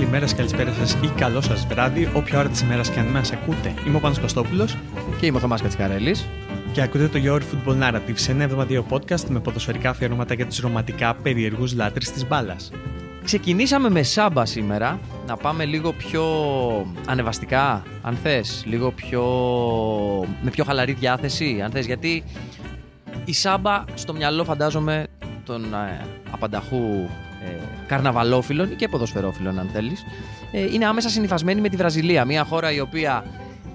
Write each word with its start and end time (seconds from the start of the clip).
Καλημέρα 0.00 0.26
σας, 0.26 0.36
καλησπέρα 0.36 0.72
σας 0.72 0.92
ή 0.92 1.08
καλό 1.16 1.40
σας 1.40 1.66
βράδυ, 1.66 2.10
όποια 2.14 2.38
ώρα 2.38 2.48
της 2.48 2.60
ημέρας 2.60 2.90
και 2.90 2.98
αν 2.98 3.06
μας 3.06 3.32
ακούτε. 3.32 3.74
Είμαι 3.86 3.96
ο 3.96 4.00
Πάνος 4.00 4.18
Κωστόπουλος 4.18 4.76
Και 5.20 5.26
είμαι 5.26 5.36
ο 5.36 5.40
Θωμάς 5.40 5.62
Κατσικαρέλης. 5.62 6.28
και 6.72 6.82
ακούτε 6.82 7.08
το 7.08 7.18
Your 7.24 7.40
Football 7.40 7.82
Narrative 7.82 8.14
σε 8.14 8.30
ένα 8.32 8.42
εβδομαδιαίο 8.42 8.86
podcast 8.90 9.24
με 9.28 9.40
ποδοσφαιρικά 9.40 9.90
αφιερώματα 9.90 10.34
για 10.34 10.46
τους 10.46 10.58
ρομαντικά 10.58 11.14
περίεργους 11.14 11.74
λάτρε 11.74 11.98
της 11.98 12.26
μπάλας. 12.26 12.70
Ξεκινήσαμε 13.24 13.90
με 13.90 14.02
Σάμπα 14.02 14.44
σήμερα. 14.44 15.00
Να 15.26 15.36
πάμε 15.36 15.64
λίγο 15.64 15.92
πιο 15.92 16.24
ανεβαστικά, 17.06 17.82
αν 18.02 18.14
θες. 18.22 18.62
Λίγο 18.66 18.92
πιο... 18.92 19.22
με 20.42 20.50
πιο 20.50 20.64
χαλαρή 20.64 20.92
διάθεση, 20.92 21.60
αν 21.64 21.70
θες. 21.70 21.86
Γιατί 21.86 22.24
η 23.24 23.32
Σάμπα 23.32 23.84
στο 23.94 24.12
μυαλό 24.12 24.44
φαντάζομαι 24.44 25.06
των 25.44 25.74
ε, 25.74 26.06
απανταχού 26.30 27.08
ε, 27.44 27.52
καρναβαλόφιλων 27.86 28.76
και 28.76 28.88
ποδοσφαιρόφιλων, 28.88 29.58
αν 29.58 29.68
θέλεις, 29.72 30.04
ε, 30.52 30.72
είναι 30.72 30.86
άμεσα 30.86 31.08
συνυφασμένη 31.08 31.60
με 31.60 31.68
τη 31.68 31.76
Βραζιλία. 31.76 32.24
Μια 32.24 32.44
χώρα 32.44 32.72
η 32.72 32.80
οποία 32.80 33.24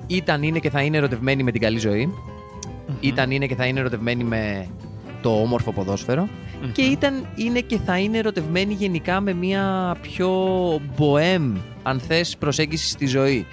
ήταν, 0.07 0.43
είναι 0.43 0.59
και 0.59 0.69
θα 0.69 0.81
είναι 0.81 0.97
ερωτευμένη 0.97 1.43
με 1.43 1.51
την 1.51 1.61
καλή 1.61 1.79
ζωή. 1.79 2.13
Ήταν, 2.99 3.31
είναι 3.31 3.45
και 3.45 3.55
θα 3.55 3.65
είναι 3.65 3.79
ερωτευμένη 3.79 4.23
με 4.23 4.67
το 5.21 5.41
όμορφο 5.41 5.71
ποδόσφαιρο 5.71 6.29
και 6.71 6.81
ήταν, 6.81 7.27
είναι 7.35 7.59
και 7.59 7.77
θα 7.85 7.97
είναι 7.97 8.17
ερωτευμένη 8.17 8.73
γενικά 8.73 9.21
με 9.21 9.33
μια 9.33 9.95
πιο 10.01 10.31
μποέμ, 10.95 11.55
αν 11.83 11.99
θες, 11.99 12.37
προσέγγιση 12.37 12.89
στη 12.89 13.05
ζωή. 13.05 13.45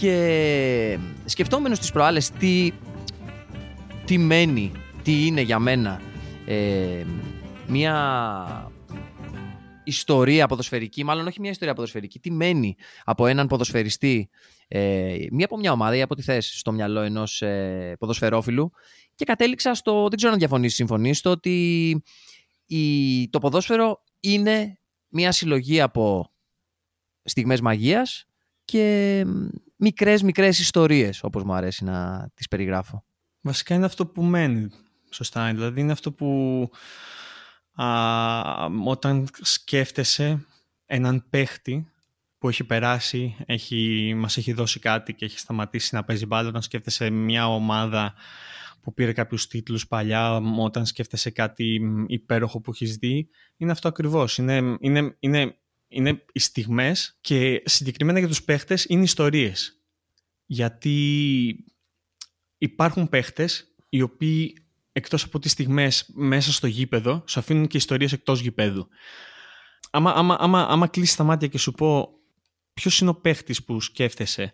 Και 0.00 0.98
σκεφτόμενος 1.24 1.78
τις 1.78 1.92
προάλλες 1.92 2.30
τι, 2.30 2.70
τι 4.04 4.18
μένει, 4.18 4.72
τι 5.02 5.26
είναι 5.26 5.40
για 5.40 5.58
μένα 5.58 6.00
ε, 6.46 7.04
μια 7.66 8.71
ιστορία 9.84 10.46
ποδοσφαιρική, 10.46 11.04
μάλλον 11.04 11.26
όχι 11.26 11.40
μια 11.40 11.50
ιστορία 11.50 11.74
ποδοσφαιρική, 11.74 12.18
τι 12.18 12.30
μένει 12.30 12.76
από 13.04 13.26
έναν 13.26 13.46
ποδοσφαιριστή 13.46 14.30
ε, 14.68 15.26
μία 15.30 15.44
από 15.44 15.56
μια 15.58 15.72
ομάδα 15.72 15.96
ή 15.96 16.02
από 16.02 16.14
τη 16.14 16.22
θέση 16.22 16.58
στο 16.58 16.72
μυαλό 16.72 17.00
ενός 17.00 17.42
ε, 17.42 17.96
ποδοσφαιρόφιλου 17.98 18.72
και 19.14 19.24
κατέληξα 19.24 19.74
στο, 19.74 20.08
δεν 20.08 20.16
ξέρω 20.16 20.32
αν 20.32 20.38
διαφωνείς 20.38 20.74
συμφωνείς, 20.74 21.18
στο 21.18 21.30
ότι 21.30 21.88
η, 22.66 23.28
το 23.28 23.38
ποδόσφαιρο 23.38 24.02
είναι 24.20 24.78
μια 25.08 25.32
συλλογή 25.32 25.80
από 25.80 26.32
στιγμές 27.24 27.60
μαγείας 27.60 28.26
και 28.64 29.24
μικρές 29.76 30.22
μικρές 30.22 30.58
ιστορίες 30.58 31.22
όπως 31.22 31.42
μου 31.42 31.52
αρέσει 31.52 31.84
να 31.84 32.28
τις 32.34 32.48
περιγράφω. 32.48 33.04
Βασικά 33.40 33.74
είναι 33.74 33.84
αυτό 33.84 34.06
που 34.06 34.22
μένει. 34.22 34.70
Σωστά. 35.10 35.52
Δηλαδή 35.52 35.80
είναι 35.80 35.92
αυτό 35.92 36.12
που 36.12 36.70
α, 37.74 37.86
όταν 38.84 39.28
σκέφτεσαι 39.40 40.46
έναν 40.86 41.24
παίχτη 41.30 41.86
που 42.38 42.48
έχει 42.48 42.64
περάσει, 42.64 43.36
έχει, 43.46 44.12
μας 44.16 44.36
έχει 44.36 44.52
δώσει 44.52 44.78
κάτι 44.78 45.14
και 45.14 45.24
έχει 45.24 45.38
σταματήσει 45.38 45.94
να 45.94 46.04
παίζει 46.04 46.26
μπάλα, 46.26 46.48
όταν 46.48 46.62
σκέφτεσαι 46.62 47.10
μια 47.10 47.48
ομάδα 47.48 48.14
που 48.80 48.94
πήρε 48.94 49.12
κάποιους 49.12 49.46
τίτλους 49.46 49.86
παλιά, 49.86 50.36
όταν 50.58 50.86
σκέφτεσαι 50.86 51.30
κάτι 51.30 51.80
υπέροχο 52.06 52.60
που 52.60 52.70
έχεις 52.70 52.96
δει, 52.96 53.28
είναι 53.56 53.70
αυτό 53.70 53.88
ακριβώς. 53.88 54.38
Είναι, 54.38 54.76
είναι, 54.80 55.16
είναι, 55.18 55.58
είναι 55.88 56.24
οι 56.32 56.38
στιγμές 56.38 57.18
και 57.20 57.62
συγκεκριμένα 57.64 58.18
για 58.18 58.28
τους 58.28 58.42
παίχτες 58.42 58.84
είναι 58.84 59.02
ιστορίες. 59.02 59.80
Γιατί 60.46 61.64
υπάρχουν 62.58 63.08
παίχτες 63.08 63.74
οι 63.88 64.02
οποίοι 64.02 64.61
εκτός 64.92 65.24
από 65.24 65.38
τις 65.38 65.50
στιγμές 65.50 66.10
μέσα 66.14 66.52
στο 66.52 66.66
γήπεδο 66.66 67.24
σου 67.26 67.38
αφήνουν 67.38 67.66
και 67.66 67.76
ιστορίες 67.76 68.12
εκτός 68.12 68.40
γήπεδου. 68.40 68.88
Άμα, 69.90 70.10
άμα, 70.10 70.36
άμα, 70.40 70.66
άμα 70.68 70.86
κλείσεις 70.86 71.16
τα 71.16 71.24
μάτια 71.24 71.48
και 71.48 71.58
σου 71.58 71.72
πω 71.72 72.08
ποιος 72.74 73.00
είναι 73.00 73.10
ο 73.10 73.14
παίχτης 73.14 73.64
που 73.64 73.80
σκέφτεσαι 73.80 74.52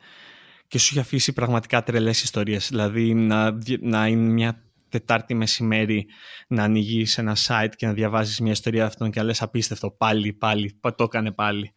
και 0.69 0.79
σου 0.79 0.89
έχει 0.91 0.99
αφήσει 0.99 1.33
πραγματικά 1.33 1.83
τρελές 1.83 2.23
ιστορίες. 2.23 2.69
Δηλαδή 2.69 3.15
να, 3.15 3.59
να 3.81 4.07
είναι 4.07 4.31
μια 4.31 4.63
Τετάρτη 4.89 5.35
μεσημέρι 5.35 6.07
να 6.49 6.63
ανοίγει 6.63 7.07
ένα 7.17 7.37
site 7.47 7.73
και 7.77 7.87
να 7.87 7.93
διαβάζεις 7.93 8.41
μια 8.41 8.53
ιστορία 8.53 8.87
αυτόν 8.87 9.11
και 9.11 9.23
λες 9.23 9.43
απίστευτο 9.43 9.91
πάλι, 9.91 10.33
πάλι, 10.33 10.79
το 10.81 11.05
έκανε 11.05 11.33
πάλι. 11.33 11.73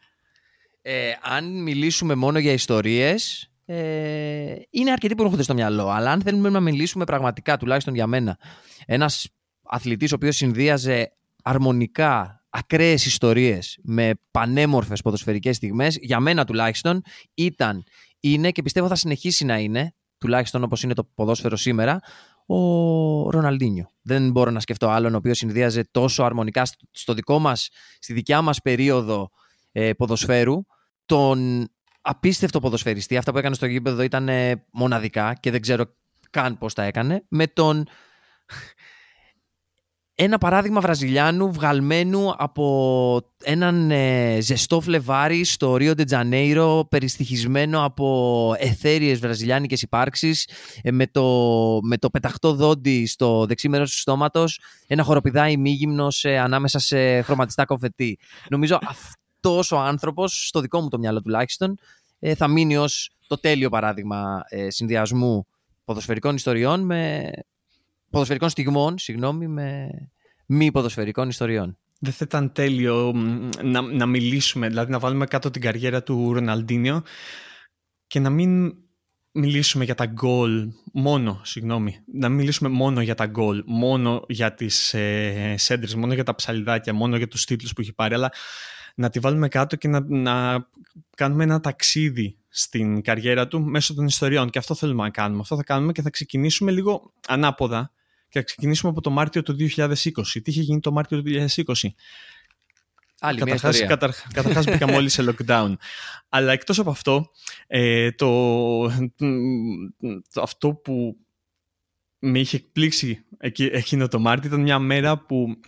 Ε, 0.81 1.11
αν 1.21 1.61
μιλήσουμε 1.61 2.15
μόνο 2.15 2.39
για 2.39 2.51
ιστορίες, 2.51 3.50
ε, 3.73 4.55
είναι 4.69 4.91
αρκετοί 4.91 5.15
που 5.15 5.23
έρχονται 5.23 5.43
στο 5.43 5.53
μυαλό. 5.53 5.89
Αλλά 5.89 6.11
αν 6.11 6.21
θέλουμε 6.21 6.49
να 6.49 6.59
μιλήσουμε 6.59 7.03
πραγματικά, 7.03 7.57
τουλάχιστον 7.57 7.93
για 7.93 8.07
μένα, 8.07 8.37
ένας 8.85 9.29
αθλητής 9.63 10.11
ο 10.11 10.15
οποίος 10.15 10.35
συνδύαζε 10.35 11.11
αρμονικά 11.43 12.43
ακραίες 12.49 13.05
ιστορίες 13.05 13.79
με 13.83 14.11
πανέμορφες 14.31 15.01
ποδοσφαιρικές 15.01 15.55
στιγμές, 15.55 15.97
για 16.01 16.19
μένα 16.19 16.45
τουλάχιστον, 16.45 17.01
ήταν, 17.33 17.83
είναι 18.19 18.51
και 18.51 18.61
πιστεύω 18.61 18.87
θα 18.87 18.95
συνεχίσει 18.95 19.45
να 19.45 19.57
είναι, 19.59 19.93
τουλάχιστον 20.17 20.63
όπως 20.63 20.83
είναι 20.83 20.93
το 20.93 21.03
ποδόσφαιρο 21.03 21.55
σήμερα, 21.55 21.99
ο 22.45 23.29
Ροναλντίνιο. 23.29 23.91
Δεν 24.01 24.31
μπορώ 24.31 24.51
να 24.51 24.59
σκεφτώ 24.59 24.89
άλλον 24.89 25.13
ο 25.13 25.17
οποίος 25.17 25.37
συνδύαζε 25.37 25.87
τόσο 25.91 26.23
αρμονικά 26.23 26.63
στο 26.91 27.13
δικό 27.13 27.39
μας, 27.39 27.69
στη 27.99 28.13
δικιά 28.13 28.41
μας 28.41 28.61
περίοδο 28.61 29.29
ε, 29.71 29.93
ποδοσφαίρου, 29.93 30.65
τον 31.05 31.67
απίστευτο 32.01 32.59
ποδοσφαιριστή. 32.59 33.17
Αυτά 33.17 33.31
που 33.31 33.37
έκανε 33.37 33.55
στο 33.55 33.65
γήπεδο 33.65 34.01
ήταν 34.01 34.29
ε, 34.29 34.65
μοναδικά 34.71 35.33
και 35.39 35.51
δεν 35.51 35.61
ξέρω 35.61 35.85
καν 36.29 36.57
πώς 36.57 36.73
τα 36.73 36.83
έκανε. 36.83 37.23
Με 37.27 37.47
τον 37.47 37.87
ένα 40.23 40.37
παράδειγμα 40.37 40.81
Βραζιλιάνου 40.81 41.51
βγαλμένου 41.51 42.33
από 42.37 43.21
έναν 43.43 43.91
ε, 43.91 44.37
ζεστό 44.41 44.81
Φλεβάρι 44.81 45.43
στο 45.43 45.75
Ρίο 45.75 45.93
Ντετζανέιρο 45.93 46.87
περιστοιχισμένο 46.89 47.83
από 47.83 48.55
εθέριες 48.57 49.19
βραζιλιάνικες 49.19 49.81
υπάρξεις 49.81 50.49
ε, 50.81 50.91
με, 50.91 51.07
το, 51.07 51.79
με 51.81 51.97
το 51.97 52.09
πεταχτό 52.09 52.53
δόντι 52.53 53.05
στο 53.05 53.45
δεξί 53.45 53.69
μέρος 53.69 53.91
του 53.91 53.97
στόματος 53.97 54.61
ένα 54.87 55.03
χοροπηδάει 55.03 55.57
μήγυμνος 55.57 56.23
ε, 56.23 56.37
ανάμεσα 56.37 56.79
σε 56.79 57.21
χρωματιστά 57.21 57.65
κοφετή. 57.65 58.19
Νομίζω 58.49 58.79
αυτός 59.41 59.71
ο 59.71 59.79
άνθρωπος, 59.79 60.47
στο 60.47 60.59
δικό 60.59 60.81
μου 60.81 60.89
το 60.89 60.97
μυαλό 60.97 61.21
τουλάχιστον, 61.21 61.79
ε, 62.19 62.35
θα 62.35 62.47
μείνει 62.47 62.77
ως 62.77 63.11
το 63.27 63.37
τέλειο 63.39 63.69
παράδειγμα 63.69 64.43
ε, 64.49 64.69
συνδυασμού 64.69 65.47
ποδοσφαιρικών 65.85 66.35
ιστοριών 66.35 66.81
με 66.85 67.29
ποδοσφαιρικών 68.09 68.49
στιγμών, 68.49 68.97
συγγνώμη, 68.97 69.47
με 69.47 69.89
μη 70.45 70.71
ποδοσφαιρικών 70.71 71.29
ιστοριών. 71.29 71.77
Δεν 71.99 72.13
θα 72.13 72.25
ήταν 72.27 72.51
τέλειο 72.51 73.11
να, 73.63 73.81
να 73.81 74.05
μιλήσουμε, 74.05 74.67
δηλαδή 74.67 74.91
να 74.91 74.99
βάλουμε 74.99 75.25
κάτω 75.25 75.51
την 75.51 75.61
καριέρα 75.61 76.03
του 76.03 76.33
Ροναλντίνιο 76.33 77.03
και 78.07 78.19
να 78.19 78.29
μην 78.29 78.75
μιλήσουμε 79.31 79.83
για 79.83 79.95
τα 79.95 80.05
γκολ 80.05 80.67
μόνο, 80.93 81.41
συγγνώμη, 81.43 81.99
να 82.13 82.29
μιλήσουμε 82.29 82.69
μόνο 82.69 83.01
για 83.01 83.15
τα 83.15 83.25
γκολ, 83.25 83.63
μόνο 83.65 84.25
για 84.27 84.53
τις 84.53 84.93
ε, 84.93 85.55
σέντρες, 85.57 85.95
μόνο 85.95 86.13
για 86.13 86.23
τα 86.23 86.35
ψαλιδάκια, 86.35 86.93
μόνο 86.93 87.17
για 87.17 87.27
τους 87.27 87.45
τίτλους 87.45 87.73
που 87.73 87.81
έχει 87.81 87.93
πάρει, 87.93 88.13
αλλά 88.13 88.31
να 88.95 89.09
τη 89.09 89.19
βάλουμε 89.19 89.47
κάτω 89.47 89.75
και 89.75 89.87
να, 89.87 90.05
να 90.07 90.67
κάνουμε 91.15 91.43
ένα 91.43 91.59
ταξίδι 91.59 92.37
στην 92.49 93.01
καριέρα 93.01 93.47
του 93.47 93.61
μέσω 93.61 93.93
των 93.93 94.05
ιστοριών. 94.05 94.49
Και 94.49 94.59
αυτό 94.59 94.75
θέλουμε 94.75 95.03
να 95.03 95.09
κάνουμε. 95.09 95.41
Αυτό 95.41 95.55
θα 95.55 95.63
κάνουμε 95.63 95.91
και 95.91 96.01
θα 96.01 96.09
ξεκινήσουμε 96.09 96.71
λίγο 96.71 97.13
ανάποδα 97.27 97.91
και 98.29 98.39
θα 98.39 98.45
ξεκινήσουμε 98.45 98.91
από 98.91 99.01
το 99.01 99.09
Μάρτιο 99.09 99.43
του 99.43 99.55
2020. 99.59 99.93
Τι 100.31 100.41
είχε 100.43 100.61
γίνει 100.61 100.79
το 100.79 100.91
Μάρτιο 100.91 101.21
του 101.21 101.29
2020. 101.29 101.73
Άλλη 103.23 103.39
καταρχάς, 103.39 103.61
μια 103.61 103.71
ιστορία. 103.71 103.87
καταρχάς, 103.95 104.33
καταρχάς 104.33 104.65
μπήκαμε 104.65 104.95
όλοι 104.95 105.09
σε 105.09 105.23
lockdown. 105.27 105.73
Αλλά 106.29 106.51
εκτός 106.51 106.79
από 106.79 106.89
αυτό, 106.89 107.31
ε, 107.67 108.11
το, 108.11 108.87
το, 110.33 110.41
αυτό 110.41 110.73
που 110.73 111.17
με 112.19 112.39
είχε 112.39 112.55
εκπλήξει 112.55 113.25
εκεί, 113.37 113.63
εκείνο 113.63 114.07
το 114.07 114.19
Μάρτιο 114.19 114.49
ήταν 114.49 114.61
μια 114.61 114.79
μέρα 114.79 115.17
που 115.17 115.59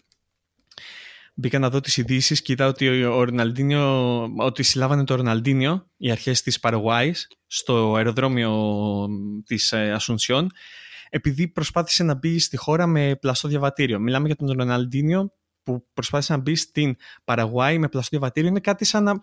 μπήκα 1.33 1.59
να 1.59 1.69
δω 1.69 1.79
τις 1.79 1.97
ειδήσεις 1.97 2.41
και 2.41 2.51
είδα 2.51 2.67
ότι, 2.67 3.03
ο 3.03 3.23
Ροναλντίνιο, 3.23 4.23
ότι 4.37 4.63
συλλάβανε 4.63 5.03
το 5.03 5.15
Ροναλντίνιο 5.15 5.87
οι 5.97 6.11
αρχές 6.11 6.41
της 6.41 6.59
Παραγουάης 6.59 7.27
στο 7.47 7.95
αεροδρόμιο 7.95 9.07
της 9.45 9.71
ε, 9.71 9.91
Ασουνσιόν 9.91 10.49
επειδή 11.15 11.47
προσπάθησε 11.47 12.03
να 12.03 12.15
μπει 12.15 12.39
στη 12.39 12.57
χώρα 12.57 12.87
με 12.87 13.15
πλαστό 13.15 13.47
διαβατήριο. 13.47 13.99
Μιλάμε 13.99 14.27
για 14.27 14.35
τον 14.35 14.51
Ροναλντίνιο 14.51 15.31
που 15.63 15.85
προσπάθησε 15.93 16.33
να 16.33 16.39
μπει 16.39 16.55
στην 16.55 16.95
Παραγουάη 17.23 17.77
με 17.77 17.87
πλαστό 17.87 18.09
διαβατήριο. 18.17 18.49
Είναι 18.49 18.59
κάτι 18.59 18.85
σαν 18.85 19.03
να 19.03 19.13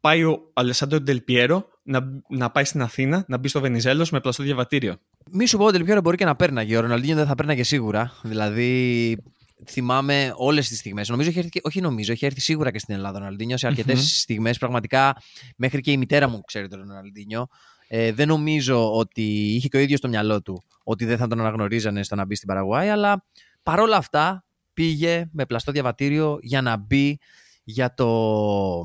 πάει 0.00 0.24
ο 0.24 0.50
Αλεσάντο 0.52 1.00
Ντελπιέρο 1.00 1.68
να, 1.82 2.22
να 2.28 2.50
πάει 2.50 2.64
στην 2.64 2.82
Αθήνα, 2.82 3.24
να 3.28 3.38
μπει 3.38 3.48
στο 3.48 3.60
Βενιζέλος 3.60 4.10
με 4.10 4.20
πλαστό 4.20 4.42
διαβατήριο. 4.42 4.96
Μη 5.30 5.46
σου 5.46 5.56
πω 5.56 5.64
ότι 5.64 5.76
Ντελπιέρο 5.76 6.00
μπορεί 6.00 6.16
και 6.16 6.24
να 6.24 6.36
πέρναγε. 6.36 6.76
Ο 6.76 6.80
Ροναλντίνιο 6.80 7.16
δεν 7.16 7.26
θα 7.26 7.34
πέρναγε 7.34 7.62
σίγουρα. 7.62 8.12
Δηλαδή, 8.22 9.16
θυμάμαι 9.64 10.32
όλες 10.36 10.68
τις 10.68 10.78
στιγμές. 10.78 11.08
Νομίζω 11.08 11.28
έχει 11.28 11.38
έρθει, 11.38 11.60
όχι 11.62 11.80
νομίζω, 11.80 12.12
έχει 12.12 12.26
έρθει 12.26 12.40
σίγουρα 12.40 12.70
και 12.70 12.78
στην 12.78 12.94
Ελλάδα 12.94 13.16
ο 13.16 13.18
Ροναλντίνιο 13.18 13.56
σε 13.56 13.66
αρκετές 13.66 13.98
Μμμ. 13.98 14.04
στιγμές. 14.04 14.58
Πραγματικά, 14.58 15.22
μέχρι 15.56 15.80
και 15.80 15.90
η 15.90 15.96
μητέρα 15.96 16.28
μου 16.28 16.40
ξέρει 16.40 16.68
τον 16.68 16.78
Ροναλντίνιο. 16.78 17.46
Ε, 17.88 18.12
δεν 18.12 18.28
νομίζω 18.28 18.96
ότι 18.96 19.22
είχε 19.54 19.68
και 19.68 19.76
ο 19.76 19.80
ίδιος 19.80 19.98
στο 19.98 20.08
μυαλό 20.08 20.42
του 20.42 20.64
ότι 20.84 21.04
δεν 21.04 21.16
θα 21.18 21.26
τον 21.26 21.40
αναγνωρίζανε 21.40 22.02
στο 22.02 22.14
να 22.14 22.24
μπει 22.24 22.34
στην 22.34 22.48
Παραγουάη, 22.48 22.88
αλλά 22.88 23.24
παρόλα 23.62 23.96
αυτά 23.96 24.44
πήγε 24.74 25.28
με 25.32 25.46
πλαστό 25.46 25.72
διαβατήριο 25.72 26.38
για 26.42 26.62
να 26.62 26.76
μπει 26.76 27.18
για 27.64 27.94
το, 27.94 28.82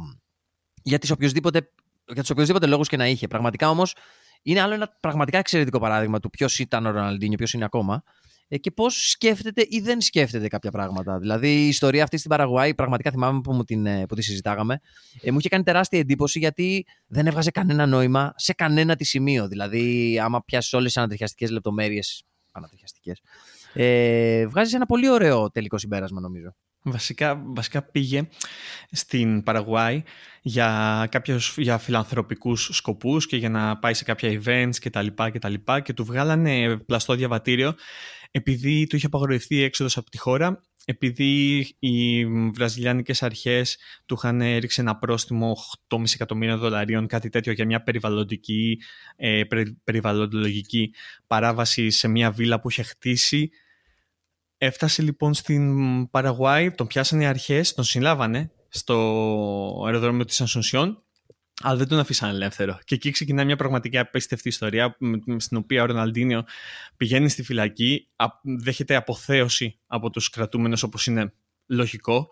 για, 0.83 1.00
τις 1.00 1.12
οποιοδήποτε, 1.12 1.71
για 2.13 2.21
τους 2.21 2.29
οποιοδήποτε 2.29 2.65
λόγους 2.65 2.88
και 2.88 2.97
να 2.97 3.07
είχε. 3.07 3.27
Πραγματικά 3.27 3.69
όμως 3.69 3.95
είναι 4.41 4.62
άλλο 4.62 4.74
ένα 4.74 4.97
πραγματικά 5.00 5.38
εξαιρετικό 5.38 5.79
παράδειγμα 5.79 6.19
του 6.19 6.29
ποιος 6.29 6.59
ήταν 6.59 6.85
ο 6.85 6.91
Ροναλντίνιο, 6.91 7.38
ποιος 7.38 7.53
είναι 7.53 7.65
ακόμα 7.65 8.03
ε, 8.03 8.19
και 8.57 8.71
πώς 8.71 9.09
σκέφτεται 9.09 9.65
ή 9.69 9.80
δεν 9.80 10.01
σκέφτεται 10.01 10.48
κάποια 10.48 10.71
πράγματα. 10.71 11.19
Δηλαδή, 11.19 11.63
η 11.63 11.68
ιστορία 11.68 12.03
αυτή 12.03 12.18
στην 12.18 12.30
Παραγουάη, 12.30 12.75
πραγματικά 12.75 13.12
θυμάμαι 13.12 13.42
που, 13.42 13.53
μου 13.53 13.63
την, 13.63 13.86
ε, 13.86 14.06
που 14.06 14.15
τη 14.15 14.21
συζητάγαμε, 14.21 14.80
ε, 15.21 15.31
μου 15.31 15.38
είχε 15.39 15.50
κάνει 15.50 15.63
τεράστια 15.63 16.00
εντύπωση 16.00 16.39
γιατί 16.39 16.86
δεν 17.07 17.27
έβγαζε 17.27 17.51
κανένα 17.51 17.86
νόημα 17.86 18.33
σε 18.36 18.53
κανένα 18.53 18.95
τη 18.95 19.03
σημείο. 19.03 19.48
Δηλαδή, 19.48 20.19
άμα 20.19 20.44
πιάσεις 20.44 20.74
όλες 20.74 20.88
τις 20.88 20.98
ανατριχιαστικές 20.98 21.50
λεπτομέρειες. 21.50 22.24
Ανατριχιαστικές. 22.51 23.21
Ε, 23.74 24.48
βγάζεις 24.48 24.74
ένα 24.74 24.86
πολύ 24.86 25.09
ωραίο 25.09 25.51
τελικό 25.51 25.77
συμπέρασμα, 25.77 26.21
νομίζω. 26.21 26.56
Βασικά, 26.83 27.42
βασικά 27.45 27.81
πήγε 27.81 28.27
στην 28.92 29.44
Παραγουάη 29.44 30.03
για, 30.42 31.07
κάποιους, 31.12 31.56
για 31.57 31.77
φιλανθρωπικούς 31.77 32.69
σκοπούς 32.71 33.25
και 33.25 33.38
για 33.38 33.50
να 33.50 33.77
πάει 33.77 33.94
σε 33.94 34.03
κάποια 34.03 34.42
events 34.44 34.75
και 34.80 34.89
τα 34.89 35.01
λοιπά 35.01 35.30
και 35.30 35.39
τα 35.39 35.50
λοιπά 35.50 35.80
και 35.80 35.94
του 35.94 36.06
βγάλανε 36.06 36.77
πλαστό 36.77 37.15
διαβατήριο 37.15 37.75
επειδή 38.31 38.88
του 38.88 38.95
είχε 38.95 39.06
απαγορευτεί 39.06 39.56
η 39.56 39.63
έξοδος 39.63 39.98
από 39.98 40.10
τη 40.10 40.18
χώρα 40.18 40.62
επειδή 40.86 41.60
οι 41.80 42.25
βραζιλιάνικες 42.25 43.24
αρχές 43.24 43.78
του 44.06 44.16
είχαν 44.18 44.39
ρίξει 44.39 44.81
ένα 44.81 44.98
πρόστιμο 44.98 45.57
8,5 45.88 46.04
εκατομμύρια 46.13 46.57
δολαρίων, 46.57 47.07
κάτι 47.07 47.30
τέτοιο 47.30 47.51
για 47.51 47.66
μια 47.66 47.83
περιβαλλοντική, 47.83 48.80
ε, 49.16 49.42
περιβαλλοντολογική 49.83 50.94
παράβαση 51.28 51.89
σε 51.89 52.07
μια 52.07 52.31
βίλα 52.31 52.60
που 52.60 52.69
είχε 52.69 52.83
χτίσει. 52.83 53.50
Έφτασε 54.57 55.01
λοιπόν 55.01 55.34
στην 55.34 56.10
Παραγουάη, 56.10 56.72
τον 56.72 56.88
πιάσανε 56.88 57.24
οι 57.24 57.25
αρχές, 57.25 57.74
τον 57.74 57.84
συλλάβανε 57.84 58.51
στο 58.69 58.95
αεροδρόμιο 59.86 60.25
της 60.25 60.42
Ανσονσιόν, 60.42 61.04
αλλά 61.62 61.78
δεν 61.78 61.88
τον 61.88 62.00
αφήσανε 62.00 62.34
ελεύθερο. 62.34 62.80
Και 62.84 62.96
εκεί 62.96 63.12
ξεκινάει 63.12 63.46
μια 63.46 63.56
πραγματικά 63.56 64.00
απίστευτη 64.00 64.48
ιστορία, 64.48 64.98
στην 65.38 65.58
οποία 65.58 65.84
ο 65.84 65.86
Ροναλντίνιο 65.86 66.44
πηγαίνει 66.98 67.30
στη 67.30 67.44
φυλακή, 67.44 68.08
δέχεται 68.42 68.96
αποθέωση 68.96 69.80
από 69.88 70.10
τους 70.10 70.30
κρατούμενους 70.30 70.84
όπως 70.84 71.08
είναι 71.08 71.34
λογικό 71.68 72.30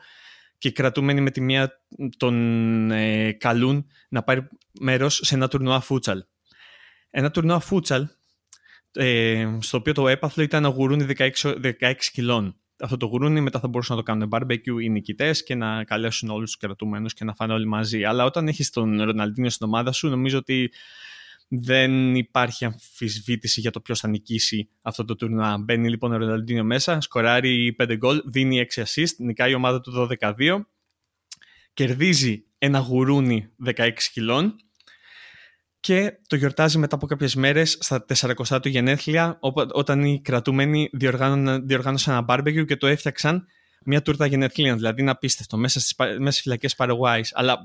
και 0.57 0.67
οι 0.67 0.71
κρατούμενοι 0.71 1.21
με 1.21 1.31
τη 1.31 1.41
μία 1.41 1.83
τον 2.17 2.91
ε, 2.91 3.31
καλούν 3.31 3.87
να 4.09 4.23
πάρει 4.23 4.47
μέρος 4.79 5.19
σε 5.23 5.35
ένα 5.35 5.47
τουρνουά 5.47 5.79
φούτσαλ. 5.79 6.23
Ένα 7.09 7.31
τουρνουά 7.31 7.59
φούτσαλ 7.59 8.07
ε, 8.91 9.57
στο 9.59 9.77
οποίο 9.77 9.93
το 9.93 10.07
έπαθλο 10.07 10.43
ήταν 10.43 10.63
ένα 10.63 10.73
γουρούνι 10.73 11.05
16, 11.17 11.31
16 11.79 11.93
κιλών. 12.11 12.58
Αυτό 12.81 12.97
το 12.97 13.05
γουρούνι 13.05 13.41
μετά 13.41 13.59
θα 13.59 13.67
μπορούσαν 13.67 13.95
να 13.95 14.03
το 14.03 14.11
κάνουν 14.11 14.29
barbecue 14.31 14.81
οι 14.81 14.89
νικητές 14.89 15.43
και 15.43 15.55
να 15.55 15.83
καλέσουν 15.83 16.29
όλους 16.29 16.51
τους 16.51 16.59
κρατούμενους 16.59 17.13
και 17.13 17.23
να 17.23 17.33
φάνε 17.33 17.53
όλοι 17.53 17.65
μαζί. 17.67 18.03
Αλλά 18.03 18.25
όταν 18.25 18.47
έχεις 18.47 18.69
τον 18.69 19.01
Ροναλντίνιο 19.01 19.49
στην 19.49 19.67
ομάδα 19.67 19.91
σου, 19.91 20.07
νομίζω 20.07 20.37
ότι 20.37 20.71
δεν 21.47 22.15
υπάρχει 22.15 22.65
αμφισβήτηση 22.65 23.59
για 23.59 23.71
το 23.71 23.79
ποιος 23.81 23.99
θα 23.99 24.07
νικήσει 24.07 24.69
αυτό 24.81 25.05
το 25.05 25.15
τουρνουά. 25.15 25.57
Μπαίνει 25.57 25.89
λοιπόν 25.89 26.11
ο 26.11 26.17
Ροναλντίνιο 26.17 26.63
μέσα, 26.63 27.01
σκοράρει 27.01 27.75
5 27.79 27.95
γκολ, 27.97 28.21
δίνει 28.25 28.65
6 28.75 28.83
assist, 28.83 29.15
νικάει 29.17 29.51
η 29.51 29.53
ομάδα 29.53 29.81
του 29.81 30.07
12-2, 30.19 30.59
κερδίζει 31.73 32.45
ένα 32.57 32.79
γουρούνι 32.79 33.49
16 33.65 33.91
κιλών 34.13 34.55
και 35.79 36.19
το 36.27 36.35
γιορτάζει 36.35 36.77
μετά 36.77 36.95
από 36.95 37.05
κάποιες 37.05 37.35
μέρες 37.35 37.77
στα 37.79 38.05
400 38.47 38.61
του 38.61 38.69
γενέθλια 38.69 39.39
όταν 39.71 40.03
οι 40.03 40.21
κρατούμενοι 40.21 40.89
διοργάνωσαν 41.63 42.13
ένα 42.15 42.25
barbecue 42.27 42.65
και 42.65 42.75
το 42.75 42.87
έφτιαξαν 42.87 43.45
μια 43.85 44.01
τούρτα 44.01 44.25
γενεθλίων, 44.25 44.77
δηλαδή 44.77 45.01
είναι 45.01 45.11
απίστευτο 45.11 45.57
μέσα 45.57 45.79
στις, 45.79 45.95
μέσα 45.97 46.31
στις 46.31 46.41
φυλακές 46.41 46.75
Παραγουάης. 46.75 47.31
Αλλά 47.35 47.57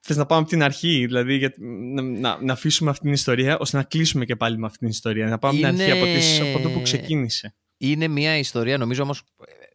θες 0.00 0.16
να 0.16 0.26
πάμε 0.26 0.40
από 0.40 0.50
την 0.50 0.62
αρχή, 0.62 1.04
δηλαδή 1.06 1.36
για, 1.36 1.52
να, 2.20 2.42
να, 2.42 2.52
αφήσουμε 2.52 2.90
αυτή 2.90 3.02
την 3.02 3.12
ιστορία 3.12 3.58
ώστε 3.58 3.76
να 3.76 3.82
κλείσουμε 3.82 4.24
και 4.24 4.36
πάλι 4.36 4.58
με 4.58 4.66
αυτή 4.66 4.78
την 4.78 4.88
ιστορία, 4.88 5.26
να 5.26 5.38
πάμε 5.38 5.58
από 5.58 5.68
την 5.68 5.80
αρχή, 5.82 5.90
από, 5.90 6.04
τις, 6.04 6.40
από 6.40 6.58
το 6.62 6.68
που 6.68 6.82
ξεκίνησε. 6.82 7.54
Είναι 7.76 8.08
μια 8.08 8.38
ιστορία, 8.38 8.78
νομίζω 8.78 9.02
όμως, 9.02 9.22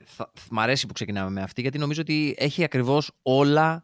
θα, 0.06 0.32
μ' 0.50 0.60
αρέσει 0.60 0.88
που 0.88 0.94
ξεκινάμε 0.94 1.30
με 1.30 1.42
αυτή, 1.42 1.62
γιατί 1.62 1.78
νομίζω 1.78 2.02
ότι 2.02 2.36
έχει 2.38 2.64
ακριβώς 2.64 3.12
όλα 3.22 3.84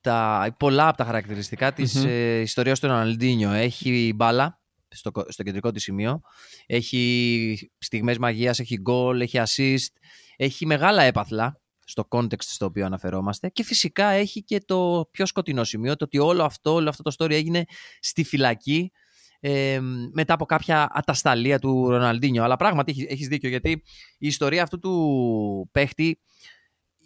τα, 0.00 0.48
πολλά 0.58 0.88
από 0.88 0.96
τα 0.96 1.04
χαρακτηριστικά 1.04 1.72
της 1.72 1.98
mm-hmm. 1.98 2.08
ε, 2.08 2.40
ιστορίας 2.40 2.80
του 2.80 2.86
Ροναλντίνιο. 2.86 3.50
Έχει 3.50 4.12
μπάλα 4.16 4.60
στο, 4.88 5.12
στο 5.28 5.42
κεντρικό 5.42 5.70
της 5.70 5.82
σημείο, 5.82 6.20
έχει 6.66 7.70
στιγμές 7.78 8.18
μαγείας, 8.18 8.58
έχει 8.58 8.76
γκολ, 8.76 9.20
έχει 9.20 9.40
assist, 9.46 10.00
έχει 10.36 10.66
μεγάλα 10.66 11.02
έπαθλα 11.02 11.60
στο 11.84 12.08
context 12.10 12.42
στο 12.42 12.66
οποίο 12.66 12.86
αναφερόμαστε 12.86 13.48
και 13.48 13.64
φυσικά 13.64 14.06
έχει 14.06 14.42
και 14.42 14.60
το 14.64 15.08
πιο 15.10 15.26
σκοτεινό 15.26 15.64
σημείο, 15.64 15.96
το 15.96 16.04
ότι 16.04 16.18
όλο 16.18 16.44
αυτό, 16.44 16.72
όλο 16.72 16.88
αυτό 16.88 17.02
το 17.02 17.14
story 17.18 17.30
έγινε 17.30 17.64
στη 18.00 18.24
φυλακή 18.24 18.92
ε, 19.40 19.80
μετά 20.12 20.34
από 20.34 20.44
κάποια 20.44 20.88
ατασταλία 20.92 21.58
του 21.58 21.90
Ροναλντίνιο. 21.90 22.44
Αλλά 22.44 22.56
πράγματι 22.56 23.06
έχεις 23.08 23.28
δίκιο 23.28 23.48
γιατί 23.48 23.70
η 24.18 24.26
ιστορία 24.26 24.62
αυτού 24.62 24.78
του 24.78 25.68
παίχτη 25.72 26.20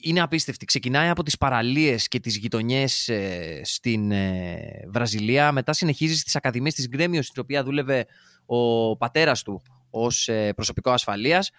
είναι 0.02 0.20
απίστευτη. 0.20 0.64
Ξεκινάει 0.64 1.08
από 1.08 1.22
τις 1.22 1.36
παραλίες 1.38 2.08
και 2.08 2.20
τις 2.20 2.36
γειτονιές 2.36 3.08
ε, 3.08 3.60
στην 3.64 4.10
ε, 4.10 4.84
Βραζιλία, 4.88 5.52
μετά 5.52 5.72
συνεχίζει 5.72 6.16
στις 6.16 6.36
ακαδημίες 6.36 6.74
της 6.74 6.88
Γκρέμιος, 6.88 7.26
στην 7.26 7.42
οποία 7.42 7.64
δούλευε 7.64 8.06
ο 8.46 8.96
πατέρας 8.96 9.42
του 9.42 9.62
ως 9.90 10.28
ε, 10.28 10.52
προσωπικό 10.52 10.90
ασφαλείας 10.90 11.50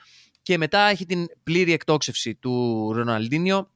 και 0.42 0.58
μετά 0.58 0.80
έχει 0.80 1.06
την 1.06 1.28
πλήρη 1.44 1.74
εκτόξευση 1.74 2.36
του 2.36 2.90
Ροναλντίνιο 2.94 3.70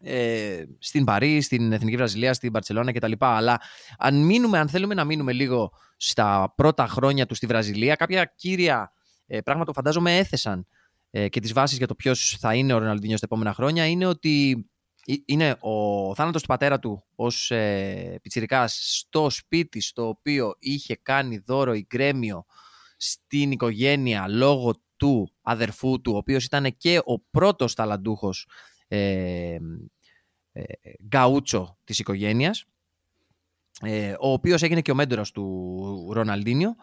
ε, 0.00 0.64
στην 0.78 1.04
Παρί, 1.04 1.40
στην 1.40 1.72
Εθνική 1.72 1.96
Βραζιλία, 1.96 2.34
στην 2.34 2.52
Παρσελώνα 2.52 2.92
κτλ. 2.92 3.12
Αλλά 3.18 3.60
αν, 3.98 4.24
μείνουμε, 4.24 4.58
αν 4.58 4.68
θέλουμε 4.68 4.94
να 4.94 5.04
μείνουμε 5.04 5.32
λίγο 5.32 5.72
στα 5.96 6.52
πρώτα 6.56 6.86
χρόνια 6.86 7.26
του 7.26 7.34
στη 7.34 7.46
Βραζιλία, 7.46 7.94
κάποια 7.94 8.32
κύρια 8.36 8.92
ε, 9.26 9.40
πράγματα 9.40 9.70
που 9.70 9.76
φαντάζομαι 9.76 10.18
έθεσαν 10.18 10.66
ε, 11.14 11.28
και 11.28 11.40
τις 11.40 11.52
βάσεις 11.52 11.78
για 11.78 11.86
το 11.86 11.94
ποιος 11.94 12.36
θα 12.40 12.54
είναι 12.54 12.74
ο 12.74 12.78
Ροναλντίνιος 12.78 13.18
στα 13.18 13.26
επόμενα 13.30 13.54
χρόνια 13.54 13.86
είναι 13.86 14.06
ότι 14.06 14.66
είναι 15.24 15.56
ο 15.60 16.14
θάνατος 16.14 16.42
του 16.42 16.48
πατέρα 16.48 16.78
του 16.78 17.04
ως 17.14 17.50
ε, 17.50 18.18
πιτσιρικάς 18.22 18.78
στο 18.98 19.30
σπίτι 19.30 19.80
στο 19.80 20.08
οποίο 20.08 20.54
είχε 20.58 20.96
κάνει 21.02 21.38
δώρο 21.38 21.74
η 21.74 21.86
Γκρέμιο 21.88 22.44
στην 22.96 23.50
οικογένεια 23.50 24.28
λόγω 24.28 24.74
του 24.96 25.32
αδερφού 25.42 26.00
του, 26.00 26.12
ο 26.14 26.16
οποίος 26.16 26.44
ήταν 26.44 26.76
και 26.76 27.00
ο 27.04 27.20
πρώτος 27.20 27.74
ταλαντούχος 27.74 28.48
ε, 28.88 29.56
ε, 30.52 30.62
γκαούτσο 31.06 31.78
της 31.84 31.98
οικογένειας, 31.98 32.64
ε, 33.80 34.14
ο 34.20 34.32
οποίος 34.32 34.62
έγινε 34.62 34.80
και 34.80 34.90
ο 34.90 34.94
μέντορας 34.94 35.30
του 35.30 36.10
Ροναλντίνιο 36.12 36.76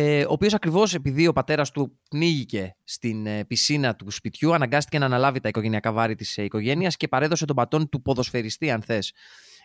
ε, 0.00 0.24
ο 0.24 0.32
οποίος 0.32 0.54
ακριβώς 0.54 0.94
επειδή 0.94 1.26
ο 1.26 1.32
πατέρας 1.32 1.70
του 1.70 1.98
πνίγηκε 2.10 2.76
στην 2.84 3.26
ε, 3.26 3.44
πισίνα 3.44 3.96
του 3.96 4.10
σπιτιού, 4.10 4.54
αναγκάστηκε 4.54 4.98
να 4.98 5.04
αναλάβει 5.04 5.40
τα 5.40 5.48
οικογενειακά 5.48 5.92
βάρη 5.92 6.14
της 6.14 6.38
ε, 6.38 6.42
οικογένειας 6.42 6.96
και 6.96 7.08
παρέδωσε 7.08 7.44
τον 7.44 7.56
πατόν 7.56 7.88
του 7.88 8.02
ποδοσφαιριστή, 8.02 8.70
αν 8.70 8.82
θες, 8.82 9.12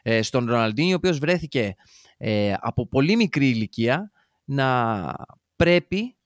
ε, 0.02 0.22
στον 0.22 0.46
Ροναλντίνιο, 0.46 0.94
ο 0.94 0.96
οποίος 0.96 1.18
βρέθηκε 1.18 1.76
από 2.60 2.88
πολύ 2.88 3.16
μικρή 3.16 3.50
ηλικία 3.50 4.12
να 4.44 5.14
πρέπει 5.56 6.18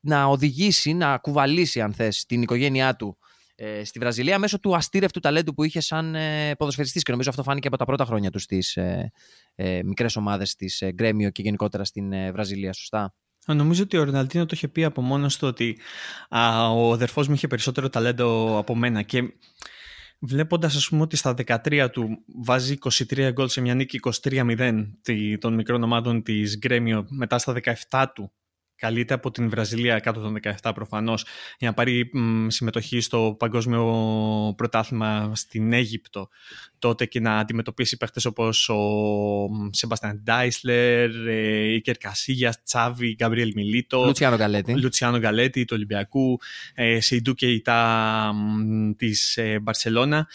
να 0.00 0.24
οδηγήσει, 0.24 0.92
να 0.92 1.18
κουβαλήσει, 1.18 1.80
αν 1.80 1.92
θες, 1.92 2.24
την 2.24 2.42
οικογένειά 2.42 2.96
του 2.96 3.18
ε, 3.58 3.84
στη 3.84 3.98
Βραζιλία 3.98 4.38
μέσω 4.38 4.60
του 4.60 4.76
αστήρευτου 4.76 5.20
ταλέντου 5.20 5.54
που 5.54 5.64
είχε 5.64 5.80
σαν 5.80 6.14
ε, 6.14 6.54
ποδοσφαιριστής 6.54 7.02
και 7.02 7.10
νομίζω 7.10 7.30
αυτό 7.30 7.42
φάνηκε 7.42 7.68
από 7.68 7.76
τα 7.76 7.84
πρώτα 7.84 8.04
χρόνια 8.04 8.30
του 8.30 8.38
στις 8.38 8.78
ε, 9.56 9.76
ε, 9.76 9.82
μικρές 9.82 10.16
ομάδες 10.16 10.54
της 10.54 10.80
ε, 10.80 10.92
Γκρέμιο 10.92 11.30
και 11.30 11.42
γενικότερα 11.42 11.84
στην 11.84 12.12
ε, 12.12 12.32
Βραζιλία, 12.32 12.72
σωστά; 12.72 13.14
Νομίζω 13.46 13.82
ότι 13.82 13.96
ο 13.96 14.04
Ροναλτίνο 14.04 14.44
το 14.46 14.50
είχε 14.54 14.68
πει 14.68 14.84
από 14.84 15.00
μόνος 15.00 15.38
του 15.38 15.48
ότι 15.48 15.78
α, 16.28 16.70
ο 16.70 16.92
αδερφός 16.92 17.28
μου 17.28 17.34
είχε 17.34 17.46
περισσότερο 17.46 17.88
ταλέντο 17.88 18.58
από 18.58 18.74
μένα 18.74 19.02
και 19.02 19.22
βλέποντας, 20.18 20.76
ας 20.76 20.88
πούμε 20.88 21.02
ότι 21.02 21.16
στα 21.16 21.34
13 21.46 21.88
του 21.92 22.08
βάζει 22.44 22.78
23 22.80 23.30
γκολ 23.32 23.48
σε 23.48 23.60
μια 23.60 23.74
νίκη 23.74 24.00
23-0 24.22 24.84
των 25.38 25.54
μικρών 25.54 25.82
ομάδων 25.82 26.22
της 26.22 26.58
Γκρέμιο 26.58 27.06
μετά 27.08 27.38
στα 27.38 27.54
17 27.90 28.04
του 28.14 28.32
καλείται 28.76 29.14
από 29.14 29.30
την 29.30 29.48
Βραζιλία 29.48 29.98
κάτω 29.98 30.20
των 30.20 30.36
17 30.62 30.70
προφανώς 30.74 31.24
για 31.58 31.68
να 31.68 31.74
πάρει 31.74 32.10
συμμετοχή 32.46 33.00
στο 33.00 33.36
παγκόσμιο 33.38 33.84
πρωτάθλημα 34.56 35.32
στην 35.34 35.72
Αίγυπτο 35.72 36.28
τότε 36.78 37.06
και 37.06 37.20
να 37.20 37.38
αντιμετωπίσει 37.38 37.96
παίχτες 37.96 38.24
όπως 38.24 38.68
ο 38.68 38.78
Σεμπαστιαν 39.70 40.20
Ντάισλερ, 40.22 41.10
Ίκερ 41.74 41.96
Κασίγια, 41.96 42.54
Τσάβη, 42.64 43.14
Γκαμπριέλ 43.14 43.52
Μιλίτο, 43.54 44.04
Λουτσιάνο 44.04 44.36
Γκαλέτη, 44.36 44.80
Λουτσιάνο 44.80 45.18
Γκαλέτη 45.18 45.64
του 45.64 45.74
Ολυμπιακού, 45.76 46.38
ε, 46.74 47.00
Σεϊντού 47.00 47.34
και 47.34 47.50
Ιτά 47.50 48.32
της 48.96 49.36
ε, 49.36 49.58
Μπαρσελώνα 49.58 50.28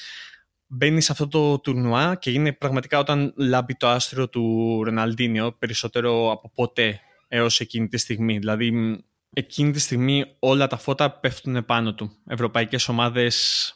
μπαίνει 0.73 1.01
σε 1.01 1.11
αυτό 1.11 1.27
το 1.27 1.59
τουρνουά 1.59 2.15
και 2.15 2.31
είναι 2.31 2.53
πραγματικά 2.53 2.99
όταν 2.99 3.33
λάμπει 3.37 3.75
το 3.75 3.87
άστρο 3.87 4.29
του 4.29 4.79
Ροναλντίνιο 4.83 5.51
περισσότερο 5.51 6.31
από 6.31 6.51
ποτέ 6.55 7.01
έως 7.33 7.59
εκείνη 7.59 7.87
τη 7.87 7.97
στιγμή. 7.97 8.37
Δηλαδή, 8.37 8.97
εκείνη 9.33 9.71
τη 9.71 9.79
στιγμή 9.79 10.25
όλα 10.39 10.67
τα 10.67 10.77
φώτα 10.77 11.19
πέφτουν 11.19 11.65
πάνω 11.65 11.93
του. 11.93 12.11
Ευρωπαϊκές 12.27 12.87
ομάδες 12.87 13.73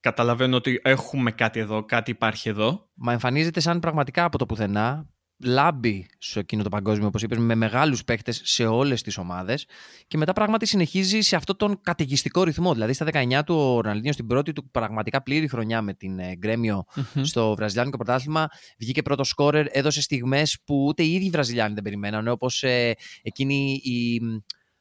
καταλαβαίνω 0.00 0.56
ότι 0.56 0.80
έχουμε 0.84 1.30
κάτι 1.30 1.60
εδώ, 1.60 1.84
κάτι 1.84 2.10
υπάρχει 2.10 2.48
εδώ. 2.48 2.90
Μα 2.94 3.12
εμφανίζεται 3.12 3.60
σαν 3.60 3.80
πραγματικά 3.80 4.24
από 4.24 4.38
το 4.38 4.46
πουθενά 4.46 5.08
λάμπει 5.44 6.06
σε 6.18 6.40
εκείνο 6.40 6.62
το 6.62 6.68
παγκόσμιο, 6.68 7.06
όπως 7.06 7.22
είπες, 7.22 7.38
με 7.38 7.54
μεγάλους 7.54 8.04
παίκτες 8.04 8.40
σε 8.44 8.66
όλες 8.66 9.02
τις 9.02 9.18
ομάδες. 9.18 9.66
Και 10.06 10.16
μετά 10.16 10.32
πράγματι 10.32 10.66
συνεχίζει 10.66 11.20
σε 11.20 11.36
αυτόν 11.36 11.56
τον 11.56 11.80
καταιγιστικό 11.80 12.42
ρυθμό. 12.42 12.72
Δηλαδή 12.72 12.92
στα 12.92 13.06
19 13.12 13.40
του 13.46 13.54
ο 13.54 13.80
Ροναλντίνο 13.80 14.12
στην 14.12 14.26
πρώτη 14.26 14.52
του 14.52 14.70
πραγματικά 14.70 15.22
πλήρη 15.22 15.48
χρονιά 15.48 15.82
με 15.82 15.94
την 15.94 16.18
ε, 16.18 16.34
γκρεμιο 16.36 16.84
στο 17.22 17.54
Βραζιλιάνικο 17.54 17.96
πρωτάθλημα 17.96 18.48
βγήκε 18.78 19.02
πρώτος 19.02 19.28
σκόρερ, 19.28 19.66
έδωσε 19.70 20.00
στιγμές 20.00 20.58
που 20.64 20.84
ούτε 20.84 21.02
οι 21.02 21.12
ίδιοι 21.12 21.30
Βραζιλιάνοι 21.30 21.74
δεν 21.74 21.82
περιμέναν. 21.82 22.28
Όπως 22.28 22.62
ε, 22.62 22.94
εκείνη 23.22 23.80
η, 23.82 24.20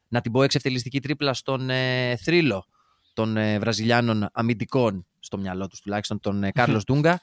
να 0.08 0.22
την 0.22 0.32
πω, 0.32 0.44
εξευτελιστική 0.44 1.00
τρίπλα 1.00 1.34
στον 1.34 1.70
ε, 1.70 2.16
θρύλο 2.16 2.66
των 3.14 3.38
ε, 3.38 3.60
Βραζιλιάνων 3.60 4.30
αμυντικών, 4.32 5.06
στο 5.20 5.38
μυαλό 5.38 5.68
τους 5.68 5.80
τουλάχιστον, 5.82 6.20
τον 6.20 6.44
ε, 6.44 6.52
Κάρλος 6.52 6.84
Ντούγκα. 6.84 7.22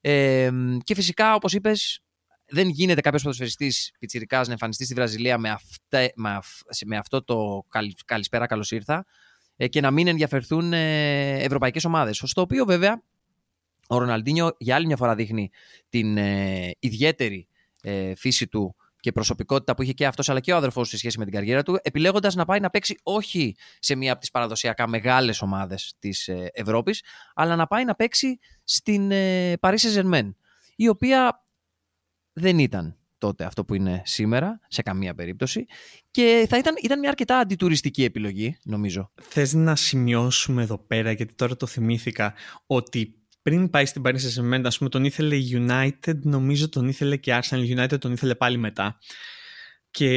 Ε, 0.00 0.50
και 0.84 0.94
φυσικά, 0.94 1.34
όπως 1.34 1.52
είπες, 1.52 2.02
δεν 2.50 2.68
γίνεται 2.68 3.00
κάποιος 3.00 3.22
ποδοσφαιριστής 3.22 3.92
πιτσυρικά 3.98 4.42
να 4.46 4.50
εμφανιστεί 4.50 4.84
στη 4.84 4.94
Βραζιλία 4.94 5.38
με, 5.38 5.56
με, 6.14 6.38
με 6.86 6.96
αυτό 6.96 7.24
το 7.24 7.64
καλησπέρα, 8.04 8.46
καλώς 8.46 8.70
ήρθα 8.70 9.06
ε, 9.56 9.68
και 9.68 9.80
να 9.80 9.90
μην 9.90 10.06
ενδιαφερθούν 10.06 10.72
ε, 10.72 11.34
ευρωπαϊκές 11.42 11.84
ομάδες. 11.84 12.22
Στο 12.24 12.40
οποίο 12.40 12.64
βέβαια 12.64 13.02
ο 13.88 13.98
Ροναλντίνιο 13.98 14.50
για 14.58 14.74
άλλη 14.74 14.86
μια 14.86 14.96
φορά 14.96 15.14
δείχνει 15.14 15.50
την 15.88 16.16
ε, 16.16 16.70
ιδιαίτερη 16.78 17.48
φύση 18.16 18.48
του 18.48 18.76
και 19.00 19.12
προσωπικότητα 19.12 19.74
που 19.74 19.82
είχε 19.82 19.92
και 19.92 20.06
αυτός 20.06 20.28
αλλά 20.28 20.40
και 20.40 20.52
ο 20.52 20.56
αδερφός 20.56 20.88
σε 20.88 20.96
σχέση 20.96 21.18
με 21.18 21.24
την 21.24 21.32
καριέρα 21.32 21.62
του, 21.62 21.78
επιλέγοντας 21.82 22.34
να 22.34 22.44
πάει 22.44 22.60
να 22.60 22.70
παίξει 22.70 22.98
όχι 23.02 23.56
σε 23.78 23.94
μία 23.94 24.12
από 24.12 24.20
τις 24.20 24.30
παραδοσιακά 24.30 24.88
μεγάλες 24.88 25.42
ομάδες 25.42 25.94
της 25.98 26.28
Ευρώπης, 26.52 27.02
αλλά 27.34 27.56
να 27.56 27.66
πάει 27.66 27.84
να 27.84 27.94
παίξει 27.94 28.38
στην 28.64 29.10
Paris 29.60 29.76
Saint-Germain, 29.76 30.30
η 30.76 30.88
οποία 30.88 31.44
δεν 32.32 32.58
ήταν 32.58 32.94
τότε 33.18 33.44
αυτό 33.44 33.64
που 33.64 33.74
είναι 33.74 34.02
σήμερα, 34.04 34.60
σε 34.68 34.82
καμία 34.82 35.14
περίπτωση. 35.14 35.66
Και 36.10 36.46
θα 36.48 36.58
ήταν, 36.58 36.74
ήταν 36.82 36.98
μια 36.98 37.08
αρκετά 37.08 37.38
αντιτουριστική 37.38 38.04
επιλογή, 38.04 38.56
νομίζω. 38.62 39.10
Θες 39.22 39.52
να 39.52 39.76
σημειώσουμε 39.76 40.62
εδώ 40.62 40.78
πέρα, 40.78 41.10
γιατί 41.12 41.34
τώρα 41.34 41.56
το 41.56 41.66
θυμήθηκα, 41.66 42.34
ότι 42.66 43.14
πριν 43.42 43.70
πάει 43.70 43.86
στην 43.86 44.02
Paris 44.04 44.16
Saint-Germain, 44.16 44.62
ας 44.64 44.78
πούμε, 44.78 44.90
τον 44.90 45.04
ήθελε 45.04 45.36
United, 45.50 46.18
νομίζω 46.22 46.68
τον 46.68 46.88
ήθελε 46.88 47.16
και 47.16 47.40
Arsenal 47.42 47.78
United, 47.78 47.98
τον 48.00 48.12
ήθελε 48.12 48.34
πάλι 48.34 48.56
μετά. 48.56 48.98
Και 49.92 50.08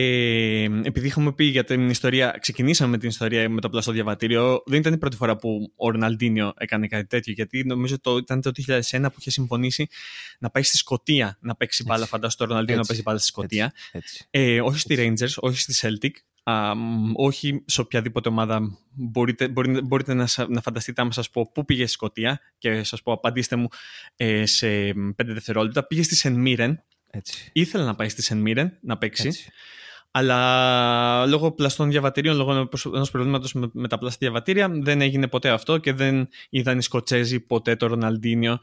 επειδή 0.83 1.07
είχαμε 1.07 1.33
πει 1.33 1.45
για 1.45 1.63
την 1.63 1.89
ιστορία, 1.89 2.37
ξεκινήσαμε 2.41 2.91
με 2.91 2.97
την 2.97 3.09
ιστορία 3.09 3.49
με 3.49 3.61
το 3.61 3.69
πλαστό 3.69 3.91
διαβατήριο, 3.91 4.63
δεν 4.65 4.79
ήταν 4.79 4.93
η 4.93 4.97
πρώτη 4.97 5.15
φορά 5.15 5.35
που 5.35 5.71
ο 5.75 5.89
Ροναλντίνιο 5.89 6.53
έκανε 6.57 6.87
κάτι 6.87 7.07
τέτοιο, 7.07 7.33
γιατί 7.33 7.63
νομίζω 7.65 7.99
το, 7.99 8.17
ήταν 8.17 8.41
το 8.41 8.51
2001 8.67 9.01
που 9.01 9.15
είχε 9.17 9.31
συμφωνήσει 9.31 9.87
να 10.39 10.49
πάει 10.49 10.63
στη 10.63 10.77
Σκωτία 10.77 11.37
να 11.41 11.55
παίξει 11.55 11.83
μπάλα. 11.83 12.05
Φαντάζομαι 12.05 12.35
το 12.37 12.45
Ροναλντίνιο 12.45 12.81
να 12.81 12.87
παίζει 12.87 13.01
μπάλα 13.01 13.17
στη 13.17 13.27
Σκωτία. 13.27 13.73
Ε, 14.29 14.61
όχι 14.61 14.79
στη 14.79 14.95
Rangers, 14.97 15.33
όχι 15.39 15.59
στη 15.59 15.73
Celtic, 15.81 16.11
α, 16.43 16.71
όχι 17.15 17.63
σε 17.65 17.81
οποιαδήποτε 17.81 18.29
ομάδα. 18.29 18.77
Μπορείτε, 18.91 19.47
μπορείτε, 19.47 19.81
μπορείτε 19.81 20.13
να, 20.13 20.27
να 20.47 20.61
φανταστείτε 20.61 21.01
άμα 21.01 21.11
σας 21.11 21.29
πω 21.29 21.51
πού 21.53 21.65
πήγε 21.65 21.83
στη 21.83 21.91
Σκωτία 21.91 22.39
και 22.57 22.83
σας 22.83 23.01
πω 23.01 23.11
απαντήστε 23.11 23.55
μου 23.55 23.67
ε, 24.15 24.45
σε 24.45 24.67
5 24.67 25.13
δευτερόλεπτα. 25.15 25.87
Πήγε 25.87 26.03
στη 26.03 26.15
Σεν 26.15 26.33
Μίρεν, 26.33 26.83
έτσι. 27.15 27.49
Ήθελε 27.53 27.83
να 27.83 27.95
πάει 27.95 28.09
στη 28.09 28.21
Σεν 28.21 28.37
Μίρεν 28.37 28.77
να 28.81 28.97
παίξει. 28.97 29.27
Έτσι. 29.27 29.51
Αλλά 30.11 31.25
λόγω 31.25 31.51
πλαστών 31.51 31.89
διαβατηρίων, 31.89 32.35
λόγω 32.35 32.69
ενός 32.85 33.11
προβλήματος 33.11 33.53
με, 33.53 33.69
με, 33.73 33.87
τα 33.87 33.97
πλαστά 33.97 34.17
διαβατήρια, 34.19 34.69
δεν 34.69 35.01
έγινε 35.01 35.27
ποτέ 35.27 35.49
αυτό 35.49 35.77
και 35.77 35.93
δεν 35.93 36.27
είδαν 36.49 36.77
οι 36.77 36.81
Σκοτσέζοι 36.81 37.39
ποτέ 37.39 37.75
το 37.75 37.87
Ροναλντίνιο 37.87 38.59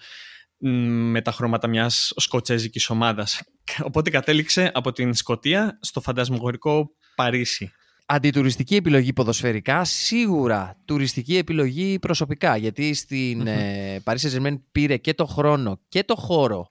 με 0.58 1.22
τα 1.22 1.32
χρώματα 1.32 1.68
μιας 1.68 2.12
σκοτσέζικης 2.16 2.90
ομάδας. 2.90 3.42
Οπότε 3.82 4.10
κατέληξε 4.10 4.70
από 4.74 4.92
την 4.92 5.14
Σκοτία 5.14 5.78
στο 5.80 6.00
φαντασμογορικό 6.00 6.90
Παρίσι. 7.14 7.72
Αντιτουριστική 8.06 8.76
επιλογή 8.76 9.12
ποδοσφαιρικά, 9.12 9.84
σίγουρα 9.84 10.76
τουριστική 10.84 11.36
επιλογή 11.36 11.98
προσωπικά, 11.98 12.56
γιατί 12.56 12.94
στην 12.94 13.42
mm-hmm. 13.46 14.12
Paris 14.12 14.54
πήρε 14.72 14.96
και 14.96 15.14
το 15.14 15.26
χρόνο 15.26 15.80
και 15.88 16.04
το 16.04 16.14
χώρο 16.14 16.70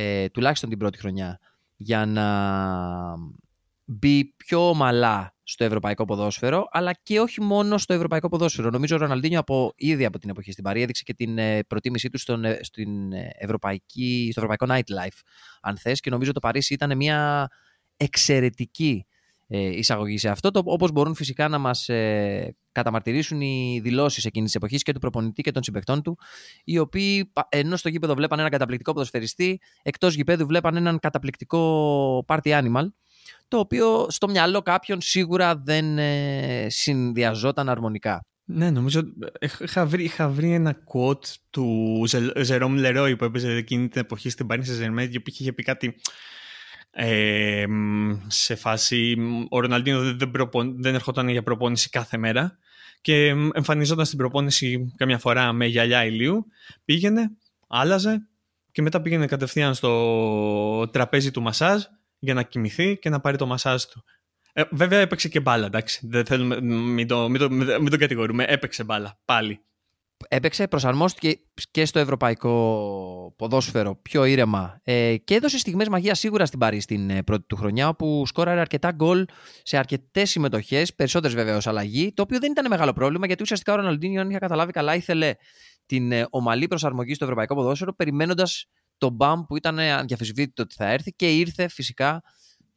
ε, 0.00 0.28
τουλάχιστον 0.28 0.68
την 0.68 0.78
πρώτη 0.78 0.98
χρονιά, 0.98 1.38
για 1.76 2.06
να 2.06 2.26
μπει 3.84 4.24
πιο 4.24 4.68
ομαλά 4.68 5.34
στο 5.42 5.64
ευρωπαϊκό 5.64 6.04
ποδόσφαιρο, 6.04 6.68
αλλά 6.70 6.92
και 7.02 7.20
όχι 7.20 7.42
μόνο 7.42 7.78
στο 7.78 7.94
ευρωπαϊκό 7.94 8.28
ποδόσφαιρο. 8.28 8.70
Νομίζω 8.70 8.96
ο 8.96 8.98
Ροναλντίνιο 8.98 9.38
από, 9.38 9.72
ήδη 9.76 10.04
από 10.04 10.18
την 10.18 10.30
εποχή 10.30 10.52
στην 10.52 10.64
Παρή 10.64 10.82
έδειξε 10.82 11.02
και 11.02 11.14
την 11.14 11.38
ε, 11.38 11.62
προτίμησή 11.62 12.08
του 12.08 12.18
στον, 12.18 12.44
ε, 12.44 12.58
στην 12.62 13.12
ε, 13.12 13.30
ευρωπαϊκή, 13.38 14.28
στο 14.32 14.44
ευρωπαϊκό 14.44 14.66
nightlife, 14.74 15.18
αν 15.60 15.78
θες, 15.78 16.00
και 16.00 16.10
νομίζω 16.10 16.32
το 16.32 16.40
Παρίσι 16.40 16.74
ήταν 16.74 16.96
μια 16.96 17.48
εξαιρετική 17.96 19.06
ε, 19.06 19.17
εισαγωγή 19.56 20.18
σε 20.18 20.28
αυτό, 20.28 20.50
το, 20.50 20.62
όπως 20.64 20.92
μπορούν 20.92 21.14
φυσικά 21.14 21.48
να 21.48 21.58
μας 21.58 21.88
ε, 21.88 22.56
καταμαρτυρήσουν 22.72 23.40
οι 23.40 23.80
δηλώσεις 23.82 24.24
εκείνης 24.24 24.50
της 24.50 24.56
εποχής 24.56 24.82
και 24.82 24.92
του 24.92 24.98
προπονητή 24.98 25.42
και 25.42 25.50
των 25.50 25.62
συμπεκτών 25.62 26.02
του, 26.02 26.18
οι 26.64 26.78
οποίοι 26.78 27.32
ενώ 27.48 27.76
στο 27.76 27.88
γήπεδο 27.88 28.14
βλέπαν 28.14 28.38
έναν 28.38 28.50
καταπληκτικό 28.50 28.92
ποδοσφαιριστή, 28.92 29.60
εκτός 29.82 30.14
γηπέδου 30.14 30.46
βλέπαν 30.46 30.76
έναν 30.76 30.98
καταπληκτικό 30.98 32.24
party 32.28 32.48
animal, 32.48 32.84
το 33.48 33.58
οποίο 33.58 34.06
στο 34.10 34.28
μυαλό 34.28 34.62
κάποιον 34.62 35.00
σίγουρα 35.00 35.56
δεν 35.56 35.98
ε, 35.98 36.66
συνδυαζόταν 36.68 37.68
αρμονικά. 37.68 38.26
Ναι, 38.50 38.70
νομίζω 38.70 39.00
είχα 39.60 39.86
βρει, 39.86 40.04
είχα 40.04 40.28
βρει 40.28 40.52
ένα 40.52 40.76
quote 40.92 41.34
του 41.50 42.04
Ζερόμ 42.36 42.74
Λερόι 42.74 43.16
που 43.16 43.24
έπαιζε 43.24 43.52
εκείνη 43.52 43.88
την 43.88 44.00
εποχή 44.00 44.30
στην 44.30 44.46
Paris 44.50 44.56
Saint-Germain 44.56 45.08
και 45.10 45.22
είχε 45.24 45.52
πει 45.52 45.62
κάτι 45.62 45.94
ε, 47.00 47.64
σε 48.26 48.54
φάση 48.54 49.16
ο 49.48 49.60
Ροναλντίνο 49.60 50.00
δεν, 50.00 50.32
δεν 50.76 50.94
ερχόταν 50.94 51.28
για 51.28 51.42
προπόνηση 51.42 51.90
κάθε 51.90 52.16
μέρα 52.16 52.58
και 53.00 53.26
εμφανιζόταν 53.52 54.04
στην 54.04 54.18
προπόνηση 54.18 54.92
καμιά 54.96 55.18
φορά 55.18 55.52
με 55.52 55.66
γυαλιά 55.66 56.04
ηλίου, 56.04 56.46
πήγαινε, 56.84 57.30
άλλαζε 57.68 58.28
και 58.72 58.82
μετά 58.82 59.02
πήγαινε 59.02 59.26
κατευθείαν 59.26 59.74
στο 59.74 60.88
τραπέζι 60.88 61.30
του 61.30 61.42
μασάζ 61.42 61.82
για 62.18 62.34
να 62.34 62.42
κοιμηθεί 62.42 62.98
και 62.98 63.08
να 63.08 63.20
πάρει 63.20 63.36
το 63.36 63.46
μασάζ 63.46 63.82
του. 63.82 64.04
Ε, 64.52 64.62
βέβαια 64.70 64.98
έπαιξε 64.98 65.28
και 65.28 65.40
μπάλα, 65.40 65.66
εντάξει. 65.66 66.06
Δεν 66.10 66.24
θέλουμε, 66.24 66.60
μην, 66.60 67.06
το, 67.06 67.28
μην, 67.28 67.40
το, 67.40 67.50
μην 67.50 67.90
το 67.90 67.96
κατηγορούμε. 67.96 68.44
Έπαιξε 68.44 68.84
μπάλα, 68.84 69.18
πάλι 69.24 69.60
έπαιξε, 70.28 70.68
προσαρμόστηκε 70.68 71.40
και 71.70 71.84
στο 71.84 71.98
ευρωπαϊκό 71.98 73.34
ποδόσφαιρο 73.36 73.96
πιο 74.02 74.24
ήρεμα 74.24 74.80
ε, 74.84 75.16
και 75.16 75.34
έδωσε 75.34 75.58
στιγμές 75.58 75.88
μαγείας 75.88 76.18
σίγουρα 76.18 76.46
στην 76.46 76.58
Παρή 76.58 76.80
στην 76.80 77.10
ε, 77.10 77.22
πρώτη 77.22 77.44
του 77.46 77.56
χρονιά 77.56 77.88
όπου 77.88 78.26
σκόραρε 78.26 78.60
αρκετά 78.60 78.90
γκολ 78.90 79.24
σε 79.62 79.76
αρκετές 79.76 80.30
συμμετοχές, 80.30 80.94
περισσότερες 80.94 81.36
βέβαια 81.36 81.56
ως 81.56 81.66
αλλαγή, 81.66 82.12
το 82.12 82.22
οποίο 82.22 82.38
δεν 82.38 82.50
ήταν 82.50 82.66
μεγάλο 82.68 82.92
πρόβλημα 82.92 83.26
γιατί 83.26 83.42
ουσιαστικά 83.42 83.72
ο 83.72 83.76
Ροναλντίνιο, 83.76 84.20
αν 84.20 84.30
είχα 84.30 84.38
καταλάβει 84.38 84.72
καλά, 84.72 84.94
ήθελε 84.94 85.34
την 85.86 86.12
ε, 86.12 86.26
ομαλή 86.30 86.66
προσαρμογή 86.66 87.14
στο 87.14 87.24
ευρωπαϊκό 87.24 87.54
ποδόσφαιρο 87.54 87.94
περιμένοντας 87.94 88.66
τον 88.98 89.12
μπαμ 89.12 89.44
που 89.44 89.56
ήταν 89.56 89.78
αδιαφεσβήτητο 89.78 90.62
ότι 90.62 90.74
θα 90.74 90.86
έρθει 90.86 91.12
και 91.12 91.36
ήρθε 91.36 91.68
φυσικά 91.68 92.22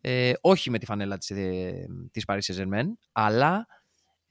ε, 0.01 0.31
όχι 0.41 0.69
με 0.69 0.77
τη 0.77 0.86
φανέλα 0.86 1.17
της, 1.17 1.29
ε, 1.29 1.88
της 2.12 2.24
Paris 2.27 2.83
αλλά 3.12 3.67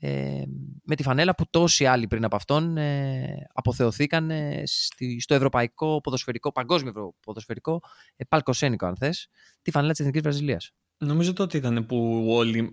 ε, 0.03 0.43
με 0.85 0.95
τη 0.95 1.03
φανέλα 1.03 1.35
που 1.35 1.45
τόσοι 1.51 1.87
άλλοι 1.87 2.07
πριν 2.07 2.25
από 2.25 2.37
αυτόν 2.37 2.77
ε, 2.77 3.47
αποθεωθήκαν 3.53 4.31
ε, 4.31 4.63
στη, 4.67 5.21
στο 5.21 5.35
ευρωπαϊκό 5.35 6.01
ποδοσφαιρικό, 6.01 6.53
παγκόσμιο 6.53 7.15
ποδοσφαιρικό 7.21 7.81
ε, 8.17 8.25
παλκοσένικο 8.25 8.87
αν 8.87 8.97
θες, 8.97 9.29
τη 9.63 9.71
φανέλα 9.71 9.91
της 9.91 10.01
Εθνικής 10.01 10.23
Βραζιλίας. 10.23 10.73
Νομίζω 10.99 11.33
τότε 11.33 11.57
ήταν 11.59 11.87
που 11.87 12.27
όλοι, 12.29 12.73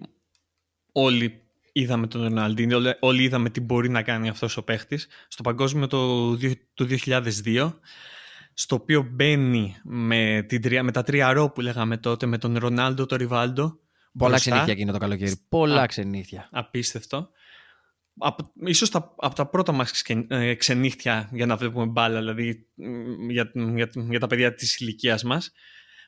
όλοι 0.92 1.42
είδαμε 1.72 2.08
τον 2.08 2.22
Ροναλντίνο, 2.22 2.76
όλοι, 2.76 2.94
όλοι 3.00 3.24
είδαμε 3.24 3.50
τι 3.50 3.62
μπορεί 3.62 3.90
να 3.90 4.02
κάνει 4.02 4.30
αυτός 4.30 4.58
ο 4.58 4.64
παίχτης. 4.64 5.08
Στο 5.28 5.44
παγκόσμιο 5.44 5.88
το, 5.88 6.32
το 6.74 6.88
2002 7.06 7.74
στο 8.54 8.76
οποίο 8.76 9.08
μπαίνει 9.12 9.76
με, 9.84 10.46
την, 10.48 10.84
με 10.84 10.92
τα 10.92 11.04
τρία 11.04 11.34
ρο 11.34 11.50
που 11.50 11.62
λέγαμε 11.62 11.98
τότε, 11.98 12.26
με 12.26 12.38
τον 12.38 12.58
Ρονάλντο, 12.58 13.06
τον 13.06 13.18
Ριβάλντο, 13.18 13.80
Πολλά 14.18 14.30
μπροστά. 14.30 14.50
ξενύχια 14.50 14.74
εκείνο 14.74 14.92
το 14.92 14.98
καλοκαίρι. 14.98 15.36
Πολλά 15.50 15.82
Α, 15.82 15.86
ξενύχια. 15.86 16.50
Απίστευτο. 16.52 17.30
Από, 18.18 18.52
ίσως 18.66 18.90
τα, 18.90 19.14
από 19.18 19.36
τα 19.36 19.48
πρώτα 19.48 19.72
μας 19.72 20.04
ε, 20.28 20.54
ξενύχια 20.54 21.30
για 21.32 21.46
να 21.46 21.56
βλέπουμε 21.56 21.86
μπάλα, 21.86 22.20
δηλαδή 22.20 22.68
για, 23.30 23.52
για, 23.76 23.90
για 23.94 24.20
τα 24.20 24.28
παιδιά 24.28 24.54
της 24.54 24.80
ηλικίας 24.80 25.24
μας, 25.24 25.52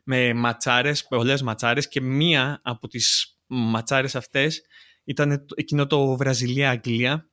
με 0.03 0.33
ματσάρες, 0.33 1.07
πολλές 1.07 1.41
ματσάρες 1.41 1.87
και 1.87 2.01
μία 2.01 2.59
από 2.63 2.87
τις 2.87 3.37
ματσάρες 3.47 4.15
αυτές 4.15 4.61
ήταν 5.03 5.45
εκείνο 5.55 5.87
το 5.87 6.15
Βραζιλία-Αγγλία, 6.15 7.29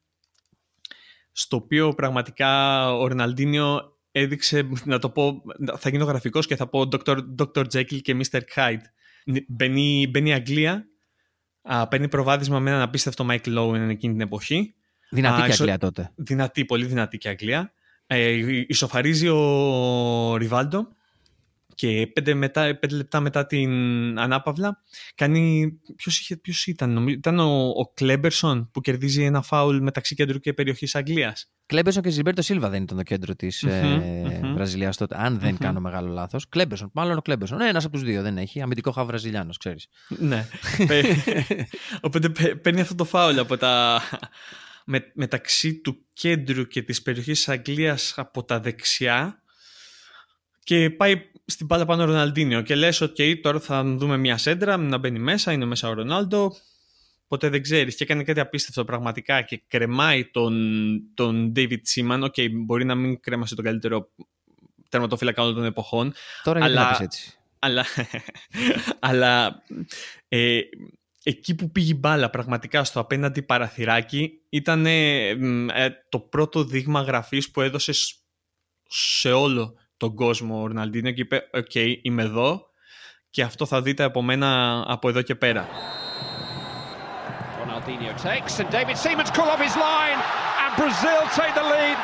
στο 1.33 1.56
οποίο 1.56 1.95
πραγματικά 1.95 2.92
ο 2.92 3.06
Ροναλντίνιο 3.06 3.99
έδειξε, 4.11 4.68
να 4.85 4.99
το 4.99 5.11
πω, 5.11 5.42
θα 5.78 5.88
γίνω 5.88 6.04
γραφικός 6.04 6.47
και 6.47 6.56
θα 6.56 6.68
πω 6.68 6.88
Dr. 6.92 7.18
Dr. 7.38 7.64
Jekyll 7.73 8.00
και 8.00 8.16
Mr. 8.23 8.40
Hyde 8.54 8.85
Μπαίνει, 9.49 10.06
μπαίνει 10.11 10.28
η 10.28 10.33
Αγγλία, 10.33 10.87
α, 11.62 11.88
παίρνει 11.88 12.09
προβάδισμα 12.09 12.59
με 12.61 12.71
έναν 12.71 12.83
απίστευτο 12.83 13.26
Mike 13.30 13.59
Lowen 13.59 13.88
εκείνη 13.88 14.12
την 14.12 14.21
εποχή. 14.21 14.75
Δυνατή 15.11 15.42
και 15.42 15.52
Αγγλία 15.52 15.78
τότε. 15.78 16.12
Δυνατή, 16.14 16.64
πολύ 16.64 16.85
δυνατή 16.85 17.18
και 17.18 17.28
Αγγλία. 17.28 17.73
Ε, 18.06 18.64
ισοφαρίζει 18.66 19.28
ο 19.28 20.37
Ριβάλντο 20.37 20.88
και 21.76 22.06
πέντε, 22.06 22.35
μετά, 22.35 22.78
πέντε 22.80 22.97
λεπτά 22.97 23.21
μετά 23.21 23.47
την 23.47 23.71
ανάπαυλα 24.18 24.83
κάνει. 25.14 25.73
Ποιος 25.97 26.37
ποιος 26.42 26.66
ήταν, 26.66 26.92
νομίζω, 26.92 27.16
ήταν 27.16 27.38
ο, 27.38 27.68
ο 27.68 27.92
Κλέμπερσον 27.95 28.71
που 28.73 28.80
κερδίζει 28.80 29.23
ένα 29.23 29.42
φάουλ 29.42 29.78
μεταξύ 29.78 30.14
κέντρου 30.14 30.38
και 30.38 30.52
περιοχής 30.52 30.95
Αγγλίας. 30.95 31.50
Κλέμπερσον 31.66 32.02
και 32.02 32.11
Ζιλμπέρτο 32.11 32.42
Σίλβα 32.42 32.68
δεν 32.68 32.83
ήταν 32.83 32.97
το 32.97 33.02
κέντρο 33.02 33.35
της 33.35 33.64
mm-hmm, 33.66 33.71
ε, 33.71 34.23
mm-hmm. 34.25 34.52
Βραζιλία 34.54 34.92
τότε, 34.97 35.16
αν 35.18 35.38
δεν 35.38 35.54
mm-hmm. 35.54 35.59
κάνω 35.59 35.80
μεγάλο 35.80 36.12
λάθος. 36.12 36.49
Κλέμπερσον, 36.49 36.90
μάλλον 36.92 37.16
ο 37.16 37.23
Κλέμπερσον. 37.23 37.59
Ναι, 37.59 37.68
ένας 37.68 37.85
από 37.85 37.92
τους 37.92 38.02
δύο 38.02 38.23
δεν 38.23 38.38
έχει. 38.38 38.62
Αμυντικό 38.62 38.90
χαβ 38.90 39.06
Βραζιλιάνος, 39.06 39.59
ξέρεις. 39.59 39.87
ναι. 40.09 40.49
Οπότε 42.06 42.28
παίρνει 42.62 42.80
αυτό 42.80 42.95
το 42.95 43.04
φάουλ 43.04 43.38
από 43.38 43.56
τα. 43.56 44.02
Με, 44.85 45.12
μεταξύ 45.14 45.80
του 45.80 46.04
κέντρου 46.12 46.66
και 46.66 46.83
της 46.83 47.02
περιοχής 47.02 47.49
Αγγλίας 47.49 48.14
από 48.16 48.45
τα 48.45 48.61
δεξιά 48.61 49.42
και 50.66 50.90
πάει 50.90 51.23
στην 51.44 51.66
μπάλα 51.66 51.85
πάνω 51.85 52.02
ο 52.02 52.04
Ροναλντίνιο 52.06 52.62
και 52.62 52.75
λες 52.75 53.02
ok 53.02 53.40
τώρα 53.40 53.61
θα 53.61 53.85
δούμε 53.85 54.16
μια 54.16 54.37
σέντρα 54.37 54.76
να 54.76 54.99
μπαίνει 54.99 55.18
μέσα, 55.18 55.52
είναι 55.52 55.64
μέσα 55.64 55.88
ο 55.88 55.92
Ρονάλντο 55.92 56.56
ποτέ 57.28 57.49
δεν 57.49 57.62
ξέρεις. 57.62 57.96
Και 57.96 58.04
έκανε 58.04 58.23
κάτι 58.23 58.40
απίστευτο 58.40 58.85
πραγματικά 58.85 59.42
και 59.42 59.62
κρεμάει 59.68 60.25
τον, 60.25 60.54
τον 61.14 61.52
David 61.56 61.78
Seaman. 61.94 62.23
Ok 62.23 62.50
μπορεί 62.52 62.85
να 62.85 62.94
μην 62.94 63.20
κρέμασε 63.20 63.54
τον 63.54 63.64
καλύτερο 63.64 64.08
τερματοφύλακα 64.88 65.42
όλων 65.42 65.54
των 65.54 65.64
εποχών 65.64 66.14
τώρα 66.42 66.64
αλλά, 66.64 66.82
να 66.82 66.88
πεις 66.90 67.00
έτσι; 67.00 67.38
αλλά, 67.58 67.85
αλλά 69.08 69.62
ε, 70.28 70.61
εκεί 71.23 71.54
που 71.54 71.70
πήγε 71.70 71.92
η 71.92 71.96
μπάλα 71.99 72.30
πραγματικά 72.30 72.85
στο 72.85 73.00
απέναντι 73.00 73.42
παραθυράκι 73.42 74.40
ήταν 74.49 74.87
ε, 74.87 75.35
το 76.08 76.18
πρώτο 76.18 76.64
δείγμα 76.64 77.00
γραφής 77.00 77.50
που 77.50 77.61
έδωσε 77.61 77.92
σε 78.88 79.32
όλο 79.32 79.75
τον 79.97 80.15
κόσμο 80.15 80.62
ο 80.62 80.67
Ροναλντίνιο 80.66 81.11
και 81.11 81.21
είπε 81.21 81.49
«OK, 81.52 81.66
okay, 81.75 81.95
είμαι 82.03 82.23
εδώ 82.23 82.67
και 83.31 83.43
αυτό 83.43 83.67
θα 83.67 83.83
δείτε 83.83 84.03
από 84.03 84.23
μένα 84.23 84.83
από 84.87 85.09
εδώ 85.09 85.23
και 85.23 85.35
πέρα». 85.35 85.69
Ronaldinho 87.62 88.15
takes 88.31 88.59
and 88.61 88.71
David 88.71 88.97
Seaman's 88.97 89.31
call 89.37 89.49
off 89.55 89.61
his 89.69 89.76
line 89.76 90.21
and 90.62 90.71
Brazil 90.83 91.21
take 91.41 91.55
the 91.61 91.67
lead. 91.75 91.99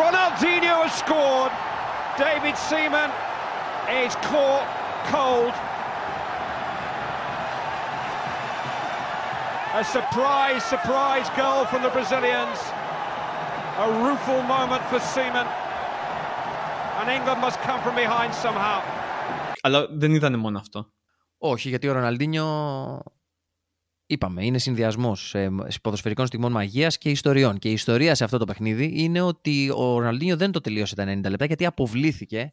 Ronaldinho 0.00 0.76
has 0.86 0.94
scored. 1.04 1.52
David 2.26 2.56
Seaman 2.68 3.10
is 4.04 4.14
caught 4.30 4.66
cold. 5.14 5.54
A 9.80 9.84
surprise, 9.84 10.62
surprise 10.64 11.28
goal 11.36 11.64
from 11.70 11.82
the 11.82 11.90
Brazilians. 11.90 12.58
A 13.84 13.88
rueful 14.04 14.40
moment 14.54 14.82
for 14.90 15.00
Seaman. 15.12 15.46
And 16.98 17.06
England 17.16 17.40
must 17.46 17.58
come 17.66 17.80
from 17.84 17.94
behind 17.94 18.32
somehow. 18.44 18.80
Αλλά 19.60 19.86
δεν 19.90 20.14
ήταν 20.14 20.38
μόνο 20.38 20.58
αυτό. 20.58 20.92
Όχι, 21.38 21.68
γιατί 21.68 21.88
ο 21.88 21.92
Ροναλντίνιο 21.92 22.46
είπαμε, 24.06 24.44
είναι 24.44 24.58
συνδυασμός 24.58 25.34
ποδοσφαιρικών 25.82 26.26
στιγμών 26.26 26.52
μαγείας 26.52 26.98
και 26.98 27.10
ιστοριών. 27.10 27.58
Και 27.58 27.68
η 27.68 27.72
ιστορία 27.72 28.14
σε 28.14 28.24
αυτό 28.24 28.38
το 28.38 28.44
παιχνίδι 28.44 28.92
είναι 28.94 29.20
ότι 29.20 29.70
ο 29.70 29.98
Ροναλντίνιο 29.98 30.36
δεν 30.36 30.52
το 30.52 30.60
τελείωσε 30.60 30.94
τα 30.94 31.04
90 31.04 31.28
λεπτά 31.28 31.44
γιατί 31.44 31.66
αποβλήθηκε 31.66 32.52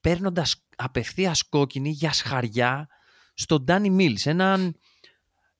παίρνοντας 0.00 0.66
απευθείας 0.76 1.48
κόκκινη 1.48 1.90
για 1.90 2.12
σχαριά 2.12 2.88
στον 3.34 3.62
Ντάνι 3.64 3.90
Μίλς. 3.90 4.26
Έναν 4.26 4.76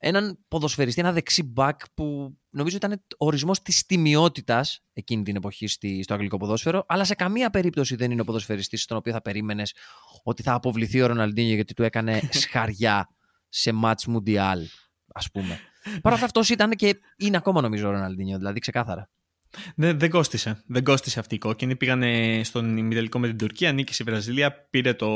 έναν 0.06 0.38
ποδοσφαιριστή, 0.48 1.00
ένα 1.00 1.12
δεξί 1.12 1.42
μπακ 1.42 1.80
που 1.94 2.36
νομίζω 2.50 2.76
ήταν 2.76 2.92
ο 2.92 3.26
ορισμός 3.26 3.62
της 3.62 3.86
τιμιότητας 3.86 4.82
εκείνη 4.92 5.22
την 5.22 5.36
εποχή 5.36 5.66
στη, 5.66 6.02
στο 6.02 6.14
αγγλικό 6.14 6.36
ποδόσφαιρο, 6.36 6.84
αλλά 6.88 7.04
σε 7.04 7.14
καμία 7.14 7.50
περίπτωση 7.50 7.96
δεν 7.96 8.10
είναι 8.10 8.20
ο 8.20 8.24
ποδοσφαιριστής 8.24 8.82
στον 8.82 8.96
οποίο 8.96 9.12
θα 9.12 9.22
περίμενες 9.22 9.74
ότι 10.22 10.42
θα 10.42 10.52
αποβληθεί 10.52 11.02
ο 11.02 11.06
Ροναλντίνιο 11.06 11.54
γιατί 11.54 11.74
του 11.74 11.82
έκανε 11.82 12.20
σχαριά 12.42 13.08
σε 13.48 13.72
μάτς 13.72 14.06
μουντιάλ, 14.06 14.60
ας 15.14 15.30
πούμε. 15.30 15.58
Παρ' 16.02 16.12
αυτό 16.12 16.24
αυτός 16.24 16.48
ήταν 16.48 16.70
και 16.70 17.00
είναι 17.16 17.36
ακόμα 17.36 17.60
νομίζω 17.60 17.88
ο 17.88 17.90
Ροναλντίνιο, 17.90 18.38
δηλαδή 18.38 18.58
ξεκάθαρα. 18.58 19.10
Ναι, 19.74 19.92
δεν 19.92 20.10
κόστησε. 20.10 20.62
Δεν 20.66 20.84
κόστησε 20.84 21.18
αυτή 21.18 21.34
η 21.34 21.38
κόκκινη. 21.38 21.76
Πήγανε 21.76 22.40
στον 22.44 22.76
ημιτελικό 22.76 23.18
με 23.18 23.26
την 23.26 23.38
Τουρκία, 23.38 23.72
νίκησε 23.72 24.02
η 24.02 24.10
Βραζιλία, 24.10 24.52
πήρε, 24.70 24.94
το... 24.94 25.08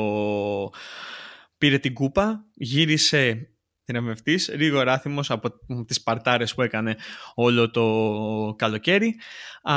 πήρε 1.58 1.78
την 1.78 1.94
κούπα, 1.94 2.44
γύρισε 2.54 3.50
θηρεμευτής, 3.88 4.50
λίγο 4.54 4.80
άθιμος 4.80 5.30
από 5.30 5.50
τις 5.86 6.02
παρτάρες 6.02 6.54
που 6.54 6.62
έκανε 6.62 6.96
όλο 7.34 7.70
το 7.70 8.54
καλοκαίρι 8.58 9.16
α, 9.62 9.74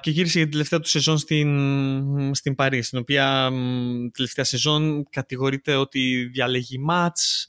και 0.00 0.10
γύρισε 0.10 0.38
για 0.38 0.42
την 0.42 0.50
τελευταία 0.50 0.80
του 0.80 0.88
σεζόν 0.88 1.18
στην, 1.18 2.34
στην 2.34 2.54
Παρί, 2.54 2.82
στην 2.82 2.98
οποία 2.98 3.50
τελευταία 4.12 4.44
σεζόν 4.44 5.04
κατηγορείται 5.10 5.74
ότι 5.74 6.28
διαλέγει 6.32 6.78
μάτς, 6.78 7.48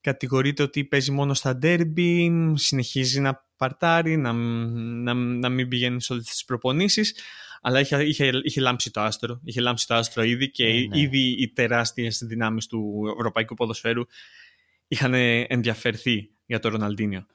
κατηγορείται 0.00 0.62
ότι 0.62 0.84
παίζει 0.84 1.10
μόνο 1.10 1.34
στα 1.34 1.56
ντέρμπι, 1.56 2.32
συνεχίζει 2.54 3.20
να 3.20 3.46
παρτάρει, 3.56 4.16
να, 4.16 4.32
να, 4.32 5.14
να 5.14 5.48
μην 5.48 5.68
πηγαίνει 5.68 6.02
σε 6.02 6.12
όλες 6.12 6.24
τις 6.24 6.44
προπονήσεις 6.44 7.14
αλλά 7.62 7.80
είχε, 7.80 8.04
είχε, 8.04 8.30
είχε 8.42 8.60
λάμψει 8.60 8.90
το 8.90 9.00
άστρο, 9.00 9.40
είχε 9.44 9.60
λάμψει 9.60 9.86
το 9.86 9.94
άστρο 9.94 10.22
ήδη 10.22 10.50
και 10.50 10.66
ε, 10.66 10.86
ναι. 10.86 11.00
ήδη 11.00 11.18
οι 11.18 11.52
τεράστιες 11.52 12.22
δυνάμεις 12.26 12.66
του 12.66 13.02
ευρωπαϊκού 13.16 13.54
ποδοσφαίρου 13.54 14.02
είχαν 14.88 15.14
ενδιαφερθεί 15.48 16.30
για 16.46 16.58
το 16.58 16.68
Ροναλντίνιο. 16.68 17.26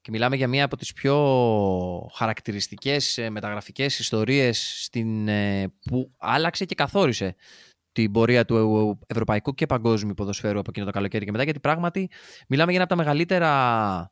Και 0.00 0.10
μιλάμε 0.10 0.36
για 0.36 0.48
μία 0.48 0.64
από 0.64 0.76
τις 0.76 0.92
πιο 0.92 1.16
χαρακτηριστικές 2.14 3.18
ε, 3.18 3.30
μεταγραφικές 3.30 3.98
ιστορίες 3.98 4.82
στην, 4.84 5.28
ε, 5.28 5.72
που 5.84 6.10
άλλαξε 6.18 6.64
και 6.64 6.74
καθόρισε 6.74 7.34
την 7.92 8.12
πορεία 8.12 8.44
του 8.44 8.98
ευρωπαϊκού 9.06 9.54
και 9.54 9.66
παγκόσμιου 9.66 10.14
ποδοσφαίρου 10.14 10.58
από 10.58 10.70
εκείνο 10.70 10.86
το 10.86 10.92
καλοκαίρι 10.92 11.24
και 11.24 11.30
μετά, 11.30 11.44
γιατί 11.44 11.60
πράγματι 11.60 12.10
μιλάμε 12.48 12.72
για 12.72 12.80
ένα 12.80 12.84
από 12.90 12.96
τα 12.96 13.02
μεγαλύτερα, 13.04 14.10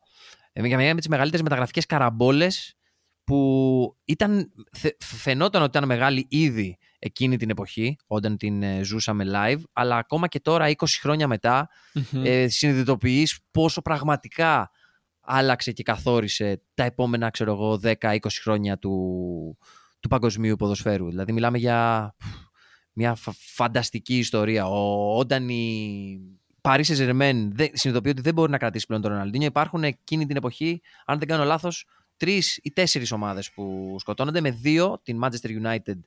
ε, 0.53 0.67
για 0.67 0.77
μία 0.77 0.91
από 0.91 0.97
τις 0.97 1.07
μεγαλύτερες 1.07 1.43
μεταγραφικές 1.43 1.85
καραμπόλες 1.85 2.77
που 3.23 3.97
ήταν, 4.05 4.51
φαινόταν 4.99 5.61
ότι 5.61 5.77
ήταν 5.77 5.87
μεγάλη 5.87 6.25
ήδη 6.29 6.77
εκείνη 7.05 7.37
την 7.37 7.49
εποχή, 7.49 7.95
όταν 8.07 8.37
την 8.37 8.63
ε, 8.63 8.83
ζούσαμε 8.83 9.25
live, 9.27 9.61
αλλά 9.73 9.97
ακόμα 9.97 10.27
και 10.27 10.39
τώρα, 10.39 10.69
20 10.69 10.73
χρόνια 11.01 11.27
μετά, 11.27 11.69
mm-hmm. 11.93 12.25
ε, 12.25 12.47
συνειδητοποιείς 12.47 13.39
πόσο 13.51 13.81
πραγματικά 13.81 14.71
άλλαξε 15.21 15.71
και 15.71 15.83
καθόρισε 15.83 16.61
τα 16.73 16.83
επόμενα, 16.83 17.29
ξέρω 17.29 17.51
εγώ, 17.51 17.79
10-20 17.83 18.17
χρόνια 18.41 18.77
του, 18.77 19.57
του 19.99 20.07
παγκοσμίου 20.07 20.55
ποδοσφαίρου. 20.55 21.09
Δηλαδή 21.09 21.31
μιλάμε 21.31 21.57
για 21.57 22.15
μια 22.93 23.17
φανταστική 23.53 24.17
ιστορία. 24.17 24.67
Ο, 24.67 25.17
όταν 25.17 25.49
η 25.49 26.19
Paris 26.61 26.83
Saint-Germain 26.85 27.49
συνειδητοποιεί 27.55 28.11
ότι 28.15 28.21
δεν 28.21 28.33
μπορεί 28.33 28.51
να 28.51 28.57
κρατήσει 28.57 28.85
πλέον 28.85 29.01
τον 29.01 29.11
Ροναλντίνιο, 29.11 29.47
υπάρχουν 29.47 29.83
εκείνη 29.83 30.25
την 30.25 30.35
εποχή, 30.35 30.81
αν 31.05 31.19
δεν 31.19 31.27
κάνω 31.27 31.43
λάθος, 31.43 31.85
τρεις 32.17 32.59
ή 32.63 32.71
τέσσερις 32.71 33.11
ομάδες 33.11 33.51
που 33.51 33.95
σκοτώνονται 33.99 34.41
με 34.41 34.51
δύο, 34.51 34.99
την 35.03 35.19
Manchester 35.23 35.49
United 35.63 35.99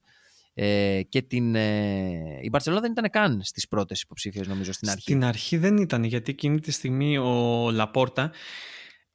ε, 0.58 1.02
και 1.08 1.22
την, 1.22 1.54
ε, 1.54 2.38
η 2.42 2.48
Μπαρσελόνα 2.50 2.80
δεν 2.80 2.90
ήταν 2.90 3.10
καν 3.10 3.40
στις 3.42 3.68
πρώτες 3.68 4.00
υποψήφιες 4.00 4.46
νομίζω 4.46 4.72
στην 4.72 4.88
αρχή. 4.88 5.00
Στην 5.00 5.24
αρχή 5.24 5.56
δεν 5.56 5.76
ήταν 5.76 6.04
γιατί 6.04 6.30
εκείνη 6.30 6.60
τη 6.60 6.70
στιγμή 6.70 7.18
ο 7.18 7.70
Λαπόρτα 7.70 8.32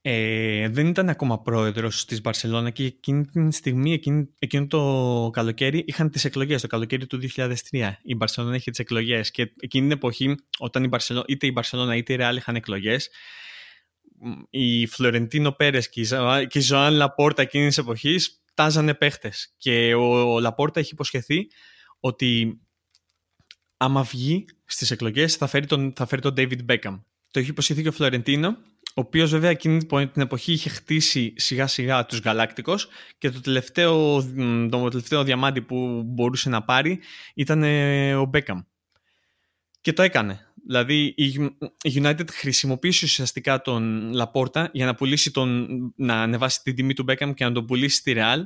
ε, 0.02 0.68
δεν 0.68 0.86
ήταν 0.86 1.08
ακόμα 1.08 1.40
πρόεδρος 1.40 2.04
της 2.04 2.20
Μπαρσελόνα 2.20 2.70
και 2.70 2.84
εκείνη 2.84 3.24
τη 3.24 3.50
στιγμή, 3.50 3.92
εκείνη, 3.92 4.28
εκείνο 4.38 4.66
το 4.66 5.30
καλοκαίρι 5.32 5.84
είχαν 5.86 6.10
τις 6.10 6.24
εκλογές, 6.24 6.60
το 6.60 6.66
καλοκαίρι 6.66 7.06
του 7.06 7.20
2003. 7.36 7.54
Η 8.02 8.14
Μπαρσελόνα 8.14 8.54
είχε 8.54 8.70
τις 8.70 8.78
εκλογές 8.78 9.30
και 9.30 9.42
εκείνη 9.42 9.88
την 9.88 9.96
εποχή 9.96 10.34
όταν 10.58 10.84
η 10.84 10.88
Μπαρσελόνα, 10.88 11.24
είτε 11.28 11.46
η 11.46 11.50
Μπαρσελόνα 11.54 11.96
είτε 11.96 12.12
η 12.12 12.16
Ρεάλ 12.16 12.36
είχαν 12.36 12.56
εκλογές 12.56 13.10
η 14.50 14.86
Φλωρεντίνο 14.86 15.52
Πέρες 15.52 15.88
και 15.88 16.00
η 16.52 16.60
Ζωάν 16.60 16.94
Λαπόρτα 16.94 17.42
εκείνης 17.42 17.66
της 17.66 17.78
εποχής 17.78 18.41
τάζανε 18.54 18.94
παίχτες. 18.94 19.54
Και 19.56 19.94
ο, 19.94 20.40
Λαπόρτα 20.40 20.80
έχει 20.80 20.92
υποσχεθεί 20.92 21.46
ότι 22.00 22.60
άμα 23.76 24.02
βγει 24.02 24.44
στις 24.64 24.90
εκλογές 24.90 25.36
θα 25.36 25.46
φέρει 25.46 25.66
τον, 25.66 25.92
θα 25.96 26.06
φέρει 26.06 26.22
τον 26.22 26.34
David 26.36 26.64
Beckham. 26.66 27.00
Το 27.30 27.38
έχει 27.38 27.50
υποσχεθεί 27.50 27.82
και 27.82 27.88
ο 27.88 27.92
Φλωρεντίνο, 27.92 28.48
ο 28.94 29.00
οποίος 29.00 29.30
βέβαια 29.30 29.50
εκείνη 29.50 29.86
την 29.86 30.22
εποχή 30.22 30.52
είχε 30.52 30.68
χτίσει 30.68 31.32
σιγά 31.36 31.66
σιγά 31.66 32.06
τους 32.06 32.18
Γαλάκτικος 32.18 32.88
και 33.18 33.30
το 33.30 33.40
τελευταίο, 33.40 34.22
το 34.70 34.88
τελευταίο 34.88 35.24
διαμάντι 35.24 35.62
που 35.62 36.02
μπορούσε 36.06 36.48
να 36.48 36.62
πάρει 36.62 37.00
ήταν 37.34 37.62
ο 38.14 38.30
Beckham. 38.32 38.64
Και 39.80 39.92
το 39.92 40.02
έκανε. 40.02 40.51
Δηλαδή 40.66 41.14
η 41.82 42.00
United 42.02 42.30
χρησιμοποίησε 42.30 43.04
ουσιαστικά 43.04 43.60
τον 43.60 44.12
Λαπόρτα 44.12 44.70
για 44.72 44.86
να, 44.86 44.94
πουλήσει 44.94 45.30
τον, 45.30 45.68
να 45.96 46.22
ανεβάσει 46.22 46.62
την 46.62 46.74
τιμή 46.74 46.94
του 46.94 47.04
Beckham 47.08 47.32
και 47.34 47.44
να 47.44 47.52
τον 47.52 47.66
πουλήσει 47.66 47.96
στη 47.96 48.14
Real. 48.16 48.38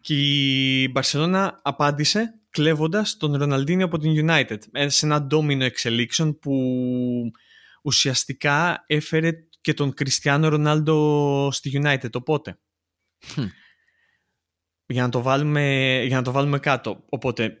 Και 0.00 0.14
η 0.14 0.92
Barcelona 0.94 1.50
απάντησε 1.62 2.40
κλέβοντας 2.50 3.16
τον 3.16 3.36
Ροναλντίνιο 3.36 3.84
από 3.84 3.98
την 3.98 4.28
United 4.28 4.58
ε, 4.72 4.88
σε 4.88 5.06
ένα 5.06 5.22
ντόμινο 5.22 5.64
εξελίξεων 5.64 6.38
που 6.38 6.52
ουσιαστικά 7.82 8.84
έφερε 8.86 9.30
και 9.60 9.74
τον 9.74 9.94
Κριστιανό 9.94 10.48
Ρονάλντο 10.48 11.48
στη 11.52 11.80
United 11.82 12.12
οπότε. 12.12 12.58
Για, 14.86 15.02
να 15.02 15.08
το 15.08 15.22
βάλουμε, 15.22 16.02
για 16.06 16.16
να 16.16 16.22
το 16.22 16.32
βάλουμε 16.32 16.58
κάτω. 16.58 17.04
Οπότε, 17.08 17.58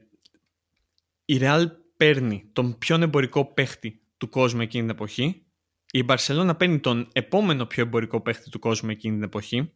η 1.24 1.38
Real 1.40 1.66
παίρνει 1.98 2.50
τον 2.52 2.78
πιο 2.78 2.96
εμπορικό 3.02 3.44
παίχτη 3.52 4.00
του 4.16 4.28
κόσμου 4.28 4.60
εκείνη 4.60 4.82
την 4.82 4.94
εποχή. 4.94 5.46
Η 5.90 6.04
Barcelona 6.08 6.54
παίρνει 6.58 6.78
τον 6.78 7.08
επόμενο 7.12 7.66
πιο 7.66 7.82
εμπορικό 7.82 8.20
παίχτη 8.20 8.50
του 8.50 8.58
κόσμου 8.58 8.90
εκείνη 8.90 9.14
την 9.14 9.22
εποχή. 9.22 9.72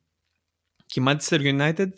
Και 0.87 1.01
η 1.01 1.05
Manchester 1.07 1.41
United 1.41 1.89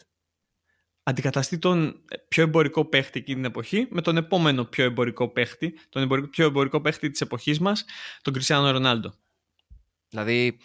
αντικαταστεί 1.02 1.58
τον 1.58 2.04
πιο 2.28 2.42
εμπορικό 2.42 2.84
παίχτη 2.84 3.18
εκείνη 3.18 3.36
την 3.36 3.50
εποχή 3.50 3.86
με 3.90 4.00
τον 4.00 4.16
επόμενο 4.16 4.64
πιο 4.64 4.84
εμπορικό 4.84 5.28
παίχτη, 5.28 5.78
τον 5.88 6.30
πιο 6.30 6.44
εμπορικό 6.44 6.80
παίχτη 6.80 7.10
της 7.10 7.20
εποχής 7.20 7.58
μας, 7.58 7.84
τον 8.22 8.34
Cristiano 8.36 8.68
Ρονάλντο. 8.72 9.14
Δηλαδή, 10.08 10.58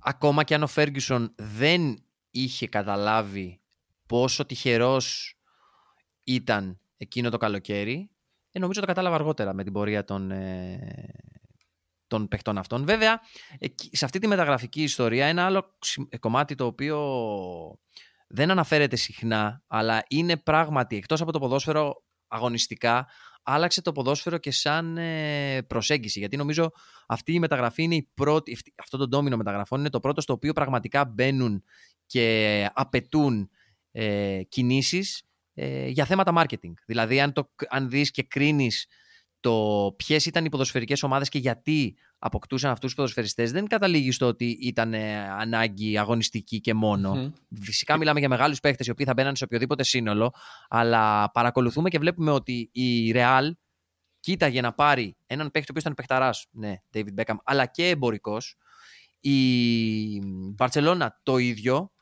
ακόμα 0.00 0.44
και 0.44 0.54
αν 0.54 0.62
ο 0.62 0.66
Φέργκισον 0.66 1.34
δεν 1.36 2.04
είχε 2.30 2.66
καταλάβει 2.66 3.60
πόσο 4.06 4.46
τυχερός 4.46 5.36
ήταν 6.24 6.80
εκείνο 6.96 7.30
το 7.30 7.36
καλοκαίρι, 7.36 8.13
ε, 8.54 8.58
νομίζω 8.60 8.80
το 8.80 8.86
κατάλαβα 8.86 9.14
αργότερα 9.14 9.54
με 9.54 9.64
την 9.64 9.72
πορεία 9.72 10.04
των, 10.04 10.30
ε, 10.30 10.78
των 12.06 12.28
παιχτών 12.28 12.58
αυτών. 12.58 12.84
Βέβαια, 12.84 13.20
σε 13.90 14.04
αυτή 14.04 14.18
τη 14.18 14.26
μεταγραφική 14.26 14.82
ιστορία, 14.82 15.26
ένα 15.26 15.44
άλλο 15.44 15.78
κομμάτι 16.20 16.54
το 16.54 16.66
οποίο 16.66 16.98
δεν 18.28 18.50
αναφέρεται 18.50 18.96
συχνά, 18.96 19.62
αλλά 19.66 20.02
είναι 20.08 20.36
πράγματι, 20.36 20.96
εκτός 20.96 21.20
από 21.20 21.32
το 21.32 21.38
ποδόσφαιρο 21.38 22.02
αγωνιστικά, 22.28 23.06
άλλαξε 23.42 23.82
το 23.82 23.92
ποδόσφαιρο 23.92 24.38
και 24.38 24.50
σαν 24.50 24.96
ε, 24.96 25.62
προσέγγιση. 25.62 26.18
Γιατί 26.18 26.36
νομίζω 26.36 26.72
αυτή 27.06 27.32
η 27.32 27.38
μεταγραφή 27.38 27.82
είναι 27.82 27.94
η 27.94 28.10
πρώτη, 28.14 28.58
αυτό 28.76 28.96
το 28.96 29.08
ντόμινο 29.08 29.36
μεταγραφών 29.36 29.78
είναι 29.80 29.90
το 29.90 30.00
πρώτο 30.00 30.20
στο 30.20 30.32
οποίο 30.32 30.52
πραγματικά 30.52 31.04
μπαίνουν 31.04 31.64
και 32.06 32.68
απαιτούν 32.74 33.50
ε, 33.92 34.42
κινήσεις 34.48 35.22
ε, 35.54 35.88
για 35.88 36.04
θέματα 36.04 36.32
marketing. 36.36 36.72
Δηλαδή 36.86 37.20
αν, 37.20 37.32
το, 37.32 37.50
αν 37.68 37.88
δεις 37.88 38.10
και 38.10 38.22
κρίνεις 38.22 38.86
το 39.40 39.94
ποιες 39.96 40.26
ήταν 40.26 40.44
οι 40.44 40.48
ποδοσφαιρικές 40.48 41.02
ομάδες 41.02 41.28
και 41.28 41.38
γιατί 41.38 41.96
αποκτούσαν 42.18 42.70
αυτούς 42.70 42.86
τους 42.86 42.94
ποδοσφαιριστές 42.94 43.52
δεν 43.52 43.66
καταλήγεις 43.66 44.14
στο 44.14 44.26
ότι 44.26 44.58
ήταν 44.60 44.94
ε, 44.94 45.28
ανάγκη 45.28 45.98
αγωνιστική 45.98 46.60
και 46.60 46.74
μόνο. 46.74 47.32
Φυσικά 47.60 47.96
μιλάμε 47.96 48.18
για 48.18 48.28
μεγάλους 48.28 48.60
παίχτες 48.60 48.86
οι 48.86 48.90
οποίοι 48.90 49.06
θα 49.06 49.12
μπαίναν 49.12 49.36
σε 49.36 49.44
οποιοδήποτε 49.44 49.82
σύνολο 49.82 50.34
αλλά 50.68 51.30
παρακολουθούμε 51.30 51.88
και 51.88 51.98
βλέπουμε 51.98 52.30
ότι 52.30 52.70
η 52.72 53.12
Real 53.14 53.50
κοίταγε 54.20 54.60
να 54.60 54.72
πάρει 54.72 55.16
έναν 55.26 55.50
παίχτη 55.50 55.60
ο 55.60 55.70
οποίος 55.70 55.82
ήταν 55.82 55.94
παιχταράς, 55.94 56.46
ναι, 56.50 56.74
David 56.94 57.14
Beckham, 57.16 57.36
αλλά 57.44 57.66
και 57.66 57.88
εμπορικός. 57.88 58.56
Η 59.20 59.38
Barcelona 60.58 61.06
το 61.22 61.38
ίδιο 61.38 61.92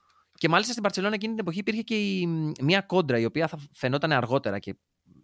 και 0.43 0.49
μάλιστα 0.49 0.73
στην 0.73 0.85
Barcelona 0.85 1.13
εκείνη 1.13 1.33
την 1.33 1.39
εποχή 1.39 1.59
υπήρχε 1.59 1.83
και 1.83 1.95
η, 1.95 2.27
μια 2.63 2.81
κόντρα 2.81 3.19
η 3.19 3.25
οποία 3.25 3.49
θα 3.49 3.59
φαινόταν 3.73 4.13
αργότερα 4.13 4.59
και 4.59 4.77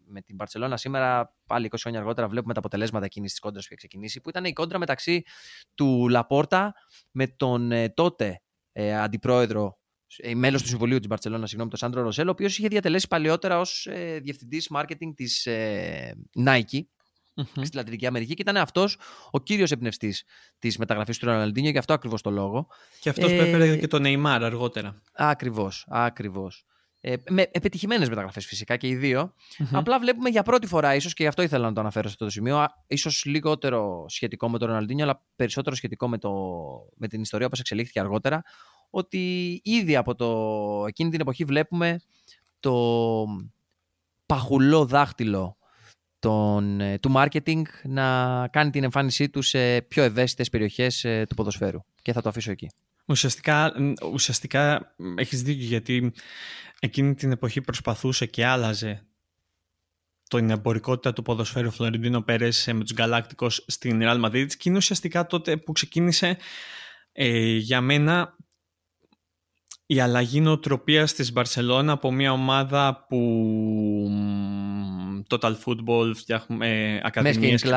με 0.06 0.20
την 0.20 0.36
Barcelona 0.38 0.72
σήμερα, 0.74 1.36
πάλι 1.46 1.68
20 1.70 1.76
χρόνια 1.80 2.00
αργότερα, 2.00 2.28
βλέπουμε 2.28 2.52
τα 2.52 2.58
αποτελέσματα 2.58 3.04
εκείνης 3.04 3.30
της 3.30 3.40
κόντρας 3.40 3.62
που 3.62 3.72
είχε 3.72 3.86
ξεκινήσει, 3.86 4.20
που 4.20 4.28
ήταν 4.28 4.44
η 4.44 4.52
κόντρα 4.52 4.78
μεταξύ 4.78 5.22
του 5.74 6.08
Λαπόρτα 6.08 6.74
με 7.10 7.26
τον 7.26 7.72
ε, 7.72 7.88
τότε 7.88 8.42
ε, 8.72 9.00
αντιπρόεδρο, 9.00 9.78
ε, 10.16 10.34
μέλος 10.34 10.62
του 10.62 10.68
συμβουλίου 10.68 10.98
της 10.98 11.08
Barcelona, 11.10 11.42
συγγνώμη, 11.44 11.70
τον 11.70 11.78
Σάντρο 11.78 12.02
Ροσέλ, 12.02 12.26
ο 12.26 12.30
οποίος 12.30 12.58
είχε 12.58 12.68
διατελέσει 12.68 13.08
παλαιότερα 13.08 13.60
ως 13.60 13.86
ε, 13.86 14.18
διευθυντής 14.22 14.70
marketing 14.74 15.14
της 15.14 15.46
ε, 15.46 16.14
Nike 16.46 16.80
mm-hmm. 17.38 17.64
στη 17.64 17.76
Λατινική 17.76 18.06
Αμερική 18.06 18.34
και 18.34 18.42
ήταν 18.42 18.56
αυτός 18.56 18.98
ο 19.30 19.40
κύριος 19.40 19.70
εμπνευστής 19.70 20.24
της 20.58 20.78
μεταγραφής 20.78 21.18
του 21.18 21.26
Ροναλντίνιο 21.26 21.70
για 21.70 21.80
αυτό 21.80 21.92
ακριβώς 21.92 22.22
το 22.22 22.30
λόγο. 22.30 22.66
Και 23.00 23.08
αυτός 23.08 23.30
ε, 23.30 23.36
που 23.36 23.42
έφερε 23.42 23.76
και 23.76 23.86
τον 23.86 24.02
Neymar 24.06 24.40
αργότερα. 24.42 25.02
Ακριβώς, 25.12 25.86
ακριβώς. 25.88 26.66
Ε, 27.00 27.14
με 27.28 27.46
επιτυχημένες 27.50 28.08
μεταγραφές 28.08 28.46
φυσικά 28.46 28.76
και 28.76 28.88
οι 28.88 28.96
δυο 28.96 29.34
Απλά 29.72 29.98
βλέπουμε 29.98 30.28
για 30.28 30.42
πρώτη 30.42 30.66
φορά, 30.66 30.94
ίσως 30.94 31.14
και 31.14 31.22
γι' 31.22 31.28
αυτό 31.28 31.42
ήθελα 31.42 31.66
να 31.66 31.72
το 31.72 31.80
αναφέρω 31.80 32.06
σε 32.06 32.12
αυτό 32.12 32.24
το 32.24 32.30
σημείο, 32.30 32.66
ίσως 32.86 33.24
λιγότερο 33.24 34.04
σχετικό 34.08 34.48
με 34.48 34.58
τον 34.58 34.68
Ροναλντίνιο, 34.68 35.04
αλλά 35.04 35.22
περισσότερο 35.36 35.76
σχετικό 35.76 36.08
με, 36.08 36.18
το, 36.18 36.30
με 36.96 37.08
την 37.08 37.20
ιστορία 37.20 37.46
όπως 37.46 37.60
εξελίχθηκε 37.60 38.00
αργότερα, 38.00 38.42
ότι 38.90 39.52
ήδη 39.64 39.96
από 39.96 40.14
το, 40.14 40.84
εκείνη 40.86 41.10
την 41.10 41.20
εποχή 41.20 41.44
βλέπουμε 41.44 42.00
το 42.60 43.24
παχουλό 44.26 44.86
δάχτυλο 44.86 45.57
τον, 46.18 46.80
ε, 46.80 46.98
του 46.98 47.12
marketing 47.16 47.62
να 47.82 48.48
κάνει 48.48 48.70
την 48.70 48.84
εμφάνισή 48.84 49.28
του 49.28 49.42
σε 49.42 49.80
πιο 49.82 50.02
ευαίσθητες 50.02 50.50
περιοχές 50.50 51.04
ε, 51.04 51.26
του 51.28 51.34
ποδοσφαίρου. 51.34 51.78
Και 52.02 52.12
θα 52.12 52.20
το 52.20 52.28
αφήσω 52.28 52.50
εκεί. 52.50 52.70
Ουσιαστικά, 53.06 53.72
ουσιαστικά 54.12 54.94
έχεις 55.16 55.42
δίκιο 55.42 55.66
γιατί 55.66 56.12
εκείνη 56.80 57.14
την 57.14 57.30
εποχή 57.30 57.60
προσπαθούσε 57.60 58.26
και 58.26 58.46
άλλαζε 58.46 59.02
την 60.28 60.50
εμπορικότητα 60.50 61.12
του 61.12 61.22
ποδοσφαίρου 61.22 61.70
Φλωριντίνο 61.70 62.22
Πέρες 62.22 62.66
με 62.72 62.80
τους 62.80 62.92
Γκαλάκτικος 62.92 63.64
στην 63.66 64.00
Real 64.02 64.24
Madrid 64.24 64.46
και 64.48 64.68
είναι 64.68 64.76
ουσιαστικά 64.76 65.26
τότε 65.26 65.56
που 65.56 65.72
ξεκίνησε 65.72 66.36
ε, 67.12 67.56
για 67.56 67.80
μένα 67.80 68.36
η 69.90 70.00
αλλαγή 70.00 70.40
νοοτροπίας 70.40 71.14
της 71.14 71.32
Μπαρσελόνα 71.32 71.92
από 71.92 72.12
μια 72.12 72.32
ομάδα 72.32 73.06
που 73.08 73.20
total 75.28 75.54
football, 75.64 76.12
φτιάχνουμε 76.14 77.00
ακαδημίες 77.04 77.62
και 77.62 77.74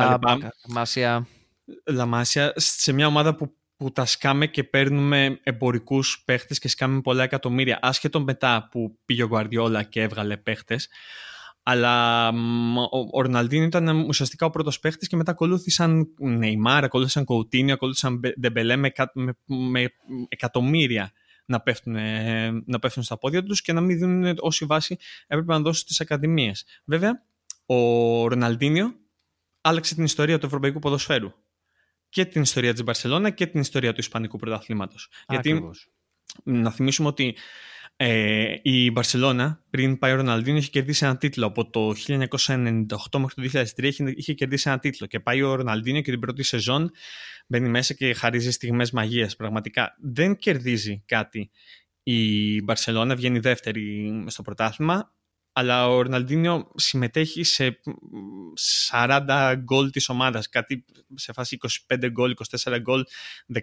Μάσια. 0.67 1.27
Λαμάσια, 1.85 2.53
σε 2.55 2.91
μια 2.91 3.07
ομάδα 3.07 3.35
που, 3.35 3.55
που 3.77 3.91
τα 3.91 4.05
σκάμε 4.05 4.47
και 4.47 4.63
παίρνουμε 4.63 5.39
εμπορικούς 5.43 6.23
παίχτες 6.25 6.59
και 6.59 6.67
σκάμε 6.67 7.01
πολλά 7.01 7.23
εκατομμύρια, 7.23 7.79
άσχετο 7.81 8.21
μετά 8.21 8.67
που 8.71 8.97
πήγε 9.05 9.23
ο 9.23 9.27
Γουαρδιόλα 9.27 9.83
και 9.83 10.01
έβγαλε 10.01 10.37
παίχτες. 10.37 10.89
Αλλά 11.63 12.27
ο 13.11 13.21
Ροναλντίνο 13.21 13.63
ήταν 13.63 14.05
ουσιαστικά 14.07 14.45
ο 14.45 14.49
πρώτος 14.49 14.79
παίχτης 14.79 15.07
και 15.07 15.15
μετά 15.15 15.31
ακολούθησαν 15.31 16.07
Νεϊμάρ, 16.19 16.83
ακολούθησαν 16.83 17.23
Κοουτίνιο, 17.23 17.73
ακολούθησαν 17.73 18.19
Ντεμπελέ 18.39 18.75
με, 18.75 18.91
με, 19.13 19.33
με 19.45 19.93
εκατομμύρια 20.29 21.11
να 21.51 21.59
πέφτουν, 21.59 21.93
να 22.65 22.79
πέφτουν 22.79 23.03
στα 23.03 23.17
πόδια 23.17 23.43
τους 23.43 23.61
και 23.61 23.73
να 23.73 23.81
μην 23.81 23.97
δίνουν 23.97 24.35
όση 24.39 24.65
βάση 24.65 24.97
έπρεπε 25.27 25.53
να 25.53 25.59
δώσουν 25.59 25.81
στις 25.81 26.01
ακαδημίες. 26.01 26.65
Βέβαια, 26.85 27.25
ο 27.65 28.27
Ροναλντίνιο 28.27 28.95
άλλαξε 29.61 29.95
την 29.95 30.03
ιστορία 30.03 30.37
του 30.37 30.45
ευρωπαϊκού 30.45 30.79
ποδοσφαίρου 30.79 31.31
και 32.09 32.25
την 32.25 32.41
ιστορία 32.41 32.73
της 32.73 32.83
Μπαρσελόνα 32.83 33.29
και 33.29 33.47
την 33.47 33.59
ιστορία 33.59 33.93
του 33.93 33.99
Ισπανικού 33.99 34.37
πρωταθλήματος. 34.37 35.09
Γιατί 35.27 35.69
να 36.43 36.71
θυμίσουμε 36.71 37.07
ότι 37.07 37.35
ε, 38.03 38.59
η 38.61 38.91
Μπαρσελόνα 38.91 39.63
πριν 39.69 39.97
πάει 39.97 40.11
ο 40.11 40.15
Ροναλντίνο 40.15 40.57
είχε 40.57 40.69
κερδίσει 40.69 41.05
ένα 41.05 41.17
τίτλο 41.17 41.45
από 41.45 41.69
το 41.69 41.93
1998 42.07 43.19
μέχρι 43.19 43.49
το 43.49 43.59
2003 43.75 43.83
είχε, 43.83 44.13
είχε 44.15 44.33
κερδίσει 44.33 44.69
ένα 44.69 44.79
τίτλο 44.79 45.07
και 45.07 45.19
πάει 45.19 45.41
ο 45.41 45.55
Ροναλντίνο 45.55 46.01
και 46.01 46.11
την 46.11 46.19
πρώτη 46.19 46.43
σεζόν 46.43 46.91
μπαίνει 47.47 47.69
μέσα 47.69 47.93
και 47.93 48.13
χαρίζει 48.13 48.51
στιγμές 48.51 48.91
μαγείας 48.91 49.35
πραγματικά 49.35 49.95
δεν 49.99 50.37
κερδίζει 50.37 51.03
κάτι 51.05 51.51
η 52.03 52.61
Μπαρσελόνα 52.61 53.15
βγαίνει 53.15 53.39
δεύτερη 53.39 54.13
στο 54.27 54.41
πρωτάθλημα 54.41 55.13
αλλά 55.53 55.89
ο 55.89 56.01
Ροναλντίνιο 56.01 56.71
συμμετέχει 56.75 57.43
σε 57.43 57.79
40 58.91 59.53
γκολ 59.57 59.89
της 59.89 60.09
ομάδας, 60.09 60.49
κάτι 60.49 60.85
σε 61.15 61.33
φάση 61.33 61.57
25 61.87 62.09
γκολ, 62.11 62.33
24 62.65 62.77
γκολ, 62.79 63.03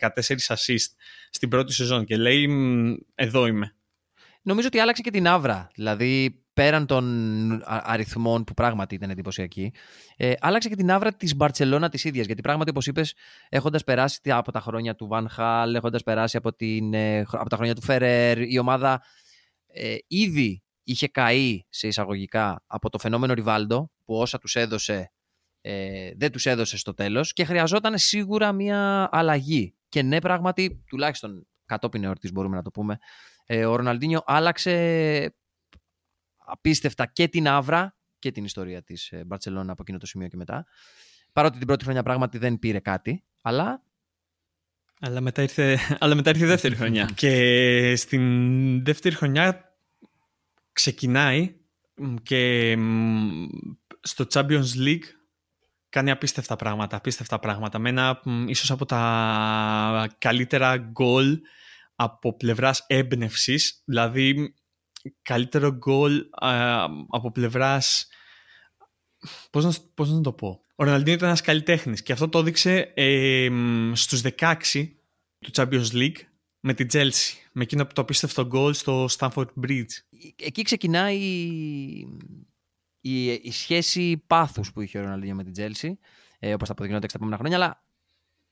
14 0.01 0.09
assist 0.46 0.90
στην 1.31 1.48
πρώτη 1.48 1.72
σεζόν 1.72 2.05
και 2.05 2.16
λέει 2.16 2.48
εδώ 3.14 3.46
είμαι. 3.46 3.77
Νομίζω 4.48 4.66
ότι 4.66 4.78
άλλαξε 4.78 5.02
και 5.02 5.11
την 5.11 5.26
άβρα. 5.26 5.70
Δηλαδή, 5.74 6.42
πέραν 6.52 6.87
των 6.87 7.62
αριθμών 7.64 8.44
που 8.44 8.54
πράγματι 8.54 8.94
ήταν 8.94 9.11
εντυπωσιακοί, 9.11 9.72
ε, 10.16 10.32
άλλαξε 10.40 10.68
και 10.68 10.76
την 10.76 10.90
άβρα 10.90 11.12
της 11.12 11.37
Μπαρσελόνα 11.37 11.88
της 11.88 12.04
ίδιας. 12.04 12.26
Γιατί 12.26 12.40
πράγματι, 12.40 12.70
όπως 12.70 12.87
είπες, 12.87 13.14
έχοντας 13.48 13.84
περάσει 13.84 14.20
από 14.24 14.52
τα 14.52 14.61
χρόνια 14.61 14.94
του 14.94 15.06
Βαν 15.06 15.28
Χάλ, 15.28 15.74
έχοντας 15.74 16.02
περάσει 16.02 16.37
από, 16.37 16.52
την, 16.52 16.94
ε, 16.94 17.18
από 17.18 17.48
τα 17.48 17.56
χρόνια 17.56 17.74
του 17.74 17.82
Φερέρ, 17.82 18.38
η 18.40 18.58
ομάδα 18.58 19.02
ε, 19.66 19.96
ήδη 20.06 20.62
είχε 20.82 21.08
καεί 21.08 21.64
σε 21.68 21.87
εισαγωγικά 21.87 22.64
από 22.66 22.90
το 22.90 22.98
φαινόμενο 22.98 23.34
Ριβάλντο, 23.34 23.90
που 24.04 24.14
όσα 24.14 24.38
τους 24.38 24.56
έδωσε 24.56 25.12
ε, 25.61 26.11
δεν 26.16 26.32
τους 26.32 26.46
έδωσε 26.46 26.76
στο 26.76 26.94
τέλος 26.94 27.32
και 27.32 27.44
χρειαζόταν 27.44 27.98
σίγουρα 27.98 28.52
μια 28.52 29.08
αλλαγή. 29.12 29.74
Και 29.88 30.02
ναι, 30.02 30.20
πράγματι, 30.20 30.84
τουλάχιστον 30.87 31.46
κατόπιν 31.66 32.04
εορτής 32.04 32.32
μπορούμε 32.32 32.56
να 32.56 32.62
το 32.62 32.70
πούμε, 32.70 32.98
ε, 33.50 33.66
ο 33.66 33.76
Ροναλντίνιο 33.76 34.22
άλλαξε 34.26 35.34
απίστευτα 36.37 37.06
και 37.06 37.28
την 37.28 37.48
άβρα 37.48 37.96
και 38.18 38.32
την 38.32 38.44
ιστορία 38.44 38.82
της 38.82 39.11
ε, 39.11 39.24
Μπαρτσελώνα 39.24 39.72
από 39.72 39.82
εκείνο 39.82 39.98
το 39.98 40.06
σημείο 40.06 40.28
και 40.28 40.37
μετά. 40.37 40.66
Παρότι 41.32 41.58
την 41.58 41.66
πρώτη 41.66 41.84
χρονιά 41.84 42.02
πράγματι 42.02 42.38
δεν 42.38 42.58
πήρε 42.58 42.78
κάτι, 42.78 43.24
αλλά... 43.42 43.82
Αλλά 45.00 45.20
μετά 45.20 45.42
ήρθε, 45.42 45.78
αλλά 46.00 46.14
μετά 46.14 46.30
ήρθε 46.30 46.44
η 46.44 46.48
δεύτερη 46.48 46.74
χρονιά. 46.74 47.11
και 47.14 47.96
στην 47.96 48.84
δεύτερη 48.84 49.14
χρονιά 49.14 49.76
ξεκινάει 50.72 51.54
και 52.22 52.76
στο 54.00 54.26
Champions 54.32 54.76
League 54.76 55.04
κάνει 55.88 56.11
απίστευτα 56.11 56.56
πράγματα, 56.56 56.96
απίστευτα 56.96 57.38
πράγματα. 57.38 57.78
Με 57.78 57.88
ένα 57.88 58.20
ίσως 58.46 58.70
από 58.70 58.87
τα 58.87 60.14
καλύτερα 60.18 60.76
γκολ 60.76 61.40
από 62.00 62.37
πλευράς 62.37 62.84
έμπνευσης, 62.87 63.82
δηλαδή 63.84 64.54
καλύτερο 65.22 65.72
γκολ 65.72 66.24
από 67.08 67.30
πλευράς 67.32 68.08
πώς 69.50 69.64
να, 69.64 69.72
πώς 69.94 70.11
να 70.11 70.20
το 70.20 70.32
πω 70.32 70.61
ο 70.74 70.84
Ροναλντίνο 70.84 71.16
ήταν 71.16 71.28
ένας 71.28 71.40
καλλιτέχνης 71.40 72.02
και 72.02 72.12
αυτό 72.12 72.28
το 72.28 72.38
έδειξε 72.38 72.92
ε, 72.94 73.48
στους 73.92 74.22
16 74.38 74.54
του 75.38 75.50
Champions 75.52 75.90
League 75.92 76.16
με 76.61 76.74
την 76.74 76.88
Chelsea, 76.92 77.32
με 77.52 77.62
εκείνο 77.62 77.87
το 77.87 78.00
απίστευτο 78.00 78.46
γκολ 78.46 78.74
στο 78.74 79.06
Stamford 79.18 79.46
Bridge. 79.66 79.92
Εκεί 80.37 80.62
ξεκινάει 80.62 81.18
η, 83.00 83.32
η, 83.32 83.50
σχέση 83.50 84.22
πάθους 84.26 84.72
που 84.72 84.80
είχε 84.80 84.98
ο 84.98 85.02
Ροναλντίνο 85.02 85.34
με 85.34 85.44
την 85.44 85.52
Chelsea, 85.56 85.92
ε, 86.38 86.54
όπως 86.54 86.66
θα 86.66 86.72
αποδεικνύονται 86.72 87.06
τα 87.06 87.12
επόμενα 87.16 87.37
χρόνια, 87.37 87.56
αλλά 87.56 87.82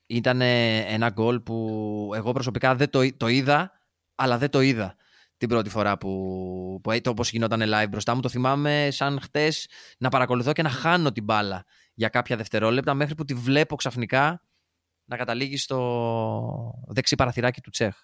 ήταν 0.07 0.41
ένα 0.41 1.09
γκολ 1.09 1.39
που 1.39 2.11
εγώ 2.15 2.31
προσωπικά 2.31 2.75
δεν 2.75 2.89
το, 2.89 3.15
το 3.17 3.27
είδα, 3.27 3.71
αλλά 4.15 4.37
δεν 4.37 4.49
το 4.49 4.61
είδα 4.61 4.95
την 5.37 5.49
πρώτη 5.49 5.69
φορά 5.69 5.97
που, 5.97 6.79
που 6.83 7.01
το 7.01 7.09
όπως 7.09 7.31
γινόταν 7.31 7.61
live 7.65 7.87
μπροστά 7.89 8.15
μου. 8.15 8.21
Το 8.21 8.29
θυμάμαι 8.29 8.87
σαν 8.91 9.19
χτες 9.21 9.69
να 9.97 10.09
παρακολουθώ 10.09 10.51
και 10.51 10.61
να 10.61 10.69
χάνω 10.69 11.11
την 11.11 11.23
μπάλα 11.23 11.65
για 11.93 12.09
κάποια 12.09 12.35
δευτερόλεπτα 12.35 12.93
μέχρι 12.93 13.15
που 13.15 13.25
τη 13.25 13.33
βλέπω 13.33 13.75
ξαφνικά 13.75 14.41
να 15.05 15.17
καταλήγει 15.17 15.57
στο 15.57 16.73
δεξί 16.87 17.15
παραθυράκι 17.15 17.61
του 17.61 17.69
Τσέχ. 17.69 17.95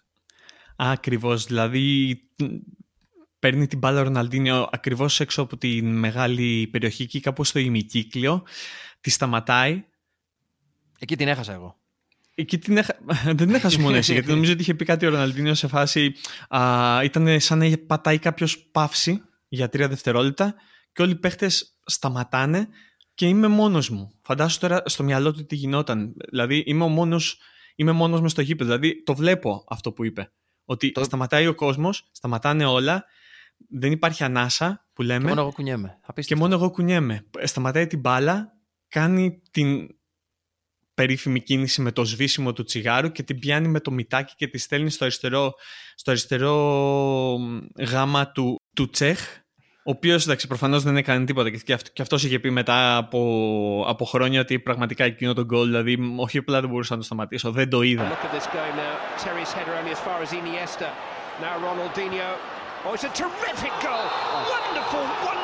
Ακριβώς, 0.76 1.46
δηλαδή 1.46 2.20
παίρνει 3.40 3.68
την 3.68 3.78
μπάλα 3.78 4.00
ο 4.00 4.04
Ροναλντίνιο 4.04 4.70
ακριβώς 4.72 5.20
έξω 5.20 5.42
από 5.42 5.58
τη 5.58 5.82
μεγάλη 5.82 6.68
περιοχή 6.68 7.06
και 7.06 7.20
κάπου 7.20 7.44
στο 7.44 7.60
ημικύκλιο, 7.60 8.44
τη 9.02 9.10
σταματάει. 9.10 9.84
Εκεί 11.00 11.16
την 11.16 11.28
έχασα 11.28 11.54
εγώ. 11.54 11.83
Εκεί 12.36 12.58
την 12.58 12.78
έχα... 12.78 12.96
δεν 13.26 13.36
την 13.36 13.54
έχασε 13.54 13.80
μόνο 13.80 13.96
εσύ, 13.96 14.14
γιατί 14.14 14.30
νομίζω 14.30 14.52
ότι 14.52 14.62
είχε 14.62 14.74
πει 14.74 14.86
κάτι 14.86 15.06
ο 15.06 15.10
Ροναλντίνιο 15.10 15.54
σε 15.54 15.68
φάση. 15.68 16.14
Α, 16.50 17.00
ήταν 17.04 17.40
σαν 17.40 17.58
να 17.58 17.78
πατάει 17.88 18.20
κάποιος 18.20 18.60
παύση 18.60 19.22
για 19.48 19.70
τρία 19.70 19.88
δευτερόλεπτα 19.88 20.56
και 20.92 21.02
όλοι 21.02 21.12
οι 21.12 21.16
παίχτες 21.16 21.78
σταματάνε 21.86 22.68
και 23.14 23.28
είμαι 23.28 23.48
μόνος 23.48 23.90
μου. 23.90 24.12
Φαντάσου 24.22 24.60
τώρα 24.60 24.82
στο 24.86 25.04
μυαλό 25.04 25.34
του 25.34 25.46
τι 25.46 25.56
γινόταν. 25.56 26.14
Δηλαδή 26.30 26.64
είμαι 26.66 26.88
μόνο 26.88 27.20
είμαι 27.76 27.92
μόνος 27.92 28.22
μες 28.22 28.32
στο 28.32 28.42
γήπεδο. 28.42 28.78
Δηλαδή 28.78 29.04
το 29.04 29.16
βλέπω 29.16 29.64
αυτό 29.68 29.92
που 29.92 30.06
είπε. 30.06 30.32
Ότι 30.66 30.92
το... 30.92 31.04
σταματάει 31.04 31.48
ο 31.48 31.56
κόσμος, 31.56 32.10
σταματάνε 32.12 32.66
όλα, 32.66 33.06
δεν 33.70 33.92
υπάρχει 33.92 34.24
ανάσα 34.24 34.88
που 34.94 35.02
λέμε. 35.02 35.20
Και 35.20 35.28
μόνο 35.28 35.42
εγώ 35.42 35.52
κουνιέμαι. 35.52 36.00
Και 36.16 36.36
μόνο 36.36 36.54
εγώ 36.54 36.70
κουνιέμαι. 36.70 37.26
Σταματάει 37.44 37.88
την 37.88 38.00
μπάλα, 38.00 38.58
κάνει 38.88 39.42
την 39.52 39.88
περίφημη 40.94 41.42
κίνηση 41.42 41.82
με 41.82 41.92
το 41.92 42.04
σβήσιμο 42.04 42.54
του 42.54 42.64
τσιγάρου 42.64 43.12
και 43.12 43.24
την 43.24 43.40
πιάνει 43.40 43.68
με 43.68 43.80
το 43.80 43.92
μητάκι 43.92 44.34
και 44.38 44.48
τη 44.48 44.58
στέλνει 44.58 44.90
στο 44.90 45.04
αριστερό, 45.06 45.54
στο 45.96 46.12
αριστερό 46.12 46.56
γάμα 47.80 48.32
του, 48.32 48.56
του 48.76 48.90
Τσέχ 48.90 49.42
ο 49.86 49.92
οποίος 49.92 50.24
εντάξει, 50.24 50.48
προφανώς 50.48 50.84
δεν 50.84 50.98
έκανε 50.98 51.26
τίποτα 51.26 51.50
και, 51.50 51.74
αυτό, 51.74 51.90
και 51.94 52.02
αυτός 52.02 52.24
είχε 52.24 52.40
πει 52.40 52.50
μετά 52.50 52.98
από, 52.98 53.86
από 53.88 54.06
χρόνια 54.06 54.42
ότι 54.42 54.60
πραγματικά 54.60 55.04
εκείνο 55.04 55.34
το 55.34 55.44
γκολ, 55.44 55.66
δηλαδή 55.66 55.98
όχι 56.18 56.38
απλά 56.38 56.60
δεν 56.60 56.70
μπορούσα 56.70 56.94
να 56.94 57.00
το 57.00 57.06
σταματήσω, 57.06 57.52
δεν 57.52 57.70
το 57.70 57.82
είδα. 57.82 58.18
Oh, 62.86 62.94
it's 62.94 63.06
a 63.06 63.14
terrific 63.22 63.74
goal. 63.86 64.06
Wonderful, 64.54 65.06
wonderful 65.26 65.43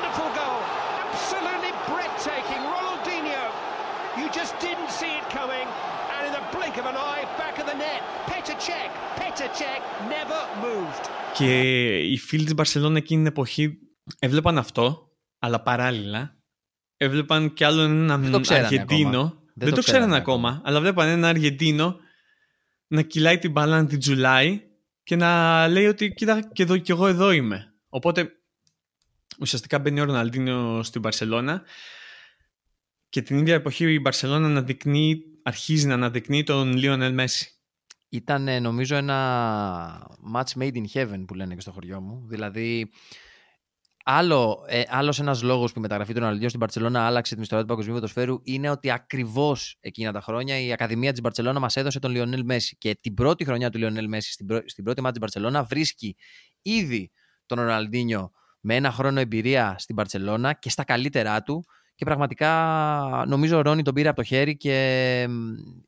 Και 11.37 11.51
οι 11.99 12.17
φίλοι 12.17 12.43
της 12.43 12.53
Μπαρσελόνα 12.53 12.97
εκείνη 12.97 13.23
την 13.23 13.31
εποχή 13.31 13.77
έβλεπαν 14.19 14.57
αυτό, 14.57 15.11
αλλά 15.39 15.61
παράλληλα 15.61 16.37
έβλεπαν 16.97 17.53
κι 17.53 17.63
άλλο 17.63 17.81
έναν 17.81 18.43
Αργεντίνο. 18.49 19.21
Δεν, 19.53 19.67
δεν, 19.67 19.73
το, 19.73 19.81
ξέρανε 19.81 20.15
ακόμα, 20.15 20.61
αλλά 20.63 20.79
βλέπαν 20.79 21.07
έναν 21.07 21.25
Αργεντίνο 21.25 21.99
να 22.87 23.01
κυλάει 23.01 23.37
την 23.37 23.51
μπάλα, 23.51 23.81
να 23.81 23.87
την 23.87 23.99
τζουλάει 23.99 24.61
και 25.03 25.15
να 25.15 25.67
λέει 25.67 25.85
ότι 25.85 26.13
κοίτα 26.13 26.41
και, 26.53 26.63
εδώ, 26.63 26.77
και 26.77 26.91
εγώ 26.91 27.07
εδώ 27.07 27.31
είμαι. 27.31 27.73
Οπότε 27.89 28.31
ουσιαστικά 29.39 29.79
μπαίνει 29.79 30.01
ο 30.01 30.03
Ροναλντίνο 30.03 30.83
στην 30.83 31.01
Παρσελώνα 31.01 31.63
και 33.09 33.21
την 33.21 33.37
ίδια 33.37 33.53
εποχή 33.53 33.93
η 33.93 33.99
Μπαρσελόνα 34.01 34.47
αναδεικνύει, 34.47 35.23
αρχίζει 35.49 35.87
να 35.87 35.93
αναδεικνύει 35.93 36.43
τον 36.43 36.73
Λίονελ 36.73 37.13
Μέση. 37.13 37.51
Ήταν 38.09 38.61
νομίζω 38.61 38.95
ένα 38.95 40.07
match 40.33 40.61
made 40.61 40.73
in 40.73 40.83
heaven 40.93 41.23
που 41.27 41.33
λένε 41.33 41.55
και 41.55 41.61
στο 41.61 41.71
χωριό 41.71 42.01
μου. 42.01 42.25
Δηλαδή 42.27 42.89
Άλλο 44.11 44.65
ε, 44.67 44.81
άλλος 44.87 45.19
ένας 45.19 45.41
λόγος 45.41 45.71
που 45.71 45.79
η 45.79 45.81
μεταγραφή 45.81 46.13
του 46.13 46.19
Ροναλντίνο 46.19 46.47
στην 46.47 46.59
Παρσελόνα 46.59 47.05
άλλαξε 47.05 47.33
την 47.33 47.43
ιστορία 47.43 47.63
του 47.63 47.69
παγκοσμίου 47.69 47.93
ποδοσφαίρου 47.93 48.39
είναι 48.43 48.69
ότι 48.69 48.91
ακριβώς 48.91 49.77
εκείνα 49.79 50.11
τα 50.11 50.21
χρόνια 50.21 50.59
η 50.59 50.71
Ακαδημία 50.71 51.11
της 51.11 51.21
Μπαρσελόνα 51.21 51.59
μας 51.59 51.75
έδωσε 51.75 51.99
τον 51.99 52.11
Λιονέλ 52.11 52.43
Μέση. 52.45 52.77
Και 52.77 52.97
την 53.01 53.13
πρώτη 53.13 53.45
χρονιά 53.45 53.69
του 53.69 53.77
Λιονέλ 53.77 54.07
Μέση, 54.07 54.31
στην, 54.31 54.47
στην 54.65 54.83
πρώτη 54.83 55.01
μάτια 55.01 55.19
της 55.19 55.19
Μπαρσελόνα, 55.19 55.63
βρίσκει 55.63 56.15
ήδη 56.61 57.11
τον 57.45 57.59
Ροναλντίνιο 57.59 58.31
με 58.59 58.75
ένα 58.75 58.91
χρόνο 58.91 59.19
εμπειρία 59.19 59.75
στην 59.77 59.95
Μπαρσελόνα 59.95 60.53
και 60.53 60.69
στα 60.69 60.83
καλύτερά 60.83 61.43
του. 61.43 61.65
Και 61.99 62.05
πραγματικά 62.05 63.23
νομίζω 63.27 63.57
ο 63.57 63.61
Ρόνι 63.61 63.81
τον 63.81 63.93
πήρε 63.93 64.07
από 64.07 64.17
το 64.17 64.23
χέρι 64.23 64.57
και 64.57 65.27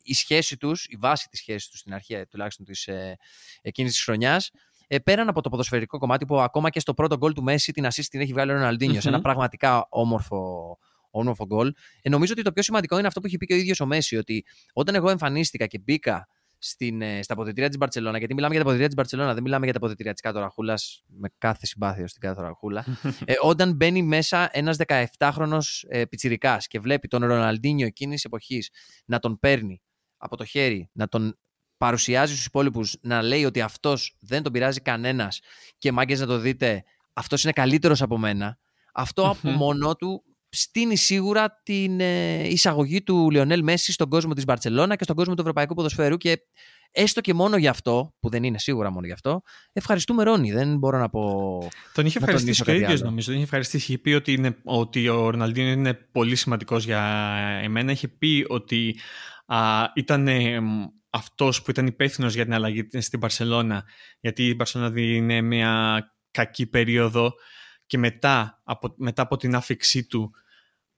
η 0.03 0.13
σχέση 0.13 0.57
τους, 0.57 0.85
η 0.85 0.95
βάση 0.99 1.29
της 1.29 1.39
σχέσης 1.39 1.69
τους 1.69 1.79
στην 1.79 1.93
αρχή 1.93 2.25
τουλάχιστον 2.29 2.65
της 2.65 2.87
ε, 2.87 3.17
εκείνης 3.61 3.93
της 3.93 4.03
χρονιάς, 4.03 4.51
ε, 4.87 4.99
πέραν 4.99 5.29
από 5.29 5.41
το 5.41 5.49
ποδοσφαιρικό 5.49 5.97
κομμάτι 5.97 6.25
που 6.25 6.39
ακόμα 6.41 6.69
και 6.69 6.79
στο 6.79 6.93
πρώτο 6.93 7.17
γκολ 7.17 7.33
του 7.33 7.43
Μέση 7.43 7.71
την 7.71 7.85
assist 7.85 8.05
την 8.09 8.21
έχει 8.21 8.31
βγάλει 8.31 8.51
ο 8.51 8.53
ροναλντινιο 8.53 9.01
σε 9.01 9.07
ένα 9.07 9.21
πραγματικά 9.21 9.87
όμορφο, 9.89 10.77
όμορφο 11.11 11.45
γκολ. 11.45 11.73
Ε, 12.01 12.09
νομίζω 12.09 12.33
ότι 12.33 12.41
το 12.41 12.51
πιο 12.51 12.63
σημαντικό 12.63 12.97
είναι 12.97 13.07
αυτό 13.07 13.19
που 13.19 13.27
έχει 13.27 13.37
πει 13.37 13.45
και 13.45 13.53
ο 13.53 13.57
ίδιος 13.57 13.79
ο 13.79 13.85
Μέση, 13.85 14.17
ότι 14.17 14.45
όταν 14.73 14.95
εγώ 14.95 15.09
εμφανίστηκα 15.09 15.65
και 15.65 15.79
μπήκα 15.79 16.27
στην, 16.63 17.01
ε, 17.01 17.23
στα 17.23 17.33
αποδητήρια 17.33 17.67
της 17.67 17.77
Μπαρσελόνα, 17.77 18.17
γιατί 18.17 18.33
μιλάμε 18.33 18.53
για 18.53 18.63
τα 18.63 18.69
αποδητήρια 18.69 18.87
της 18.87 18.95
Μπαρσελόνα, 18.95 19.33
δεν 19.33 19.43
μιλάμε 19.43 19.63
για 19.63 19.73
τα 19.73 19.79
αποδητήρια 19.79 20.11
της 20.11 20.21
Κάτω 20.21 20.39
Ραχούλας, 20.39 21.03
με 21.07 21.29
κάθε 21.37 21.65
συμπάθεια 21.65 22.07
στην 22.07 22.21
Κάτω 22.21 22.41
Ραχούλα. 22.41 22.85
ε, 23.25 23.33
όταν 23.41 23.73
μπαίνει 23.75 24.03
μέσα 24.03 24.49
ένας 24.51 24.77
17χρονο 25.17 25.59
ε, 25.87 26.05
πιτσυρικά 26.05 26.57
και 26.57 26.79
βλέπει 26.79 27.07
τον 27.07 27.25
Ροναλντίνιο 27.25 27.85
εκείνης 27.85 28.15
της 28.15 28.25
εποχής 28.25 28.69
να 29.05 29.19
τον 29.19 29.39
παίρνει 29.39 29.81
από 30.17 30.37
το 30.37 30.45
χέρι, 30.45 30.89
να 30.93 31.07
τον 31.07 31.37
παρουσιάζει 31.77 32.33
στους 32.33 32.45
υπόλοιπους 32.45 32.97
να 33.01 33.21
λέει 33.21 33.45
ότι 33.45 33.61
αυτός 33.61 34.17
δεν 34.19 34.43
τον 34.43 34.51
πειράζει 34.51 34.81
κανένας 34.81 35.39
και 35.77 35.91
μάγκες 35.91 36.19
να 36.19 36.25
το 36.25 36.37
δείτε, 36.37 36.83
αυτός 37.13 37.43
είναι 37.43 37.53
καλύτερος 37.53 38.01
από 38.01 38.17
μένα, 38.17 38.59
αυτό 38.93 39.29
από 39.29 39.49
μόνο 39.61 39.95
του 39.95 40.23
στείνει 40.51 40.95
σίγουρα 40.95 41.61
την 41.63 41.99
ε, 41.99 42.47
εισαγωγή 42.47 43.03
του 43.03 43.31
Λιονέλ 43.31 43.63
Μέση 43.63 43.91
στον 43.91 44.09
κόσμο 44.09 44.33
της 44.33 44.43
Μπαρτσελώνα 44.43 44.95
και 44.95 45.03
στον 45.03 45.15
κόσμο 45.15 45.33
του 45.33 45.41
Ευρωπαϊκού 45.41 45.73
Ποδοσφαίρου 45.73 46.17
και 46.17 46.39
έστω 46.91 47.21
και 47.21 47.33
μόνο 47.33 47.57
γι' 47.57 47.67
αυτό, 47.67 48.15
που 48.19 48.29
δεν 48.29 48.43
είναι 48.43 48.59
σίγουρα 48.59 48.91
μόνο 48.91 49.05
γι' 49.05 49.11
αυτό, 49.11 49.41
ευχαριστούμε 49.73 50.23
Ρόνι, 50.23 50.51
δεν 50.51 50.77
μπορώ 50.77 50.97
να 50.97 51.09
πω... 51.09 51.69
Τον 51.93 52.05
είχε 52.05 52.17
ευχαριστήσει 52.17 52.63
και 52.63 52.71
ο 52.71 52.73
ίδιος 52.73 53.01
νομίζω, 53.01 53.25
τον 53.25 53.35
είχε 53.35 53.43
ευχαριστήσει, 53.43 53.91
είχε 53.91 54.01
πει 54.01 54.11
ότι, 54.11 54.33
είναι, 54.33 54.57
ότι 54.63 55.07
ο 55.07 55.29
Ροναλντίνο 55.29 55.69
είναι 55.69 55.93
πολύ 55.93 56.35
σημαντικός 56.35 56.85
για 56.85 57.01
εμένα, 57.63 57.91
είχε 57.91 58.07
πει 58.07 58.45
ότι 58.47 58.99
α, 59.45 59.57
ήταν 59.95 60.27
αυτός 61.09 61.61
που 61.61 61.71
ήταν 61.71 61.87
υπεύθυνος 61.87 62.33
για 62.33 62.43
την 62.43 62.53
αλλαγή 62.53 62.87
στην 62.97 63.19
Παρσελώνα, 63.19 63.83
γιατί 64.19 64.47
η 64.47 64.55
Παρσελώνα 64.55 65.01
είναι 65.01 65.41
μια 65.41 66.03
κακή 66.31 66.65
περίοδο 66.65 67.33
και 67.85 67.97
μετά 67.97 68.61
από, 68.63 68.93
μετά 68.97 69.21
από 69.21 69.37
την 69.37 69.55
άφηξή 69.55 70.07
του 70.07 70.31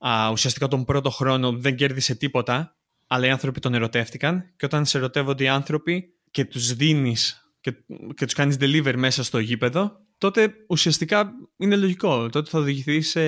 α, 0.08 0.30
ουσιαστικά 0.32 0.68
τον 0.68 0.86
πρώτο 0.86 1.10
χρόνο 1.10 1.52
δεν 1.52 1.76
κέρδισε 1.76 2.16
τίποτα, 2.16 2.76
αλλά 3.08 3.26
οι 3.26 3.30
άνθρωποι 3.30 3.60
τον 3.60 3.74
ερωτεύτηκαν 3.74 4.54
και 4.56 4.66
όταν 4.66 4.86
σε 4.86 4.98
ερωτεύονται 4.98 5.44
οι 5.44 5.48
άνθρωποι 5.48 6.14
και 6.32 6.46
τους 6.46 6.74
δίνεις 6.74 7.52
και, 7.62 7.72
και 8.16 8.26
τους 8.26 8.34
κάνεις 8.34 8.56
deliver 8.60 8.94
μέσα 8.96 9.24
στο 9.24 9.40
γήπεδο, 9.40 10.04
τότε 10.18 10.54
ουσιαστικά 10.68 11.32
είναι 11.58 11.76
λογικό. 11.76 12.30
Τότε 12.30 12.50
θα 12.50 12.60
οδηγηθείς 12.60 13.10
σε, 13.10 13.22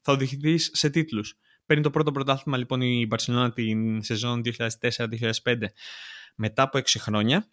θα 0.00 0.12
οδηγηθείς 0.12 0.70
σε 0.72 0.90
τίτλους. 0.90 1.34
Παίρνει 1.66 1.82
το 1.82 1.90
πρώτο 1.90 2.12
πρωτάθλημα 2.12 2.56
λοιπόν 2.58 2.80
η 2.80 3.06
Μπαρσελόνα 3.06 3.52
την 3.52 4.02
σεζόν 4.02 4.42
2004-2005 4.44 5.56
μετά 6.34 6.62
από 6.62 6.78
6 6.78 6.82
χρόνια 6.98 7.46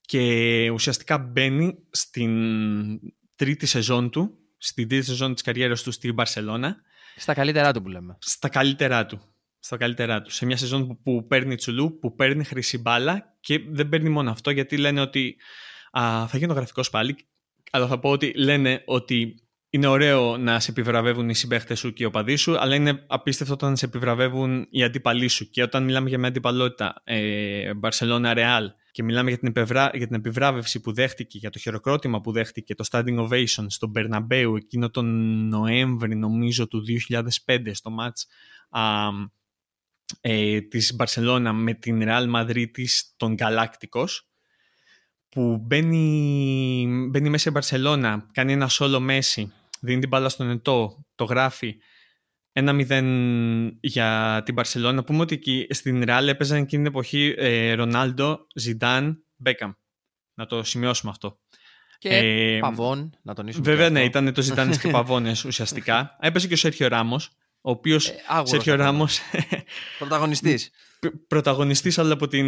και 0.00 0.70
ουσιαστικά 0.70 1.18
μπαίνει 1.18 1.78
στην 1.90 2.32
τρίτη 3.36 3.66
σεζόν 3.66 4.10
του, 4.10 4.38
στην 4.56 4.88
τρίτη 4.88 5.04
σεζόν 5.04 5.32
της 5.32 5.42
καριέρας 5.42 5.82
του 5.82 5.90
στην 5.90 6.14
Μπαρσελόνα. 6.14 6.76
Στα 7.16 7.34
καλύτερά 7.34 7.72
του 7.72 7.82
που 7.82 7.88
λέμε. 7.88 8.16
Στα 8.20 8.48
καλύτερά 8.48 9.06
του. 9.06 9.20
Στα 9.58 9.76
καλύτερά 9.76 10.22
του. 10.22 10.30
Σε 10.30 10.46
μια 10.46 10.56
σεζόν 10.56 10.86
που, 10.86 11.02
που 11.02 11.26
παίρνει 11.26 11.54
τσουλού, 11.54 11.98
που 11.98 12.14
παίρνει 12.14 12.44
χρυσή 12.44 12.78
μπάλα 12.78 13.36
και 13.40 13.60
δεν 13.68 13.88
παίρνει 13.88 14.08
μόνο 14.08 14.30
αυτό 14.30 14.50
γιατί 14.50 14.76
λένε 14.76 15.00
ότι 15.00 15.36
α, 15.90 16.26
θα 16.28 16.38
γίνω 16.38 16.52
γραφικός 16.52 16.90
πάλι 16.90 17.16
αλλά 17.70 17.86
θα 17.86 17.98
πω 17.98 18.10
ότι 18.10 18.32
λένε 18.36 18.82
ότι 18.84 19.40
είναι 19.70 19.86
ωραίο 19.86 20.36
να 20.36 20.60
σε 20.60 20.70
επιβραβεύουν 20.70 21.28
οι 21.28 21.34
συμπαίχτες 21.34 21.78
σου 21.78 21.92
και 21.92 22.02
οι 22.02 22.06
οπαδοί 22.06 22.36
σου, 22.36 22.58
αλλά 22.58 22.74
είναι 22.74 23.04
απίστευτο 23.06 23.54
όταν 23.54 23.76
σε 23.76 23.84
επιβραβεύουν 23.84 24.66
οι 24.70 24.82
αντίπαλοι 24.82 25.28
σου. 25.28 25.50
Και 25.50 25.62
όταν 25.62 25.84
μιλάμε 25.84 26.08
για 26.08 26.18
μια 26.18 26.28
αντιπαλότητα, 26.28 27.02
ε, 27.04 27.70
Barcelona 27.82 28.34
Real 28.36 28.66
και 28.96 29.02
μιλάμε 29.02 29.28
για 29.28 29.38
την, 29.38 29.48
επιβρά... 29.48 29.90
για 29.94 30.06
την 30.06 30.16
επιβράβευση 30.16 30.80
που 30.80 30.92
δέχτηκε, 30.92 31.38
για 31.38 31.50
το 31.50 31.58
χειροκρότημα 31.58 32.20
που 32.20 32.32
δέχτηκε 32.32 32.74
το 32.74 32.84
Standing 32.90 33.28
Ovation 33.28 33.64
στον 33.66 33.90
Μπερναμπέου 33.90 34.56
εκείνο 34.56 34.90
τον 34.90 35.06
Νοέμβρη 35.48 36.16
νομίζω 36.16 36.68
του 36.68 36.84
2005 37.46 37.70
στο 37.72 37.90
μάτς 37.90 38.26
α, 38.70 39.08
ε, 40.20 40.60
της 40.60 40.94
Μπαρσελώνα 40.94 41.52
με 41.52 41.74
την 41.74 42.02
Real 42.04 42.34
Madrid 42.34 42.70
της 42.72 43.14
τον 43.16 43.34
Galacticos 43.38 44.08
που 45.28 45.58
μπαίνει, 45.58 47.06
μπαίνει 47.10 47.28
μέσα 47.28 47.48
η 47.48 47.52
Μπαρσελώνα, 47.52 48.28
κάνει 48.32 48.52
ένα 48.52 48.68
solo 48.70 48.98
Μέση, 49.00 49.52
δίνει 49.80 50.00
την 50.00 50.08
μπάλα 50.08 50.28
στον 50.28 50.50
Ετώ, 50.50 51.04
το 51.14 51.24
γράφει 51.24 51.76
ένα 52.58 52.72
0 52.88 53.76
για 53.80 54.42
την 54.44 54.54
Μπαρσελόνα. 54.54 54.92
Να 54.92 55.04
πούμε 55.04 55.20
ότι 55.20 55.34
εκεί 55.34 55.66
στην 55.70 56.04
Ρεάλ 56.04 56.28
έπαιζαν 56.28 56.56
εκείνη 56.56 56.82
την 56.82 56.92
εποχή 56.92 57.34
Ρονάλντο, 57.74 58.46
Ζιντάν, 58.54 59.24
Μπέκαμ. 59.36 59.72
Να 60.34 60.46
το 60.46 60.62
σημειώσουμε 60.62 61.10
αυτό. 61.10 61.38
Και 61.98 62.08
ε, 62.08 62.58
Παβόν, 62.58 63.12
να 63.22 63.34
τονίσουμε. 63.34 63.70
Βέβαια, 63.70 63.90
ναι, 63.90 64.04
ήταν 64.04 64.32
το 64.32 64.42
Ζιντάν 64.42 64.78
και 64.78 64.88
Παβόνε 64.96 65.30
ουσιαστικά. 65.46 66.16
Έπαιζε 66.20 66.46
και 66.46 66.54
ο 66.54 66.56
Σέρχιο 66.56 66.88
Ράμο, 66.88 67.20
ο 67.60 67.70
οποίος. 67.70 68.08
Ε, 68.08 68.14
Σέρχιο 68.42 68.74
Ράμο. 68.74 69.06
Πρωταγωνιστής. 69.98 70.70
πρωταγωνιστής 71.26 71.98
αλλά 71.98 72.12
από 72.12 72.28
την, 72.28 72.46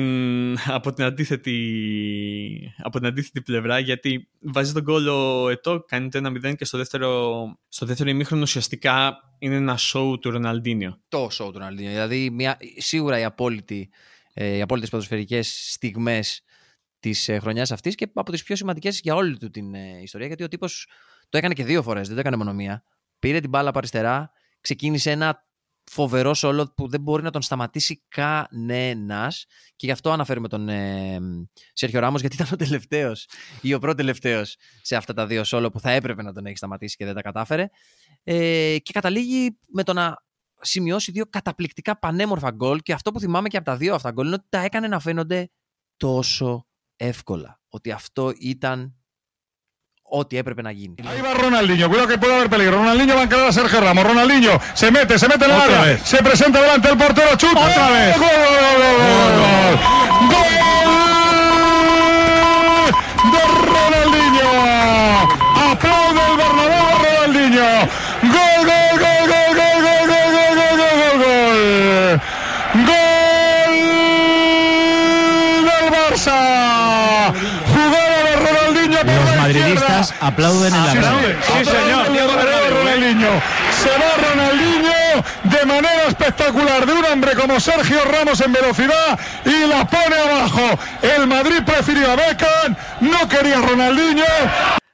από, 0.78 0.92
την 0.92 1.04
αντίθετη, 1.04 2.74
από 2.82 2.98
την 2.98 3.06
αντίθετη 3.06 3.42
πλευρά 3.42 3.78
γιατί 3.78 4.28
βάζει 4.40 4.72
τον 4.72 4.84
κόλλο 4.84 5.48
ετώ, 5.48 5.84
κάνει 5.88 6.08
το 6.08 6.20
1-0 6.44 6.56
και 6.56 6.64
στο 6.64 6.78
δεύτερο, 6.78 7.34
στο 7.68 7.86
δεύτερο 7.86 8.10
ημίχρονο 8.10 8.42
ουσιαστικά 8.42 9.16
είναι 9.38 9.54
ένα 9.54 9.78
show 9.92 10.20
του 10.20 10.30
Ροναλντίνιο. 10.30 11.00
Το 11.08 11.24
show 11.24 11.52
του 11.52 11.58
Ροναλντίνιο, 11.58 11.90
δηλαδή 11.90 12.30
μια, 12.30 12.58
σίγουρα 12.76 13.18
οι, 13.18 13.24
απόλυτοι, 13.24 13.90
ε, 14.34 14.56
οι 14.56 14.60
απόλυτες 14.60 14.90
ποδοσφαιρικές 14.90 15.70
στιγμές 15.70 16.42
της 17.00 17.28
ε, 17.28 17.38
χρονιάς 17.38 17.72
αυτής 17.72 17.94
και 17.94 18.10
από 18.14 18.32
τις 18.32 18.42
πιο 18.42 18.56
σημαντικές 18.56 19.00
για 19.00 19.14
όλη 19.14 19.36
του 19.36 19.50
την 19.50 19.74
ε, 19.74 20.00
ιστορία 20.02 20.26
γιατί 20.26 20.42
ο 20.42 20.48
τύπος 20.48 20.88
το 21.28 21.38
έκανε 21.38 21.54
και 21.54 21.64
δύο 21.64 21.82
φορές, 21.82 22.06
δεν 22.06 22.14
το 22.14 22.20
έκανε 22.20 22.36
μόνο 22.36 22.52
μία. 22.52 22.82
Πήρε 23.18 23.40
την 23.40 23.48
μπάλα 23.48 23.68
από 23.68 23.78
αριστερά, 23.78 24.30
ξεκίνησε 24.60 25.10
ένα 25.10 25.47
φοβερός 25.90 26.42
όλο 26.42 26.72
που 26.76 26.88
δεν 26.88 27.00
μπορεί 27.00 27.22
να 27.22 27.30
τον 27.30 27.42
σταματήσει 27.42 28.02
κανένας. 28.08 29.44
Και 29.76 29.86
γι' 29.86 29.92
αυτό 29.92 30.10
αναφέρουμε 30.10 30.48
τον 30.48 30.68
ε, 30.68 31.18
Σέρχιο 31.72 32.00
Ράμος, 32.00 32.20
γιατί 32.20 32.36
ήταν 32.36 32.48
ο 32.52 32.56
τελευταίος 32.56 33.28
ή 33.60 33.74
ο 33.74 33.78
πρώτο 33.78 33.94
τελευταίο 33.94 34.42
σε 34.82 34.96
αυτά 34.96 35.14
τα 35.14 35.26
δύο 35.26 35.44
σόλο 35.44 35.70
που 35.70 35.80
θα 35.80 35.90
έπρεπε 35.90 36.22
να 36.22 36.32
τον 36.32 36.46
έχει 36.46 36.56
σταματήσει 36.56 36.96
και 36.96 37.04
δεν 37.04 37.14
τα 37.14 37.22
κατάφερε. 37.22 37.68
Ε, 38.24 38.76
και 38.82 38.92
καταλήγει 38.92 39.58
με 39.72 39.82
το 39.82 39.92
να 39.92 40.16
σημειώσει 40.60 41.10
δύο 41.10 41.24
καταπληκτικά 41.30 41.98
πανέμορφα 41.98 42.50
γκολ. 42.50 42.78
Και 42.80 42.92
αυτό 42.92 43.12
που 43.12 43.20
θυμάμαι 43.20 43.48
και 43.48 43.56
από 43.56 43.66
τα 43.66 43.76
δύο 43.76 43.94
αυτά 43.94 44.10
γκολ 44.10 44.26
είναι 44.26 44.34
ότι 44.34 44.46
τα 44.48 44.60
έκανε 44.60 44.88
να 44.88 45.00
φαίνονται 45.00 45.50
τόσο 45.96 46.66
εύκολα. 46.96 47.60
Ότι 47.68 47.90
αυτό 47.90 48.32
ήταν 48.38 48.97
ό,τι 50.19 50.37
έπρεπε 50.37 50.61
να 50.61 50.71
γίνει. 50.71 50.95
Ahí 51.11 51.21
va 51.25 51.31
Ronaldinho, 51.45 51.85
cuidado 51.89 52.07
que 52.11 52.17
puede 52.23 52.33
haber 52.37 52.49
peligro. 52.49 52.73
Ronaldinho 52.81 53.13
va 53.15 53.21
a 53.21 53.27
encarar 53.27 53.47
a 53.47 53.53
Sergio 53.59 53.79
Ramos. 53.85 54.03
Ronaldinho 54.11 54.53
se 54.81 54.87
mete, 54.95 55.13
se 55.21 55.27
mete 55.31 55.45
en 55.45 55.51
el 55.51 55.61
área, 55.65 55.81
vez. 55.81 56.01
se 56.11 56.19
presenta 56.27 56.57
delante 56.65 56.87
del 56.89 56.97
portero, 57.03 57.31
chuta. 57.41 57.59
Otra 57.69 57.87
vez. 57.95 58.09
¡Gol! 58.23 58.27
¡Gol! 60.33 60.43
¡Gol! 60.43 60.53
De 63.33 63.41
Ronaldinho. 63.71 64.51
Aplaude 65.71 66.06
aplauden 80.30 80.72
en 80.78 80.82
la 80.88 80.94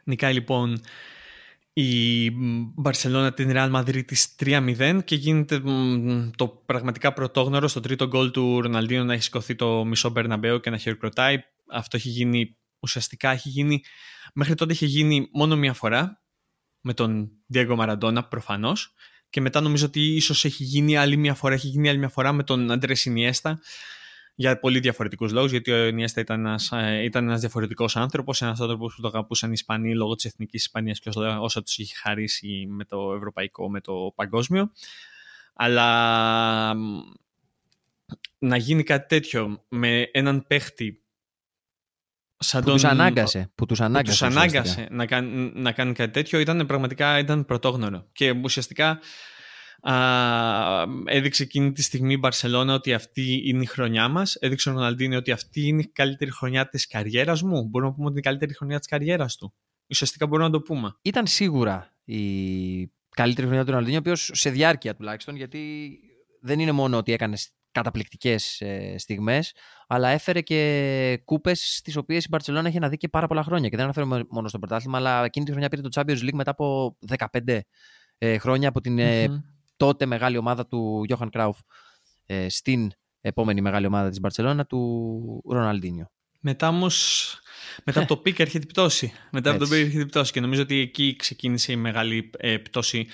Νικάει 0.04 0.32
λοιπόν 0.32 0.80
η 1.72 2.30
Μπαρσελόνα 2.74 3.32
την 3.32 3.52
Ρεάλ 3.52 3.70
Μαδρίτ 3.70 4.10
3-0 4.44 4.98
και 5.04 5.14
γίνεται 5.14 5.62
το 6.36 6.46
πραγματικά 6.66 7.12
πρωτόγνωρο 7.12 7.68
στο 7.68 7.80
τρίτο 7.80 8.06
γκολ 8.06 8.30
του 8.30 8.60
Ροναλντίνο 8.60 9.04
να 9.04 9.12
έχει 9.12 9.22
σηκωθεί 9.22 9.54
το 9.54 9.84
μισό 9.84 10.08
Μπερναμπέο 10.08 10.58
και 10.58 10.70
να 10.70 10.76
χειροκροτάει. 10.76 11.36
Αυτό 11.72 11.96
έχει 11.96 12.08
γίνει, 12.08 12.56
ουσιαστικά 12.78 13.30
έχει 13.30 13.48
γίνει 13.48 13.82
μέχρι 14.34 14.54
τότε 14.54 14.72
είχε 14.72 14.86
γίνει 14.86 15.28
μόνο 15.32 15.56
μία 15.56 15.72
φορά 15.72 16.22
με 16.80 16.94
τον 16.94 17.30
Diego 17.54 17.78
Maradona 17.78 18.22
προφανώς 18.28 18.94
και 19.30 19.40
μετά 19.40 19.60
νομίζω 19.60 19.86
ότι 19.86 20.00
ίσως 20.00 20.44
έχει 20.44 20.64
γίνει 20.64 20.96
άλλη 20.96 21.16
μία 21.16 21.34
φορά, 21.34 21.54
έχει 21.54 21.66
γίνει 21.66 21.88
άλλη 21.88 21.98
μία 21.98 22.08
φορά 22.08 22.32
με 22.32 22.42
τον 22.42 22.70
Αντρέ 22.70 22.92
Ινιέστα 23.04 23.60
για 24.34 24.58
πολύ 24.58 24.78
διαφορετικούς 24.78 25.32
λόγους, 25.32 25.50
γιατί 25.50 25.70
ο 25.70 25.86
Ινιέστα 25.86 26.20
ήταν 26.20 26.46
ένας, 26.46 26.72
ε, 26.72 27.02
ήταν 27.04 27.24
ένας 27.24 27.40
διαφορετικός 27.40 27.96
άνθρωπος, 27.96 28.42
ένας 28.42 28.60
άνθρωπος 28.60 28.94
που 28.94 29.02
το 29.02 29.08
αγαπούσαν 29.08 29.48
οι 29.50 29.52
Ισπανοί 29.56 29.94
λόγω 29.94 30.14
της 30.14 30.24
εθνικής 30.24 30.62
Ισπανίας 30.64 31.00
και 31.00 31.08
όσο, 31.08 31.40
όσο 31.40 31.62
τους 31.62 31.78
είχε 31.78 31.94
χαρίσει 31.94 32.66
με 32.68 32.84
το 32.84 33.14
ευρωπαϊκό, 33.14 33.70
με 33.70 33.80
το 33.80 34.12
παγκόσμιο. 34.14 34.72
Αλλά 35.54 36.74
μ, 36.74 37.00
να 38.38 38.56
γίνει 38.56 38.82
κάτι 38.82 39.06
τέτοιο 39.08 39.64
με 39.68 40.02
έναν 40.12 40.46
παίχτη 40.46 41.03
σαν 42.46 42.60
Που 42.60 42.66
τον... 42.66 42.74
τους 42.74 42.84
ανάγκασε. 42.84 43.50
Που 43.54 43.66
τους 43.66 43.78
που 43.78 43.84
ανάγκασε. 43.84 44.18
τους 44.18 44.28
ουσιαστικά. 44.28 44.58
ανάγκασε 44.58 44.88
να, 44.90 45.06
κάνει, 45.06 45.52
να 45.54 45.72
κάνει 45.72 45.92
κάτι 45.92 46.12
τέτοιο 46.12 46.38
ήταν 46.38 46.66
πραγματικά 46.66 47.18
ήταν 47.18 47.44
πρωτόγνωρο. 47.44 48.08
Και 48.12 48.30
ουσιαστικά 48.42 48.98
α, 49.80 49.94
έδειξε 51.04 51.42
εκείνη 51.42 51.72
τη 51.72 51.82
στιγμή 51.82 52.12
η 52.12 52.16
Μπαρσελόνα 52.20 52.74
ότι 52.74 52.92
αυτή 52.94 53.42
είναι 53.44 53.62
η 53.62 53.66
χρονιά 53.66 54.08
μας. 54.08 54.34
Έδειξε 54.34 54.70
ο 54.70 54.72
Ροναλντίνο 54.72 55.16
ότι 55.16 55.30
αυτή 55.30 55.66
είναι 55.66 55.80
η 55.80 55.86
καλύτερη 55.92 56.30
χρονιά 56.30 56.68
της 56.68 56.86
καριέρας 56.86 57.42
μου. 57.42 57.64
Μπορούμε 57.68 57.90
να 57.90 57.94
πούμε 57.96 58.06
ότι 58.06 58.10
είναι 58.10 58.18
η 58.18 58.22
καλύτερη 58.22 58.54
χρονιά 58.54 58.78
της 58.78 58.88
καριέρας 58.88 59.36
του. 59.36 59.54
Ουσιαστικά 59.90 60.26
μπορούμε 60.26 60.48
να 60.48 60.52
το 60.54 60.60
πούμε. 60.60 60.96
Ήταν 61.02 61.26
σίγουρα 61.26 61.94
η 62.04 62.92
καλύτερη 63.14 63.46
χρονιά 63.46 63.64
του 63.64 63.70
Ροναλντίνιο, 63.70 63.98
ο 63.98 64.02
οποίος 64.02 64.30
σε 64.34 64.50
διάρκεια 64.50 64.94
τουλάχιστον, 64.94 65.36
γιατί 65.36 65.90
δεν 66.40 66.58
είναι 66.58 66.72
μόνο 66.72 66.96
ότι 66.96 67.12
έκανες 67.12 67.50
καταπληκτικές 67.74 68.60
ε, 68.60 68.94
στιγμές, 68.98 69.52
αλλά 69.86 70.08
έφερε 70.08 70.40
και 70.40 71.20
κούπες 71.24 71.80
τις 71.84 71.98
οποίες 71.98 72.24
η 72.24 72.28
Μπαρσελόνα 72.30 72.68
είχε 72.68 72.78
να 72.78 72.88
δει 72.88 72.96
και 72.96 73.08
πάρα 73.08 73.26
πολλά 73.26 73.42
χρόνια. 73.42 73.68
Και 73.68 73.76
δεν 73.76 73.84
αναφέρομαι 73.84 74.24
μόνο 74.30 74.48
στο 74.48 74.58
πρωτάθλημα, 74.58 74.98
αλλά 74.98 75.24
εκείνη 75.24 75.44
τη 75.44 75.50
χρονιά 75.50 75.68
πήρε 75.68 75.82
το 75.82 75.88
Champions 75.94 76.22
League 76.22 76.32
μετά 76.34 76.50
από 76.50 76.96
15 77.42 77.58
ε, 78.18 78.38
χρόνια 78.38 78.68
από 78.68 78.80
την 78.80 78.98
ε, 78.98 79.28
Μμμ. 79.28 79.40
τότε 79.76 80.06
μεγάλη 80.06 80.36
ομάδα 80.36 80.66
του 80.66 81.04
Johan 81.08 81.28
Cruyff 81.32 81.58
ε, 82.26 82.48
στην 82.48 82.90
επόμενη 83.20 83.60
μεγάλη 83.60 83.86
ομάδα 83.86 84.08
της 84.08 84.20
Μπαρσελόνα 84.20 84.66
του 84.66 85.42
Ροναλντίνιο. 85.48 86.08
Μετά 86.40 86.68
όμως. 86.68 87.28
Μετά 87.84 88.00
από 88.00 88.08
το 88.08 88.16
peak 88.16 88.38
έρχεται 88.38 88.64
η 88.64 88.66
πτώση. 88.66 89.12
Μετά 89.30 89.50
από 89.50 89.58
το 89.58 89.64
Έτσι. 89.64 89.76
peak 89.76 89.84
έρχεται 89.84 90.02
η 90.02 90.06
πτώση. 90.06 90.32
Και 90.32 90.40
νομίζω 90.40 90.62
ότι 90.62 90.78
εκεί 90.78 91.16
ξεκίνησε 91.16 91.72
η 91.72 91.76
μεγάλη 91.76 92.30
ε, 92.36 92.56
πτώση 92.56 93.06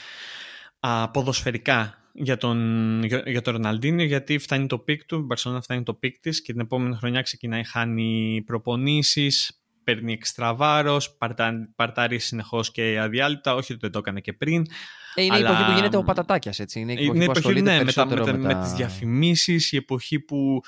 α, 0.81 1.11
ποδοσφαιρικά 1.11 2.00
για 2.13 2.37
τον, 2.37 3.03
για, 3.05 3.23
για 3.27 3.41
τον 3.41 3.53
Ροναλντίνιο 3.53 4.05
γιατί 4.05 4.39
φτάνει 4.39 4.67
το 4.67 4.79
peak 4.79 5.05
του, 5.05 5.17
η 5.17 5.23
Μπαρσελόνα 5.23 5.61
φτάνει 5.63 5.83
το 5.83 5.95
peak 5.95 6.21
της 6.21 6.43
και 6.43 6.53
την 6.53 6.61
επόμενη 6.61 6.95
χρονιά 6.95 7.23
ξεκινάει, 7.23 7.65
χάνει 7.65 8.43
προπονήσεις, 8.47 9.61
παίρνει 9.85 10.13
έξτρα 10.13 10.55
βάρος, 10.55 11.17
παρτα, 11.17 11.53
παρτάρει 11.77 12.19
συνεχώς 12.19 12.71
και 12.71 12.99
αδιάλειπτα, 13.01 13.55
όχι 13.55 13.73
ότι 13.73 13.81
δεν 13.81 13.91
το 13.91 13.99
έκανε 13.99 14.21
και 14.21 14.33
πριν. 14.33 14.67
Ε, 15.15 15.23
είναι 15.23 15.35
η 15.35 15.39
Αλλά- 15.39 15.51
εποχή 15.51 15.65
που 15.65 15.73
γίνεται 15.73 15.97
ο 15.97 16.03
Πατατάκιας, 16.03 16.59
έτσι. 16.59 16.81
Είναι 16.81 16.93
η 16.93 16.95
εποχή 16.95 17.09
Είναι 17.09 17.25
που 17.25 17.31
εποχή, 17.31 17.39
ασχολείται 17.39 17.71
ναι, 17.77 17.85
με, 17.85 17.93
τα, 17.93 18.07
με, 18.07 18.15
περισσότερο 18.15 18.43
τα, 18.43 18.55
με 18.55 18.63
τις 18.63 18.73
διαφημίσεις, 18.73 19.73
η 19.73 19.77
εποχή 19.77 20.21
που 20.21 20.61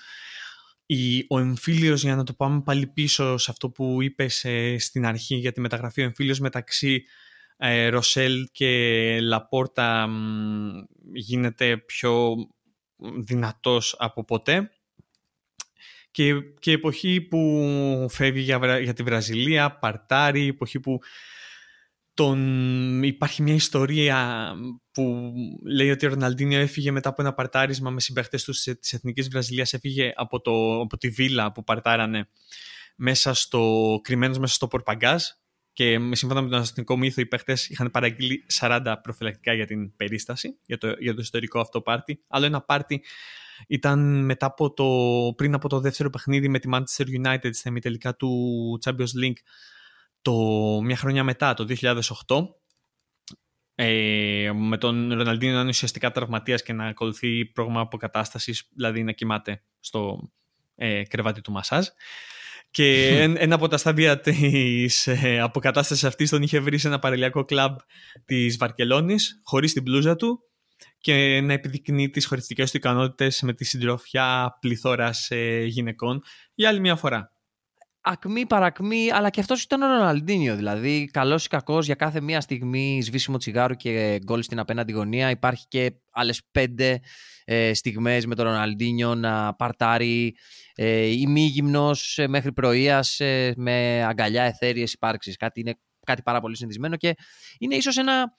η, 0.87 1.25
ο 1.29 1.39
εμφύλιος, 1.39 2.03
για 2.03 2.17
να 2.17 2.25
το 2.25 2.33
πάμε 2.33 2.61
πάλι 2.61 2.87
πίσω 2.87 3.37
σε 3.37 3.51
αυτό 3.51 3.71
που 3.71 4.03
είπες 4.03 4.45
ε, 4.45 4.79
στην 4.79 5.07
αρχή 5.07 5.35
για 5.35 5.53
τη 5.53 5.61
μεταγραφή, 5.61 6.01
ο 6.01 6.05
εμφύλιος 6.05 6.39
μεταξύ 6.41 7.05
ε, 7.57 7.89
Ροσέλ 7.89 8.49
και 8.53 8.69
Λαπόρτα 9.21 10.07
μ, 10.07 10.71
γίνεται 11.13 11.77
πιο 11.77 12.35
δυνατός 13.25 13.97
από 13.99 14.25
ποτέ. 14.25 14.71
Και, 16.11 16.35
και 16.59 16.71
η 16.71 16.75
εποχή 16.75 17.21
που 17.21 18.07
φεύγει 18.11 18.41
για, 18.41 18.59
Βρα- 18.59 18.79
για 18.79 18.93
τη 18.93 19.03
Βραζιλία, 19.03 19.79
παρτάρει, 19.79 20.45
η 20.45 20.47
εποχή 20.47 20.81
που 20.81 20.99
τον... 22.15 23.03
υπάρχει 23.03 23.43
μια 23.43 23.55
ιστορία 23.55 24.53
που 24.93 25.33
λέει 25.65 25.91
ότι 25.91 26.07
ο 26.07 26.09
Ροναλντίνιο 26.09 26.61
έφυγε 26.61 26.91
μετά 26.91 27.09
από 27.09 27.23
ένα 27.23 27.35
παρτάρισμα 27.35 27.91
με 27.91 28.01
συμπαίχτες 28.01 28.45
τους 28.45 28.63
της 28.63 28.79
της 28.79 28.93
Εθνικής 28.93 29.29
Βραζιλίας, 29.29 29.73
έφυγε 29.73 30.13
από, 30.15 30.41
το, 30.41 30.81
από 30.81 30.97
τη 30.97 31.09
βίλα 31.09 31.53
που 31.53 31.65
παρτάρανε 31.65 32.29
μέσα 32.97 33.35
στο, 33.35 34.01
κρυμμένος 34.03 34.39
μέσα 34.39 34.55
στο 34.55 34.69
πορπαγκάζ 34.69 35.23
και 35.73 35.99
με- 35.99 36.17
σύμφωνα 36.17 36.43
με 36.43 36.49
τον 36.49 36.59
αστυνομικό 36.59 36.97
μύθο 36.97 37.21
οι 37.21 37.27
παίχτες 37.27 37.69
είχαν 37.69 37.91
παραγγείλει 37.91 38.45
40 38.61 38.95
προφυλακτικά 39.03 39.53
για 39.53 39.67
την 39.67 39.97
περίσταση, 39.97 40.59
για 40.67 40.79
το, 40.79 40.95
για 40.99 41.15
το 41.15 41.21
ιστορικό 41.21 41.61
αυτό 41.61 41.81
πάρτι. 41.81 42.23
Άλλο 42.29 42.47
ένα 42.47 42.61
πάρτι 42.61 43.03
ήταν 43.67 44.25
μετά 44.25 44.47
από 44.47 44.73
το, 44.73 44.87
πριν 45.37 45.55
από 45.55 45.69
το 45.69 45.81
δεύτερο 45.81 46.11
παιχνίδι 46.11 46.49
με 46.49 46.59
τη 46.59 46.69
Manchester 46.73 47.05
United 47.25 47.51
στα 47.53 47.69
ημιτελικά 47.69 48.17
του 48.17 48.79
Champions 48.85 49.25
League 49.25 49.41
το, 50.23 50.33
μια 50.83 50.97
χρονιά 50.97 51.25
μετά, 51.25 51.55
το 51.55 51.67
2008 51.81 52.01
ε, 53.75 54.51
με 54.55 54.79
τον 54.79 55.13
Ροναλντίνο 55.15 55.53
να 55.55 55.61
είναι 55.61 55.69
ουσιαστικά 55.69 56.11
τραυματίας 56.11 56.63
και 56.63 56.73
να 56.73 56.87
ακολουθεί 56.87 57.47
πρόγραμμα 57.47 57.81
αποκατάστασης, 57.81 58.69
δηλαδή 58.75 59.03
να 59.03 59.13
κοιμάται 59.13 59.63
στο 59.81 60.31
ε, 60.75 61.03
κρεβάτι 61.03 61.41
του 61.41 61.53
μασάζ. 61.53 61.87
Και 62.73 63.21
ένα 63.37 63.55
από 63.55 63.69
τα 63.69 63.77
στάδια 63.77 64.21
της 64.21 65.07
ε, 65.07 65.41
αποκατάστασης 65.41 66.05
αυτής 66.05 66.31
τον 66.31 66.43
είχε 66.43 66.61
βρει 66.61 66.79
σε 66.79 66.89
ένα 66.89 66.99
παρελιακό 66.99 67.45
κλαμπ 67.45 67.77
της 68.25 68.57
Βαρκελόνης, 68.57 69.41
χωρίς 69.45 69.73
την 69.73 69.83
πλούζα 69.83 70.17
του 70.17 70.39
και 70.99 71.41
να 71.41 71.53
επιδεικνύει 71.53 72.11
τις 72.11 72.27
χωριστικές 72.27 72.71
του 72.71 72.77
ικανότητες 72.77 73.43
με 73.43 73.53
τη 73.53 73.65
συντροφιά 73.65 74.57
πληθώρα 74.61 75.11
ε, 75.29 75.65
γυναικών 75.65 76.23
για 76.55 76.69
άλλη 76.69 76.81
μια 76.81 76.97
φορά. 76.97 77.32
Ακμή 78.05 78.47
παρακμή, 78.47 79.11
αλλά 79.13 79.31
και 79.31 79.41
αυτός 79.41 79.63
ήταν 79.63 79.83
ο 79.83 79.87
Ροναλντίνιο. 79.87 80.57
Δηλαδή, 80.57 81.09
καλός 81.13 81.45
ή 81.45 81.49
κακός, 81.49 81.87
για 81.87 81.95
κάθε 81.95 82.21
μία 82.21 82.41
στιγμή 82.41 83.03
σβήσιμο 83.03 83.37
τσιγάρου 83.37 83.75
και 83.75 84.19
γκολ 84.25 84.43
στην 84.43 84.59
απέναντι 84.59 84.93
γωνία. 84.93 85.31
Υπάρχει 85.31 85.67
και 85.69 85.93
άλλες 86.11 86.43
πέντε 86.51 87.01
ε, 87.45 87.75
στιγμές 87.75 88.27
με 88.27 88.35
τον 88.35 88.45
Ροναλντίνιο 88.45 89.15
να 89.15 89.55
παρτάρει 89.55 90.37
ε, 90.75 91.07
ημίγυμνος 91.07 92.19
ε, 92.19 92.27
μέχρι 92.27 92.53
πρωίας 92.53 93.21
ε, 93.21 93.53
με 93.57 94.05
αγκαλιά 94.05 94.43
εθέριες 94.43 94.93
υπάρξεις. 94.93 95.37
Κάτι, 95.37 95.61
είναι 95.61 95.75
κάτι 96.07 96.23
πάρα 96.23 96.41
πολύ 96.41 96.57
συνηθισμένο 96.57 96.97
και 96.97 97.15
είναι 97.59 97.75
ίσως 97.75 97.97
ένα 97.97 98.33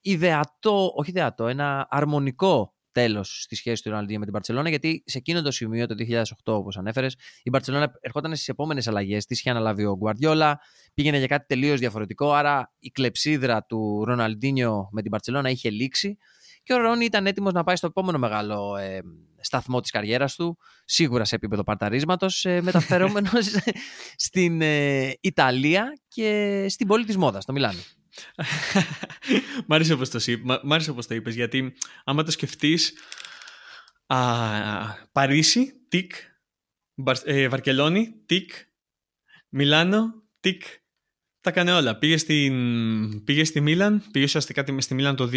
ιδεατό, 0.00 0.92
όχι 0.94 1.10
ιδεατό, 1.10 1.46
ένα 1.46 1.86
αρμονικό 1.90 2.77
τέλος 2.98 3.42
στη 3.42 3.56
σχέση 3.56 3.82
του 3.82 3.88
Ροναλντίνιο 3.88 4.18
με 4.18 4.24
την 4.24 4.34
Παρσελόνα, 4.34 4.68
γιατί 4.68 5.02
σε 5.06 5.18
εκείνο 5.18 5.42
το 5.42 5.50
σημείο, 5.50 5.86
το 5.86 5.94
2008, 5.94 6.22
όπως 6.44 6.76
ανέφερες, 6.76 7.16
η 7.42 7.50
Παρσελόνα 7.50 7.92
ερχόταν 8.00 8.34
στις 8.34 8.48
επόμενες 8.48 8.88
αλλαγές. 8.88 9.26
Της 9.26 9.38
είχε 9.38 9.50
αναλάβει 9.50 9.84
ο 9.84 9.96
Γκουαρδιόλα, 9.96 10.60
πήγαινε 10.94 11.18
για 11.18 11.26
κάτι 11.26 11.46
τελείως 11.46 11.78
διαφορετικό. 11.78 12.32
Άρα 12.32 12.72
η 12.78 12.90
κλεψίδρα 12.90 13.64
του 13.64 14.04
Ροναλντίνιο 14.04 14.88
με 14.92 15.02
την 15.02 15.10
Παρσελόνα 15.10 15.50
είχε 15.50 15.70
λήξει 15.70 16.18
και 16.62 16.72
ο 16.74 16.76
Ρόνι 16.76 17.04
ήταν 17.04 17.26
έτοιμος 17.26 17.52
να 17.52 17.64
πάει 17.64 17.76
στο 17.76 17.86
επόμενο 17.86 18.18
μεγάλο 18.18 18.76
ε, 18.76 19.00
σταθμό 19.40 19.80
της 19.80 19.90
καριέρας 19.90 20.34
του, 20.34 20.58
σίγουρα 20.84 21.24
σε 21.24 21.34
επίπεδο 21.34 21.62
παρταρίσματος, 21.62 22.44
ε, 22.44 22.60
μεταφερόμενος 22.60 23.46
στην 24.26 24.62
ε, 24.62 25.12
Ιταλία 25.20 25.92
και 26.08 26.66
στην 26.68 26.86
πόλη 26.86 27.04
της 27.04 27.16
μόδας, 27.16 27.42
στο 27.42 27.52
Μιλάνο. 27.52 27.80
Μ' 29.66 29.72
άρεσε 29.72 29.92
όπως 29.92 30.10
το, 30.10 30.20
όπως 30.90 31.06
το 31.06 31.14
είπες, 31.14 31.34
γιατί 31.34 31.74
άμα 32.04 32.22
το 32.22 32.30
σκεφτείς, 32.30 32.92
α, 34.06 34.18
Παρίσι, 35.12 35.72
τικ, 35.88 36.12
ε, 37.24 37.48
Βαρκελόνη, 37.48 38.22
τικ, 38.26 38.52
Μιλάνο, 39.48 40.22
τικ, 40.40 40.62
τα 41.40 41.50
έκανε 41.50 41.72
όλα. 41.72 41.96
Πήγε, 41.96 42.16
στην, 42.16 43.24
πήγε 43.24 43.44
στη 43.44 43.60
Μίλαν, 43.60 44.02
πήγε 44.10 44.24
ουσιαστικά 44.24 44.64
στη 44.78 44.94
Μίλαν 44.94 45.16
το 45.16 45.30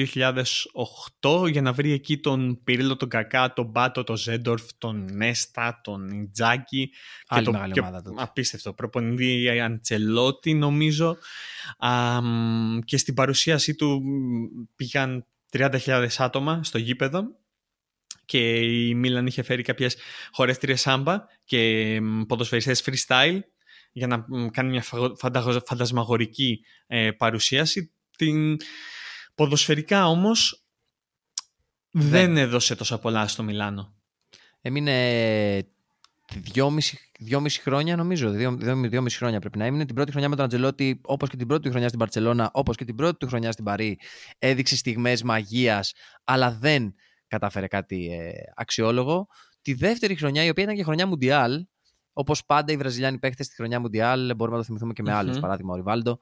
2008 1.21 1.49
για 1.51 1.61
να 1.61 1.73
βρει 1.73 1.91
εκεί 1.91 2.17
τον 2.17 2.63
Πυρίλο, 2.63 2.97
τον 2.97 3.09
Κακά, 3.09 3.53
τον 3.53 3.65
Μπάτο, 3.65 4.03
τον 4.03 4.15
Ζέντορφ, 4.15 4.63
τον 4.77 5.09
Νέστα, 5.11 5.79
τον 5.83 6.09
Ιτζάκη. 6.09 6.91
Άλλη 7.27 7.45
και 7.45 7.51
μεγάλη 7.51 7.79
ομάδα 7.79 8.01
τότε. 8.01 8.21
Απίστευτο. 8.23 8.73
Προπονητή 8.73 9.59
Αντσελότη 9.59 10.53
νομίζω. 10.53 11.17
Α, 11.77 12.19
και 12.85 12.97
στην 12.97 13.13
παρουσίασή 13.13 13.75
του 13.75 14.01
πήγαν 14.75 15.25
30.000 15.51 16.07
άτομα 16.17 16.63
στο 16.63 16.77
γήπεδο 16.77 17.23
και 18.25 18.55
η 18.59 18.93
Μίλαν 18.93 19.27
είχε 19.27 19.43
φέρει 19.43 19.61
κάποιες 19.61 19.97
χορεύτριες 20.31 20.81
σάμπα 20.81 21.25
και 21.43 21.99
ποδοσφαιριστές 22.27 22.83
freestyle 22.85 23.39
για 23.91 24.07
να 24.07 24.25
κάνει 24.51 24.69
μια 24.69 24.83
φαντασμαγορική 25.65 26.65
ε, 26.87 27.11
παρουσίαση. 27.11 27.91
Την 28.17 28.57
ποδοσφαιρικά 29.35 30.07
όμως 30.07 30.65
δεν, 31.91 32.37
έδωσε 32.37 32.75
τόσα 32.75 32.99
πολλά 32.99 33.27
στο 33.27 33.43
Μιλάνο. 33.43 33.95
Έμεινε 34.61 35.65
δυόμιση, 36.35 36.99
δυόμιση 37.19 37.61
χρόνια 37.61 37.95
νομίζω, 37.95 38.29
δύο, 38.29 38.57
δυόμιση 38.89 39.17
χρόνια 39.17 39.39
πρέπει 39.39 39.57
να 39.57 39.65
έμεινε. 39.65 39.85
Την 39.85 39.95
πρώτη 39.95 40.11
χρονιά 40.11 40.29
με 40.29 40.35
τον 40.35 40.45
Αντζελότη, 40.45 41.01
όπως 41.03 41.29
και 41.29 41.37
την 41.37 41.47
πρώτη 41.47 41.69
χρονιά 41.69 41.87
στην 41.87 41.99
Παρσελώνα, 41.99 42.49
όπως 42.53 42.77
και 42.77 42.85
την 42.85 42.95
πρώτη 42.95 43.17
του 43.17 43.27
χρονιά 43.27 43.51
στην 43.51 43.63
Παρή, 43.65 43.99
έδειξε 44.39 44.75
στιγμές 44.75 45.23
μαγείας, 45.23 45.93
αλλά 46.23 46.51
δεν 46.51 46.93
κατάφερε 47.27 47.67
κάτι 47.67 48.11
ε, 48.11 48.31
αξιόλογο. 48.55 49.27
Τη 49.61 49.73
δεύτερη 49.73 50.15
χρονιά, 50.15 50.43
η 50.43 50.49
οποία 50.49 50.63
ήταν 50.63 50.75
και 50.75 50.83
χρονιά 50.83 51.07
Μουντιάλ, 51.07 51.65
Όπως 52.13 52.45
πάντα 52.45 52.71
οι 52.73 52.77
Βραζιλιάνοι 52.77 53.19
παίχτε 53.19 53.43
στη 53.43 53.55
χρονιά 53.55 53.79
Μουντιάλ, 53.79 54.35
μπορούμε 54.35 54.55
να 54.55 54.61
το 54.61 54.67
θυμηθούμε 54.67 54.93
και 54.93 55.01
με 55.01 55.13
άλλου, 55.13 55.39
παράδειγμα 55.39 55.73
ο 55.73 55.75
Ριβάλντο, 55.75 56.19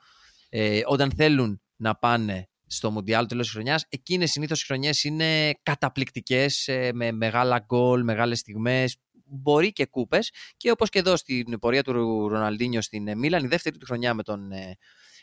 ε, 0.50 0.82
όταν 0.86 1.12
θέλουν 1.16 1.62
να 1.76 1.96
πάνε 1.96 2.50
στο 2.66 2.92
Μουντιάλ 2.92 3.26
τέλος 3.26 3.46
της 3.46 3.54
χρονιάς, 3.54 3.86
εκείνες 3.90 4.32
συνήθως 4.32 4.62
οι 4.62 4.66
χρονιές 4.66 5.04
είναι 5.04 5.52
καταπληκτικές, 5.64 6.68
ε, 6.68 6.92
με 6.94 7.12
μεγάλα 7.12 7.60
γκολ, 7.60 8.04
μεγάλες 8.04 8.40
στιγμές, 8.40 8.98
μπορεί 9.30 9.72
και 9.72 9.86
κούπες. 9.86 10.32
Και 10.58 10.72
όπως 10.72 10.90
και 10.90 11.00
εδώ 11.00 11.16
στην 11.16 11.60
πορεία 11.60 11.84
του 11.84 12.28
Ροναλντίνιο 12.28 12.82
στην 12.82 13.08
ε, 13.08 13.16
Μίλαν, 13.16 13.44
η 13.44 13.48
δεύτερη 13.48 13.78
του 13.78 13.86
χρονιά 13.86 14.14
με 14.14 14.24
τον 14.24 14.52
ε, 14.52 14.78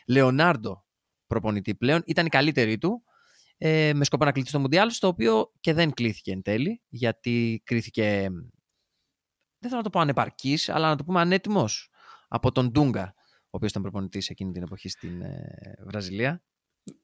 Λεωνάρντο 0.07 0.85
προπονητή 1.27 1.75
πλέον 1.75 2.01
ήταν 2.05 2.25
η 2.25 2.29
καλύτερη 2.29 2.77
του. 2.77 3.03
Ε, 3.57 3.91
με 3.93 4.05
σκοπό 4.05 4.25
να 4.25 4.31
κληθεί 4.31 4.49
στο 4.49 4.59
Μουντιάλ, 4.59 4.91
στο 4.91 5.07
οποίο 5.07 5.51
και 5.59 5.73
δεν 5.73 5.91
κλήθηκε 5.91 6.31
εν 6.31 6.41
τέλει, 6.41 6.81
γιατί 6.87 7.61
κρίθηκε 7.65 8.27
δεν 9.59 9.69
θέλω 9.69 9.77
να 9.77 9.83
το 9.83 9.89
πω 9.89 9.99
ανεπαρκής, 9.99 10.69
αλλά 10.69 10.89
να 10.89 10.95
το 10.95 11.03
πούμε 11.03 11.19
ανέτοιμος 11.19 11.89
από 12.27 12.51
τον 12.51 12.71
Ντούγκα, 12.71 13.13
ο 13.43 13.49
οποίος 13.49 13.71
ήταν 13.71 13.81
προπονητής 13.81 14.29
εκείνη 14.29 14.51
την 14.51 14.63
εποχή 14.63 14.89
στην 14.89 15.21
ε, 15.21 15.75
Βραζιλία. 15.85 16.41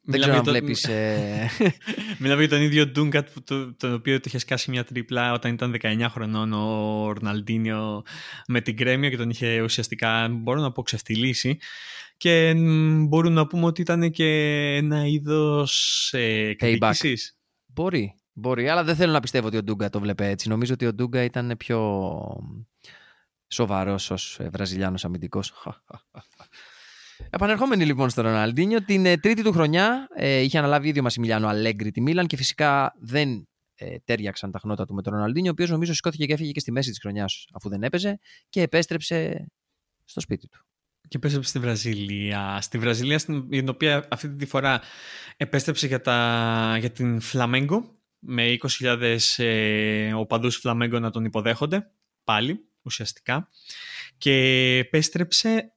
Δεν 0.02 0.20
ξέρω 0.20 0.38
αν 0.38 0.44
βλέπεις. 0.44 0.84
Ε... 0.84 1.50
Μιλάμε 2.20 2.40
για 2.40 2.50
τον 2.50 2.62
ίδιο 2.62 2.88
Ντούγκα, 2.88 3.26
τον 3.78 3.94
οποίο 3.94 4.20
του 4.20 4.28
είχε 4.28 4.38
σκάσει 4.38 4.72
μια 4.72 4.84
τρίπλα 4.84 5.34
όταν 5.34 5.54
ήταν 5.54 5.76
19 5.82 6.06
χρονών 6.10 6.54
ο 6.54 7.12
Ρναλντίνιο 7.12 8.04
με 8.48 8.62
την 8.62 8.78
Κρέμιο 8.78 9.10
και 9.10 9.18
τον 9.18 9.30
είχε 9.30 9.62
ουσιαστικά, 9.62 10.28
μπορώ 10.28 10.60
να 10.60 10.72
πω, 10.72 10.82
ξεφτυλίσει. 10.82 11.58
Και 12.18 12.54
μπορούμε 13.08 13.36
να 13.36 13.48
πούμε 13.48 13.66
ότι 13.66 13.82
ήταν 13.82 14.12
και 14.12 14.26
ένα 14.76 15.06
είδος 15.06 16.14
ε, 16.14 16.54
Μπορεί. 17.66 18.16
Μπορεί, 18.34 18.70
αλλά 18.70 18.84
δεν 18.84 18.96
θέλω 18.96 19.12
να 19.12 19.20
πιστεύω 19.20 19.48
ότι 19.48 19.58
ο 19.58 19.64
Ντούγκα 19.64 19.90
το 19.90 20.00
βλέπει 20.00 20.24
έτσι. 20.24 20.50
Νομίζω 20.50 20.74
ότι 20.74 20.86
ο 20.86 20.94
Ντούγκα 20.94 21.24
ήταν 21.24 21.56
πιο 21.58 22.10
σοβαρός 23.48 24.12
ως 24.12 24.40
Βραζιλιάνος 24.52 25.06
αμυντικός. 25.06 25.54
Επανερχόμενοι 27.30 27.86
λοιπόν 27.86 28.10
στο 28.10 28.22
Ροναλντίνιο, 28.22 28.84
την 28.84 29.06
ε, 29.06 29.18
τρίτη 29.18 29.44
του 29.44 29.52
χρονιά 29.52 30.08
ε, 30.16 30.40
είχε 30.40 30.58
αναλάβει 30.58 30.88
ήδη 30.88 31.00
ο 31.00 31.04
Μασιμιλιάνο 31.04 31.48
Αλέγκρι 31.48 31.92
τη 31.92 32.02
Μίλαν 32.02 32.28
και 32.28 32.36
φυσικά 32.36 32.94
δεν 33.00 33.48
ε, 33.76 33.96
τέριαξαν 34.06 34.52
τα 34.52 34.60
χνότα 34.60 34.86
του 34.86 34.94
με 34.94 35.02
τον 35.02 35.14
Ροναλντίνιο, 35.14 35.50
ο 35.50 35.54
οποίος 35.54 35.70
νομίζω 35.70 35.94
σηκώθηκε 35.94 36.26
και 36.26 36.34
έφυγε 36.34 36.52
και 36.52 36.60
στη 36.60 36.72
μέση 36.72 36.90
της 36.90 37.00
χρονιάς 37.00 37.48
αφού 37.54 37.70
δεν 37.70 37.84
έπαιζε 37.84 38.20
και 38.50 38.62
επέστρεψε 38.62 39.48
στο 40.06 40.20
σπίτι 40.20 40.48
του. 40.48 40.66
Και 41.08 41.18
επέστρεψε 41.18 41.50
στη 41.50 41.60
Βραζιλία. 41.60 42.62
Στη 42.62 42.78
Βραζιλία, 42.78 43.20
στην 43.20 43.50
την 43.50 43.70
οποία 43.70 44.08
αυτή 44.10 44.36
τη 44.36 44.46
φορά 44.46 44.82
επέστρεψε 45.38 45.88
για, 45.88 46.02
τα, 46.02 46.78
για 46.80 46.90
την 46.90 47.20
Φλαμέγκο, 47.20 48.03
με 48.26 48.58
20.000 48.80 49.18
ε, 49.38 50.14
οπαδούς 50.14 50.56
Φλαμέγκο 50.56 51.00
να 51.00 51.10
τον 51.10 51.26
υποδέχονται, 51.26 51.92
πάλι 52.24 52.66
ουσιαστικά, 52.82 53.50
και 54.18 54.34
επέστρεψε 54.78 55.74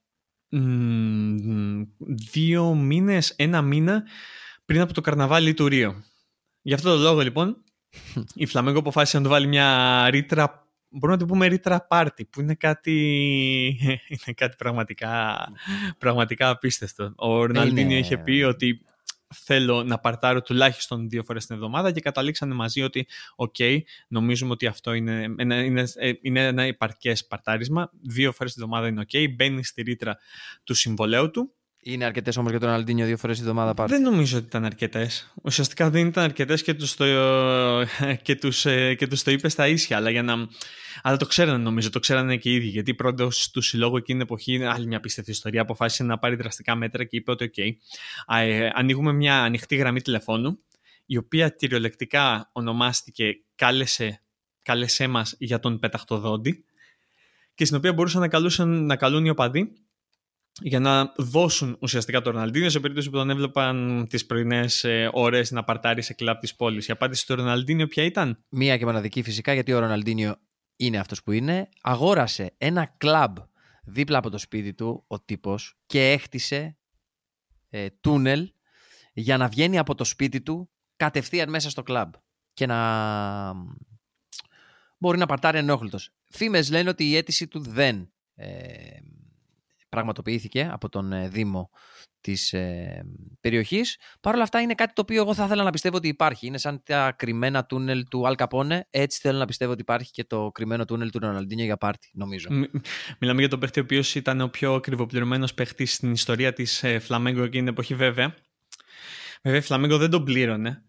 δύο 2.32 2.74
μήνες, 2.74 3.30
ένα 3.30 3.62
μήνα 3.62 4.02
πριν 4.64 4.80
από 4.80 4.92
το 4.92 5.00
καρναβάλι 5.00 5.54
του 5.54 5.68
Ρίο. 5.68 6.04
Γι' 6.62 6.74
αυτό 6.74 6.96
το 6.96 7.02
λόγο 7.02 7.20
λοιπόν 7.20 7.56
η 8.34 8.46
Φλαμέγκο 8.46 8.78
αποφάσισε 8.78 9.16
να 9.16 9.22
του 9.22 9.30
βάλει 9.30 9.46
μια 9.46 10.10
ρήτρα 10.10 10.66
μπορούμε 10.88 11.18
να 11.18 11.26
το 11.26 11.32
πούμε 11.32 11.46
ρήτρα 11.46 11.86
πάρτι, 11.86 12.24
που 12.24 12.40
είναι 12.40 12.54
κάτι, 12.54 12.92
είναι 14.08 14.34
κάτι 14.34 14.56
πραγματικά, 14.58 15.36
πραγματικά 15.98 16.48
απίστευτο. 16.48 17.12
Ο 17.16 17.44
Ροναλντίνιο 17.44 17.96
είχε 17.98 18.18
πει 18.18 18.42
ότι 18.42 18.84
θέλω 19.34 19.82
να 19.82 19.98
παρτάρω 19.98 20.42
τουλάχιστον 20.42 21.08
δύο 21.08 21.24
φορές 21.24 21.46
την 21.46 21.54
εβδομάδα 21.54 21.92
και 21.92 22.00
καταλήξανε 22.00 22.54
μαζί 22.54 22.82
ότι 22.82 23.06
οκ, 23.36 23.56
νομίζουμε 24.08 24.52
ότι 24.52 24.66
αυτό 24.66 24.92
είναι 24.92 25.34
ένα, 25.36 25.64
είναι, 25.64 25.84
ε, 25.94 26.12
είναι 26.20 26.46
ένα 26.46 26.66
επαρκές 26.66 27.26
παρτάρισμα, 27.26 27.90
δύο 28.02 28.32
φορές 28.32 28.52
την 28.52 28.62
εβδομάδα 28.62 28.88
είναι 28.88 29.00
οκ, 29.00 29.34
μπαίνει 29.34 29.64
στη 29.64 29.82
ρήτρα 29.82 30.18
του 30.64 30.74
συμβολαίου 30.74 31.30
του 31.30 31.54
είναι 31.82 32.04
αρκετές 32.04 32.36
όμως 32.36 32.50
για 32.50 32.60
τον 32.60 32.68
Ροναλντίνιο 32.68 33.06
δύο 33.06 33.16
φορές 33.16 33.36
την 33.36 33.42
εβδομάδα 33.42 33.74
πάρτι. 33.74 33.92
Δεν 33.92 34.02
νομίζω 34.02 34.36
ότι 34.36 34.46
ήταν 34.46 34.64
αρκετές. 34.64 35.32
Ουσιαστικά 35.42 35.90
δεν 35.90 36.06
ήταν 36.06 36.24
αρκετές 36.24 36.62
και 36.62 36.74
τους 36.74 36.94
το, 36.94 37.04
και 38.22 38.36
τους, 38.36 38.66
ε, 38.66 38.94
και 38.94 39.06
τους 39.06 39.22
το 39.22 39.30
είπε 39.30 39.52
στα 39.52 39.68
ίσια. 39.68 39.96
Αλλά, 39.96 40.10
για 40.10 40.22
να... 40.22 40.34
αλλά 41.02 41.16
το 41.16 41.26
ξέρανε 41.26 41.62
νομίζω, 41.62 41.90
το 41.90 41.98
ξέρανε 41.98 42.36
και 42.36 42.50
οι 42.50 42.54
ίδιοι. 42.54 42.68
Γιατί 42.68 42.94
πρόεδρος 42.94 43.50
του 43.50 43.60
συλλόγου 43.60 43.96
εκείνη 43.96 44.18
την 44.18 44.28
εποχή, 44.28 44.64
άλλη 44.64 44.86
μια 44.86 44.96
απίστευτη 44.96 45.30
ιστορία, 45.30 45.60
αποφάσισε 45.60 46.02
να 46.02 46.18
πάρει 46.18 46.36
δραστικά 46.36 46.74
μέτρα 46.74 47.04
και 47.04 47.16
είπε 47.16 47.30
ότι: 47.30 47.50
OK, 47.54 47.62
ε, 48.36 48.68
ανοίγουμε 48.72 49.12
μια 49.12 49.42
ανοιχτή 49.42 49.76
γραμμή 49.76 50.00
τηλεφώνου, 50.00 50.58
η 51.06 51.16
οποία 51.16 51.48
κυριολεκτικά 51.48 52.50
ονομάστηκε 52.52 53.24
Κάλεσε 53.54 54.20
κάλεσέ 54.66 55.06
μας 55.06 55.34
για 55.38 55.58
τον 55.58 55.78
πεταχτοδόντη 55.78 56.64
και 57.54 57.64
στην 57.64 57.76
οποία 57.76 57.92
μπορούσαν 57.92 58.20
να, 58.20 58.28
καλούσαν, 58.28 58.86
να 58.86 58.96
καλούν 58.96 59.24
οι 59.24 59.30
οπαδοί 59.30 59.72
για 60.60 60.80
να 60.80 61.12
δώσουν 61.16 61.76
ουσιαστικά 61.80 62.20
τον 62.20 62.32
Ροναλντίνιο 62.32 62.70
σε 62.70 62.80
περίπτωση 62.80 63.10
που 63.10 63.16
τον 63.16 63.30
έβλεπαν 63.30 64.06
τις 64.08 64.26
πρωινές 64.26 64.84
ε, 64.84 65.10
ώρες 65.12 65.50
να 65.50 65.64
παρτάρει 65.64 66.02
σε 66.02 66.14
κλαμπ 66.14 66.38
της 66.38 66.54
πόλης. 66.54 66.88
Η 66.88 66.92
απάντηση 66.92 67.26
του 67.26 67.34
Ροναλντίνιο 67.34 67.86
ποια 67.86 68.04
ήταν; 68.04 68.44
Μία 68.48 68.78
και 68.78 68.84
μοναδική 68.84 69.22
φυσικά 69.22 69.52
γιατί 69.52 69.72
ο 69.72 69.78
Ροναλντίνιο 69.78 70.36
είναι 70.76 70.98
αυτός 70.98 71.22
που 71.22 71.32
είναι. 71.32 71.68
Αγόρασε 71.82 72.54
ένα 72.58 72.94
κλαμπ 72.96 73.36
δίπλα 73.84 74.18
από 74.18 74.30
το 74.30 74.38
σπίτι 74.38 74.74
του 74.74 75.04
ο 75.06 75.20
τύπος 75.20 75.78
και 75.86 76.10
έχτισε 76.10 76.76
ε, 77.68 77.86
τούνελ 78.00 78.52
για 79.12 79.36
να 79.36 79.48
βγαίνει 79.48 79.78
από 79.78 79.94
το 79.94 80.04
σπίτι 80.04 80.40
του 80.40 80.70
κατευθείαν 80.96 81.50
μέσα 81.50 81.70
στο 81.70 81.82
κλαμπ 81.82 82.12
και 82.54 82.66
να 82.66 83.52
μπορεί 84.98 85.18
να 85.18 85.26
παρτάρει 85.26 85.58
ενόχλητος. 85.58 86.10
Φήμες 86.30 86.70
λένε 86.70 86.88
ότι 86.88 87.08
η 87.08 87.16
αίτηση 87.16 87.48
του 87.48 87.60
δεν 87.60 88.12
ε, 88.34 88.46
πραγματοποιήθηκε 89.96 90.68
από 90.72 90.88
τον 90.88 91.12
ε, 91.12 91.28
Δήμο 91.28 91.70
της 92.20 92.52
ε, 92.52 93.04
περιοχής. 93.40 93.98
Παρ' 94.20 94.34
όλα 94.34 94.42
αυτά 94.42 94.60
είναι 94.60 94.74
κάτι 94.74 94.92
το 94.92 95.00
οποίο 95.00 95.22
εγώ 95.22 95.34
θα 95.34 95.44
ήθελα 95.44 95.62
να 95.62 95.70
πιστεύω 95.70 95.96
ότι 95.96 96.08
υπάρχει. 96.08 96.46
Είναι 96.46 96.58
σαν 96.58 96.82
τα 96.84 97.12
κρυμμένα 97.12 97.66
τούνελ 97.66 98.04
του 98.08 98.26
Αλ 98.26 98.34
Καπόνε. 98.34 98.86
Έτσι 98.90 99.20
θέλω 99.20 99.38
να 99.38 99.44
πιστεύω 99.44 99.72
ότι 99.72 99.80
υπάρχει 99.80 100.10
και 100.10 100.24
το 100.24 100.50
κρυμμένο 100.54 100.84
τούνελ 100.84 101.10
του 101.10 101.18
Ροναλντίνιο 101.18 101.64
για 101.64 101.76
πάρτι, 101.76 102.10
νομίζω. 102.12 102.48
Μιλάμε 103.20 103.40
για 103.40 103.48
τον 103.48 103.60
παίχτη 103.60 103.80
ο 103.80 103.82
οποίος 103.82 104.14
ήταν 104.14 104.40
ο 104.40 104.48
πιο 104.48 104.74
ακριβοπληρωμένος 104.74 105.54
παίχτης 105.54 105.92
στην 105.92 106.12
ιστορία 106.12 106.52
της 106.52 106.82
ε, 106.82 106.98
Φλαμέγκο 106.98 107.42
εκείνη 107.42 107.62
την 107.62 107.68
εποχή, 107.68 107.94
βέβαια. 107.94 108.34
Βέβαια, 109.42 109.58
η 109.58 109.62
Φλαμέγκο 109.62 109.98
δεν 109.98 110.10
τον 110.10 110.24
πλήρωνε. 110.24 110.85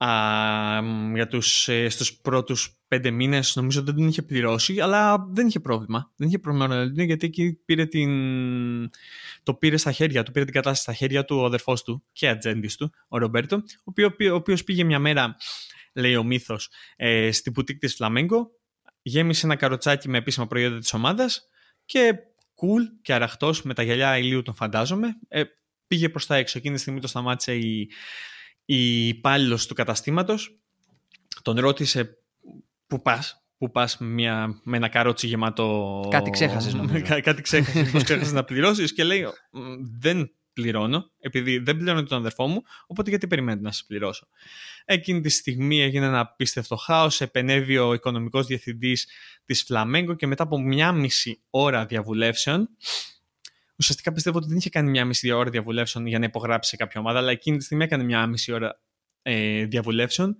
Α, 0.00 0.82
για 1.14 1.26
τους, 1.26 1.68
ε, 1.68 1.88
στους 1.88 2.14
πρώτους 2.20 2.80
πέντε 2.88 3.10
μήνες 3.10 3.56
νομίζω 3.56 3.82
δεν 3.82 3.94
τον 3.94 4.08
είχε 4.08 4.22
πληρώσει 4.22 4.80
αλλά 4.80 5.26
δεν 5.30 5.46
είχε 5.46 5.60
πρόβλημα. 5.60 6.12
Δεν 6.16 6.28
είχε 6.28 6.38
πρόβλημα 6.38 6.84
γιατί 6.84 7.26
εκεί 7.26 7.52
πήρε 7.64 7.86
την... 7.86 8.10
το 9.42 9.54
πήρε 9.54 9.76
στα 9.76 9.92
χέρια 9.92 10.22
του 10.22 10.32
πήρε 10.32 10.44
την 10.44 10.54
κατάσταση 10.54 10.82
στα 10.82 10.92
χέρια 10.92 11.24
του 11.24 11.36
ο 11.36 11.44
αδερφός 11.44 11.82
του 11.82 12.04
και 12.12 12.28
ατζέντης 12.28 12.76
του 12.76 12.92
ο 13.08 13.18
Ρομπέρτο 13.18 13.56
ο, 13.56 13.82
οποίος, 13.84 14.12
ο 14.32 14.34
οποίος 14.34 14.64
πήγε 14.64 14.84
μια 14.84 14.98
μέρα 14.98 15.36
λέει 15.92 16.16
ο 16.16 16.22
μύθος 16.22 16.70
ε, 16.96 17.32
στην 17.32 17.52
πουτίκ 17.52 17.78
της 17.78 17.94
Φλαμέγκο 17.94 18.50
γέμισε 19.02 19.46
ένα 19.46 19.56
καροτσάκι 19.56 20.08
με 20.08 20.18
επίσημα 20.18 20.46
προϊόντα 20.46 20.78
της 20.78 20.92
ομάδας 20.92 21.48
και 21.84 22.12
cool 22.54 22.98
και 23.02 23.14
αραχτός 23.14 23.62
με 23.62 23.74
τα 23.74 23.82
γυαλιά 23.82 24.18
ηλίου 24.18 24.42
τον 24.42 24.54
φαντάζομαι 24.54 25.18
ε, 25.28 25.42
πήγε 25.88 26.08
προς 26.08 26.26
τα 26.26 26.36
έξω. 26.36 26.58
Εκείνη 26.58 26.74
τη 26.74 26.80
στιγμή 26.80 27.00
το 27.00 27.06
σταμάτησε 27.06 27.54
η 27.54 27.90
η 28.70 29.08
υπάλληλος 29.08 29.66
του 29.66 29.74
καταστήματος 29.74 30.58
τον 31.42 31.58
ρώτησε 31.58 32.18
πού 32.86 33.02
πας, 33.02 33.44
πού 33.58 33.70
πας 33.70 33.98
μια, 33.98 34.60
με 34.62 34.76
ένα 34.76 34.88
καρότσι 34.88 35.26
γεμάτο... 35.26 36.08
Κάτι 36.10 36.30
ξέχασες 36.30 36.74
νομίζω. 36.74 37.04
κάτι 37.22 37.42
ξέχασες, 37.42 37.90
πώς 37.90 38.02
ξέχασες 38.02 38.32
να 38.32 38.44
πληρώσεις 38.44 38.92
και 38.92 39.04
λέει 39.04 39.26
δεν 39.98 40.32
πληρώνω, 40.52 41.10
επειδή 41.20 41.58
δεν 41.58 41.76
πληρώνω 41.76 42.02
τον 42.02 42.18
αδερφό 42.18 42.46
μου, 42.46 42.62
οπότε 42.86 43.10
γιατί 43.10 43.26
περιμένετε 43.26 43.62
να 43.62 43.72
σας 43.72 43.84
πληρώσω. 43.86 44.28
Εκείνη 44.84 45.20
τη 45.20 45.28
στιγμή 45.28 45.82
έγινε 45.82 46.06
ένα 46.06 46.20
απίστευτο 46.20 46.76
χάος, 46.76 47.20
επενέβη 47.20 47.78
ο 47.78 47.92
οικονομικός 47.92 48.46
διευθυντής 48.46 49.08
της 49.44 49.62
Φλαμέγκο 49.62 50.14
και 50.14 50.26
μετά 50.26 50.42
από 50.42 50.60
μια 50.60 50.92
μισή 50.92 51.42
ώρα 51.50 51.86
διαβουλεύσεων 51.86 52.68
ουσιαστικά 53.78 54.12
πιστεύω 54.12 54.38
ότι 54.38 54.48
δεν 54.48 54.56
είχε 54.56 54.70
κάνει 54.70 54.90
μια 54.90 55.04
μισή 55.04 55.30
ώρα 55.30 55.50
διαβουλεύσεων 55.50 56.06
για 56.06 56.18
να 56.18 56.24
υπογράψει 56.24 56.70
σε 56.70 56.76
κάποια 56.76 57.00
ομάδα, 57.00 57.18
αλλά 57.18 57.30
εκείνη 57.30 57.56
τη 57.56 57.64
στιγμή 57.64 57.84
έκανε 57.84 58.02
μια 58.04 58.26
μισή 58.26 58.52
ώρα 58.52 58.80
ε, 59.22 59.64
διαβουλεύσεων. 59.64 60.36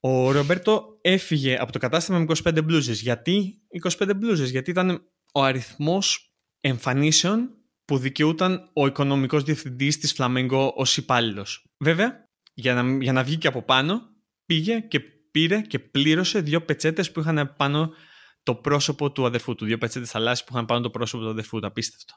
Ο 0.00 0.30
Ρομπέρτο 0.30 0.98
έφυγε 1.00 1.56
από 1.60 1.72
το 1.72 1.78
κατάστημα 1.78 2.18
με 2.18 2.26
25 2.44 2.64
μπλούζες. 2.64 3.00
Γιατί 3.00 3.62
25 3.98 4.12
μπλούζες, 4.16 4.50
γιατί 4.50 4.70
ήταν 4.70 5.10
ο 5.32 5.42
αριθμός 5.42 6.34
εμφανίσεων 6.60 7.50
που 7.84 7.98
δικαιούταν 7.98 8.70
ο 8.72 8.86
οικονομικός 8.86 9.42
διευθυντής 9.42 9.98
της 9.98 10.12
Φλαμέγκο 10.12 10.72
ως 10.76 10.96
υπάλληλος. 10.96 11.64
Βέβαια, 11.78 12.28
για 12.54 12.74
να, 12.74 13.02
για 13.02 13.12
να 13.12 13.24
βγει 13.24 13.36
και 13.36 13.46
από 13.46 13.62
πάνω, 13.62 14.00
πήγε 14.46 14.80
και 14.80 15.00
πήρε 15.30 15.60
και 15.60 15.78
πλήρωσε 15.78 16.40
δύο 16.40 16.62
πετσέτες 16.62 17.12
που 17.12 17.20
είχαν 17.20 17.54
πάνω 17.56 17.92
το 18.42 18.54
πρόσωπο 18.54 19.12
του 19.12 19.26
αδερφού 19.26 19.54
του. 19.54 19.64
Δύο 19.64 19.78
πετσέτες 19.78 20.10
θαλάσσιες 20.10 20.44
που 20.48 20.54
είχαν 20.54 20.66
πάνω 20.66 20.80
το 20.80 20.90
πρόσωπο 20.90 21.22
του 21.22 21.30
αδερφού 21.30 21.60
του. 21.60 21.66
Απίστευτο. 21.66 22.14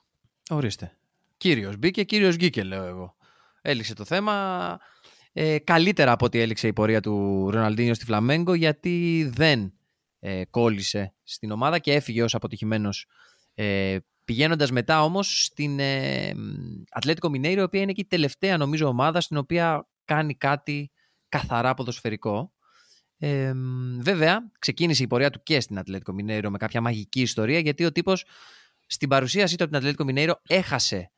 Ορίστε. 0.49 0.97
Κύριος 1.37 1.77
μπήκε, 1.77 2.03
κύριος 2.03 2.35
γκίκε, 2.35 2.63
λέω 2.63 2.83
εγώ. 2.83 3.15
Έληξε 3.61 3.93
το 3.93 4.05
θέμα. 4.05 4.77
Ε, 5.33 5.59
καλύτερα 5.59 6.11
από 6.11 6.25
ό,τι 6.25 6.39
έληξε 6.39 6.67
η 6.67 6.73
πορεία 6.73 7.01
του 7.01 7.47
Ροναλντίνιο 7.51 7.93
στη 7.93 8.05
Φλαμέγκο 8.05 8.53
γιατί 8.53 9.29
δεν 9.33 9.73
ε, 10.19 10.45
κόλλησε 10.49 11.13
στην 11.23 11.51
ομάδα 11.51 11.79
και 11.79 11.93
έφυγε 11.93 12.23
ως 12.23 12.35
αποτυχημένος 12.35 13.07
ε, 13.53 13.97
πηγαίνοντας 14.25 14.71
μετά 14.71 15.03
όμως 15.03 15.43
στην 15.43 15.79
ε, 15.79 16.33
Ατλέτικο 16.89 17.29
Μινέιρο 17.29 17.61
η 17.61 17.63
οποία 17.63 17.81
είναι 17.81 17.91
και 17.91 18.01
η 18.01 18.05
τελευταία 18.05 18.57
νομίζω 18.57 18.87
ομάδα 18.87 19.21
στην 19.21 19.37
οποία 19.37 19.87
κάνει 20.05 20.35
κάτι 20.35 20.91
καθαρά 21.29 21.73
ποδοσφαιρικό 21.73 22.53
ε, 23.17 23.51
βέβαια, 23.99 24.51
ξεκίνησε 24.59 25.03
η 25.03 25.07
πορεία 25.07 25.29
του 25.29 25.43
και 25.43 25.59
στην 25.59 25.77
Ατλέτικο 25.77 26.13
Μινέιρο 26.13 26.49
με 26.49 26.57
κάποια 26.57 26.81
μαγική 26.81 27.21
ιστορία, 27.21 27.59
γιατί 27.59 27.85
ο 27.85 27.91
τύπος 27.91 28.25
στην 28.85 29.09
παρουσίασή 29.09 29.55
του 29.55 29.63
από 29.63 29.71
την 29.71 29.79
Ατλέτικο 29.81 30.03
Μινέιρο 30.03 30.41
έχασε 30.47 31.11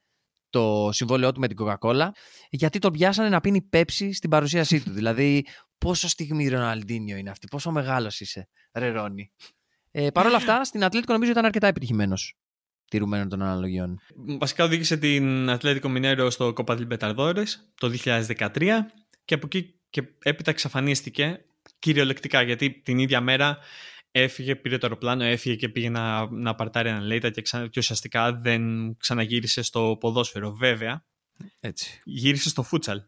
το 0.49 0.89
συμβόλαιό 0.91 1.31
του 1.31 1.39
με 1.39 1.47
την 1.47 1.57
Coca-Cola, 1.59 2.09
γιατί 2.49 2.79
τον 2.79 2.91
πιάσανε 2.91 3.29
να 3.29 3.41
πίνει 3.41 3.61
πέψη 3.61 4.13
στην 4.13 4.29
παρουσίασή 4.29 4.83
του. 4.83 4.91
δηλαδή, 4.99 5.45
πόσο 5.77 6.07
στιγμή 6.07 6.47
Ροναλντίνιο 6.47 7.17
είναι 7.17 7.29
αυτή, 7.29 7.47
πόσο 7.47 7.71
μεγάλος 7.71 8.19
είσαι, 8.19 8.47
Ρερόνι. 8.71 9.31
Ε, 9.91 10.09
Παρ' 10.09 10.25
όλα 10.25 10.35
αυτά, 10.35 10.63
στην 10.63 10.83
Ατλέτικο 10.83 11.13
νομίζω 11.13 11.31
ήταν 11.31 11.45
αρκετά 11.45 11.67
επιτυχημένος 11.67 12.37
τηρουμένων 12.89 13.29
των 13.29 13.41
αναλογιών. 13.41 13.99
Βασικά 14.39 14.63
οδήγησε 14.63 14.97
την 14.97 15.49
Ατλέτικο 15.49 15.89
Μινέρο 15.89 16.29
στο 16.29 16.53
Copa 16.57 16.77
del 16.77 17.43
το 17.75 17.91
2013 18.05 18.79
και 19.25 19.33
από 19.33 19.45
εκεί 19.45 19.79
και 19.89 20.03
έπειτα 20.23 20.51
εξαφανίστηκε 20.51 21.45
κυριολεκτικά 21.79 22.41
γιατί 22.41 22.71
την 22.71 22.99
ίδια 22.99 23.21
μέρα 23.21 23.57
έφυγε, 24.11 24.55
πήρε 24.55 24.77
το 24.77 24.87
αεροπλάνο, 24.87 25.23
έφυγε 25.23 25.55
και 25.55 25.69
πήγε 25.69 25.89
να, 25.89 26.31
να 26.31 26.55
παρτάρει 26.55 26.89
ένα 26.89 27.01
λέιτα 27.01 27.29
και, 27.29 27.41
ξα... 27.41 27.67
και 27.67 27.79
ουσιαστικά 27.79 28.33
δεν 28.33 28.61
ξαναγύρισε 28.97 29.61
στο 29.61 29.97
ποδόσφαιρο. 29.99 30.51
Βέβαια, 30.51 31.05
Έτσι. 31.59 32.01
γύρισε 32.03 32.49
στο 32.49 32.63
φούτσαλ. 32.63 33.01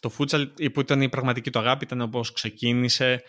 Το 0.00 0.08
φούτσαλ 0.08 0.48
που 0.72 0.80
ήταν 0.80 1.02
η 1.02 1.08
πραγματική 1.08 1.50
του 1.50 1.58
αγάπη, 1.58 1.84
ήταν 1.84 2.00
όπως 2.00 2.32
ξεκίνησε, 2.32 3.22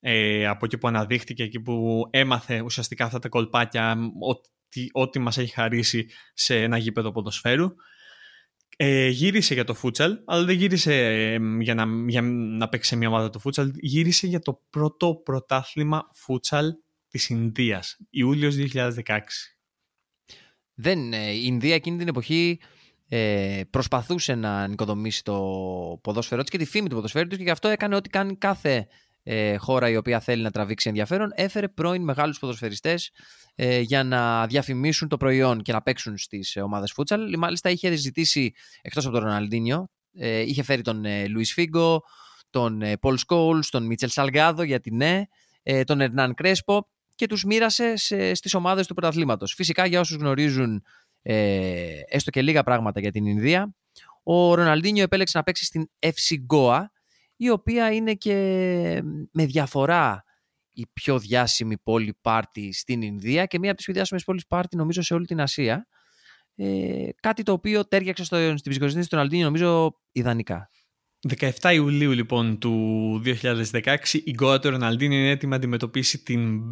ε, 0.00 0.46
από 0.46 0.64
εκεί 0.64 0.78
που 0.78 0.88
αναδείχτηκε, 0.88 1.42
εκεί 1.42 1.60
που 1.60 2.06
έμαθε 2.10 2.60
ουσιαστικά 2.60 3.04
αυτά 3.04 3.18
τα 3.18 3.28
κολπάκια, 3.28 3.96
ό,τι, 4.28 4.86
ό,τι 4.92 5.18
μας 5.18 5.38
έχει 5.38 5.52
χαρίσει 5.52 6.08
σε 6.34 6.62
ένα 6.62 6.76
γήπεδο 6.76 7.12
ποδοσφαίρου. 7.12 7.68
Ε, 8.78 9.08
γύρισε 9.08 9.54
για 9.54 9.64
το 9.64 9.74
φούτσαλ, 9.74 10.18
αλλά 10.24 10.44
δεν 10.44 10.56
γύρισε 10.56 10.92
για, 11.60 11.74
να, 11.74 11.84
για 12.08 12.22
να 12.22 12.68
παίξει 12.68 12.88
σε 12.88 12.96
μια 12.96 13.08
ομάδα 13.08 13.30
το 13.30 13.38
φούτσαλ. 13.38 13.70
Γύρισε 13.74 14.26
για 14.26 14.40
το 14.40 14.62
πρώτο 14.70 15.20
πρωτάθλημα 15.24 16.10
φούτσαλ 16.14 16.72
της 17.08 17.28
Ινδίας, 17.28 17.96
Ιούλιος 18.10 18.54
2016. 18.56 19.20
Δεν, 20.74 21.12
ε, 21.12 21.30
η 21.30 21.42
Ινδία 21.44 21.74
εκείνη 21.74 21.98
την 21.98 22.08
εποχή 22.08 22.60
ε, 23.08 23.62
προσπαθούσε 23.70 24.34
να 24.34 24.66
νοικοδομήσει 24.66 25.24
το 25.24 25.40
ποδόσφαιρό 26.02 26.40
της 26.42 26.50
και 26.50 26.58
τη 26.58 26.64
φήμη 26.64 26.88
του 26.88 26.94
ποδοσφαίρου 26.94 27.26
της 27.26 27.36
και 27.36 27.44
γι' 27.44 27.50
αυτό 27.50 27.68
έκανε 27.68 27.96
ό,τι 27.96 28.08
κάνει 28.08 28.36
κάθε 28.36 28.86
ε, 29.28 29.56
χώρα 29.56 29.90
η 29.90 29.96
οποία 29.96 30.20
θέλει 30.20 30.42
να 30.42 30.50
τραβήξει 30.50 30.88
ενδιαφέρον. 30.88 31.32
Έφερε 31.34 31.68
πρώην 31.68 32.02
μεγάλους 32.02 32.38
ποδοσφαιριστές 32.38 33.10
ε, 33.54 33.80
για 33.80 34.04
να 34.04 34.46
διαφημίσουν 34.46 35.08
το 35.08 35.16
προϊόν 35.16 35.62
και 35.62 35.72
να 35.72 35.82
παίξουν 35.82 36.18
στις 36.18 36.56
ε, 36.56 36.60
ομάδες 36.60 36.92
φούτσαλ. 36.92 37.38
Μάλιστα 37.38 37.70
είχε 37.70 37.94
ζητήσει, 37.94 38.52
εκτός 38.82 39.04
από 39.04 39.14
τον 39.14 39.24
Ροναλντίνιο, 39.24 39.88
ε, 40.12 40.40
είχε 40.40 40.62
φέρει 40.62 40.82
τον 40.82 41.04
ε, 41.04 41.26
Λουίς 41.28 41.52
Φίγκο, 41.52 42.02
τον 42.50 42.82
ε, 42.82 42.96
Πολ 42.96 43.16
Σκόουλ, 43.16 43.58
τον 43.70 43.86
Μίτσελ 43.86 44.10
Σαλγκάδο 44.10 44.62
για 44.62 44.80
την 44.80 44.96
ναι, 44.96 45.22
ε, 45.62 45.84
τον 45.84 46.00
Ερνάν 46.00 46.34
Κρέσπο 46.34 46.88
και 47.14 47.26
τους 47.26 47.44
μοίρασε 47.44 47.96
στις 48.32 48.54
ομάδες 48.54 48.86
του 48.86 48.94
πρωταθλήματος. 48.94 49.54
Φυσικά 49.54 49.86
για 49.86 50.00
όσους 50.00 50.16
γνωρίζουν 50.16 50.82
ε, 51.22 52.00
έστω 52.08 52.30
και 52.30 52.42
λίγα 52.42 52.62
πράγματα 52.62 53.00
για 53.00 53.10
την 53.10 53.26
Ινδία, 53.26 53.74
ο 54.22 54.54
Ροναλντίνιο 54.54 55.02
επέλεξε 55.02 55.38
να 55.38 55.44
παίξει 55.44 55.64
στην 55.64 55.90
FC 56.00 56.54
Goa, 56.54 56.80
η 57.36 57.50
οποία 57.50 57.92
είναι 57.92 58.14
και 58.14 58.34
με 59.32 59.46
διαφορά 59.46 60.24
η 60.72 60.86
πιο 60.92 61.18
διάσημη 61.18 61.78
πόλη 61.78 62.18
πάρτι 62.20 62.72
στην 62.72 63.02
Ινδία 63.02 63.46
και 63.46 63.58
μία 63.58 63.68
από 63.68 63.76
τις 63.76 63.84
πιο 63.84 63.94
διάσημες 63.94 64.24
πόλεις 64.24 64.46
πάρτι 64.46 64.76
νομίζω 64.76 65.02
σε 65.02 65.14
όλη 65.14 65.26
την 65.26 65.40
Ασία. 65.40 65.86
Ε, 66.54 67.08
κάτι 67.20 67.42
το 67.42 67.52
οποίο 67.52 67.86
τέριαξε 67.86 68.24
στο, 68.24 68.36
στην 68.36 68.70
ψυχοσύνθεση 68.70 69.08
του 69.08 69.14
Ροναλντίνιο 69.14 69.44
νομίζω 69.44 70.00
ιδανικά. 70.12 70.70
17 71.60 71.72
Ιουλίου 71.74 72.10
λοιπόν 72.10 72.58
του 72.58 73.22
2016 73.24 73.96
η 74.24 74.30
γκόα 74.30 74.58
του 74.58 74.70
Ροναλντίνιο 74.70 75.18
είναι 75.18 75.30
έτοιμη 75.30 75.50
να 75.50 75.56
αντιμετωπίσει 75.56 76.22
την 76.22 76.62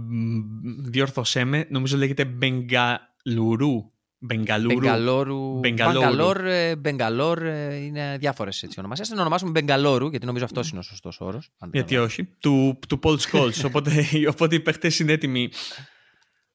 διόρθωσέ 0.82 1.44
με, 1.44 1.66
νομίζω 1.70 1.96
λέγεται 1.96 2.24
Μπενγκαλουρού 2.24 3.92
Μπεγκαλούρου. 4.24 4.78
Μπεγκαλόρου. 4.78 5.58
Μπεγκαλόρου. 5.58 6.00
Μπαγκαλόρ, 6.00 6.44
ε, 6.44 6.76
Μπεγκαλόρ, 6.76 7.42
ε, 7.42 7.76
είναι 7.76 8.16
διάφορες 8.18 8.68
ονομασίες. 8.76 9.08
Θα 9.08 9.14
το 9.14 9.20
ονομάσουμε 9.20 9.50
Μπεγκαλόρου, 9.50 10.08
γιατί 10.08 10.26
νομίζω 10.26 10.44
αυτός 10.44 10.70
είναι 10.70 10.78
ο 10.78 10.82
σωστός 10.82 11.20
όρος. 11.20 11.50
Γιατί 11.72 11.96
όχι. 11.96 12.24
Του, 12.24 12.78
του 12.88 12.98
Paul 13.02 13.16
Scholes. 13.16 13.64
οπότε, 13.68 14.06
οπότε 14.28 14.54
οι 14.54 14.60
παίχτες 14.60 14.98
είναι 14.98 15.12
έτοιμοι 15.12 15.50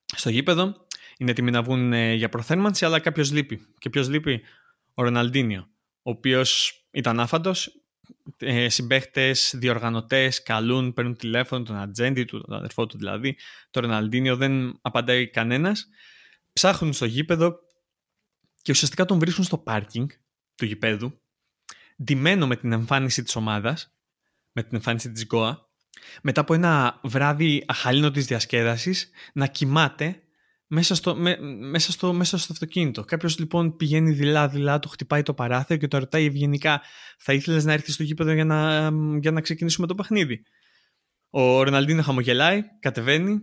στο 0.06 0.30
γήπεδο. 0.30 0.76
Είναι 1.18 1.32
έτοιμοι 1.32 1.52
να 1.52 1.62
βγουν 1.62 1.94
ε, 1.94 2.14
για 2.14 2.30
προθέρμανση, 2.30 2.86
αλλά 2.86 3.00
κάποιος 3.00 3.32
λείπει. 3.32 3.62
Και 3.78 3.90
ποιος 3.90 4.10
λείπει, 4.10 4.42
ο 4.94 5.04
Ροναλντίνιο. 5.04 5.68
Ο 6.02 6.10
οποίος 6.10 6.82
ήταν 6.92 7.20
άφαντος. 7.20 7.72
Ε, 8.38 8.70
Συμπαίχτες, 8.70 9.54
διοργανωτές 9.58 10.44
καλούν, 10.44 10.94
παίρνουν 10.94 11.16
τηλέφωνο 11.16 11.64
τον 11.64 11.76
ατζέντη 11.76 12.26
του, 12.26 12.42
τον 12.42 12.58
αδερφό 12.58 12.86
του 12.86 12.98
δηλαδή. 12.98 13.38
Το 13.72 13.80
Ροναλντίνιο 13.80 14.36
δεν 14.36 14.80
απαντάει 14.82 15.28
κανένας. 15.28 15.88
Ψάχνουν 16.54 16.94
στο 16.94 17.06
γήπεδο 17.06 17.60
και 18.62 18.72
ουσιαστικά 18.72 19.06
τον 19.06 19.20
βρίσκουν 19.20 19.44
στο 19.44 19.58
πάρκινγκ 19.58 20.10
του 20.56 20.66
γηπέδου, 20.66 21.22
ντυμένο 22.04 22.48
με 22.48 22.56
την 22.56 22.72
εμφάνιση 22.72 23.24
της 23.24 23.36
ομάδας, 23.36 23.94
με 24.52 24.64
την 24.64 24.76
εμφάνιση 24.76 25.12
της 25.12 25.26
Γκόα, 25.26 25.70
μετά 26.22 26.42
από 26.42 26.54
ένα 26.54 27.00
βράδυ 27.04 27.64
αχαλήνωτης 27.68 28.26
διασκέδασης, 28.26 29.10
να 29.34 29.48
κοιμάται 29.48 30.24
μέσα 30.68 30.96
στο, 30.96 31.16
με, 31.16 31.38
μέσα 31.42 31.92
στο, 31.92 32.14
μέσα 32.14 32.38
στο 32.38 32.54
αυτοκίνητο. 32.54 33.04
Κάποιος 33.04 33.40
λοιπόν 33.40 33.76
πηγαίνει 33.76 34.12
δειλά-δειλά, 34.12 34.80
του 34.80 34.90
χτυπάει 34.90 35.24
το 35.24 35.34
παράθυρο 35.34 35.80
και 35.80 35.88
το 35.88 35.98
ρωτάει 35.98 36.26
ευγενικά 36.26 36.82
θα 37.18 37.34
ήθελες 37.34 37.66
να 37.66 37.74
έρθεις 37.74 37.94
στο 37.94 38.04
γήπεδο 38.04 38.32
για 38.32 38.46
να, 38.46 38.90
για 39.20 39.32
να 39.32 39.42
ξεκινήσουμε 39.42 39.88
το 39.88 39.96
παιχνίδι; 39.96 40.44
Ο 41.30 41.64
Ροναλντίνο 41.64 42.02
χαμογελάει, 42.02 42.62
κατεβαίνει, 42.80 43.40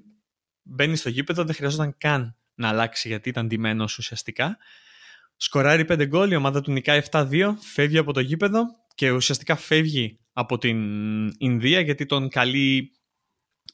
μπαίνει 0.63 0.97
στο 0.97 1.09
γήπεδο, 1.09 1.45
δεν 1.45 1.55
χρειαζόταν 1.55 1.97
καν 1.99 2.36
να 2.57 2.69
αλλάξει 2.69 3.09
γιατί 3.09 3.29
ήταν 3.29 3.47
ντυμένος 3.47 3.99
ουσιαστικά 3.99 4.59
Σκοράρει 5.37 5.85
5 5.89 6.07
γκολ, 6.07 6.31
η 6.31 6.37
ομάδα 6.37 6.61
του 6.61 6.73
νικάει 6.73 7.01
7-2, 7.11 7.55
φεύγει 7.61 7.99
από 7.99 8.13
το 8.13 8.21
γήπεδο 8.21 8.65
και 8.95 9.11
ουσιαστικά 9.11 9.57
φεύγει 9.57 10.19
από 10.33 10.59
την 10.59 10.79
Ινδία 11.39 11.81
γιατί 11.81 12.07
τον 12.07 12.29
καλεί 12.29 12.91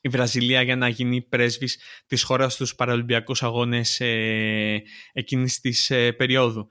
η 0.00 0.08
Βραζιλία 0.08 0.62
για 0.62 0.76
να 0.76 0.88
γίνει 0.88 1.22
πρέσβης 1.22 1.78
της 2.06 2.22
χώρας 2.22 2.52
στους 2.52 2.74
παραολυμπιακούς 2.74 3.42
αγώνες 3.42 4.00
ε, 4.00 4.82
εκείνης 5.12 5.60
της 5.60 5.90
ε, 5.90 6.12
περίοδου. 6.12 6.68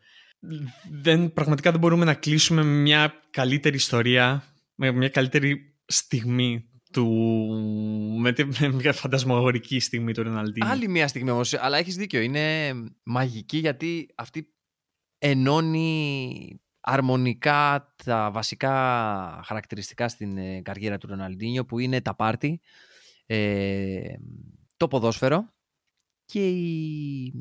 Δεν, 0.91 1.33
πραγματικά 1.33 1.71
δεν 1.71 1.79
μπορούμε 1.79 2.05
να 2.05 2.13
κλείσουμε 2.13 2.63
μια 2.63 3.13
καλύτερη 3.31 3.75
ιστορία, 3.75 4.43
με 4.75 4.91
μια 4.91 5.09
καλύτερη 5.09 5.75
στιγμή 5.85 6.70
του, 6.91 7.07
με, 8.19 8.33
με 8.59 8.67
μια 8.67 8.93
φαντασμαγορική 8.93 9.79
στιγμή 9.79 10.13
του 10.13 10.23
Ρεναλντίνου. 10.23 10.69
Άλλη 10.69 10.87
μια 10.87 11.07
στιγμή 11.07 11.29
όμως, 11.29 11.53
αλλά 11.53 11.77
έχεις 11.77 11.95
δίκιο, 11.95 12.21
είναι 12.21 12.73
μαγική 13.03 13.57
γιατί 13.57 14.09
αυτή 14.15 14.53
ενώνει 15.17 16.61
αρμονικά 16.79 17.93
τα 18.05 18.29
βασικά 18.31 18.71
χαρακτηριστικά 19.45 20.07
στην 20.07 20.37
ε, 20.37 20.61
καριέρα 20.61 20.97
του 20.97 21.07
Ροναλντίνιο 21.07 21.65
που 21.65 21.79
είναι 21.79 22.01
τα 22.01 22.15
πάρτι, 22.15 22.61
ε, 23.25 24.13
το 24.77 24.87
ποδόσφαιρο 24.87 25.53
και, 26.25 26.49
η, 26.49 27.33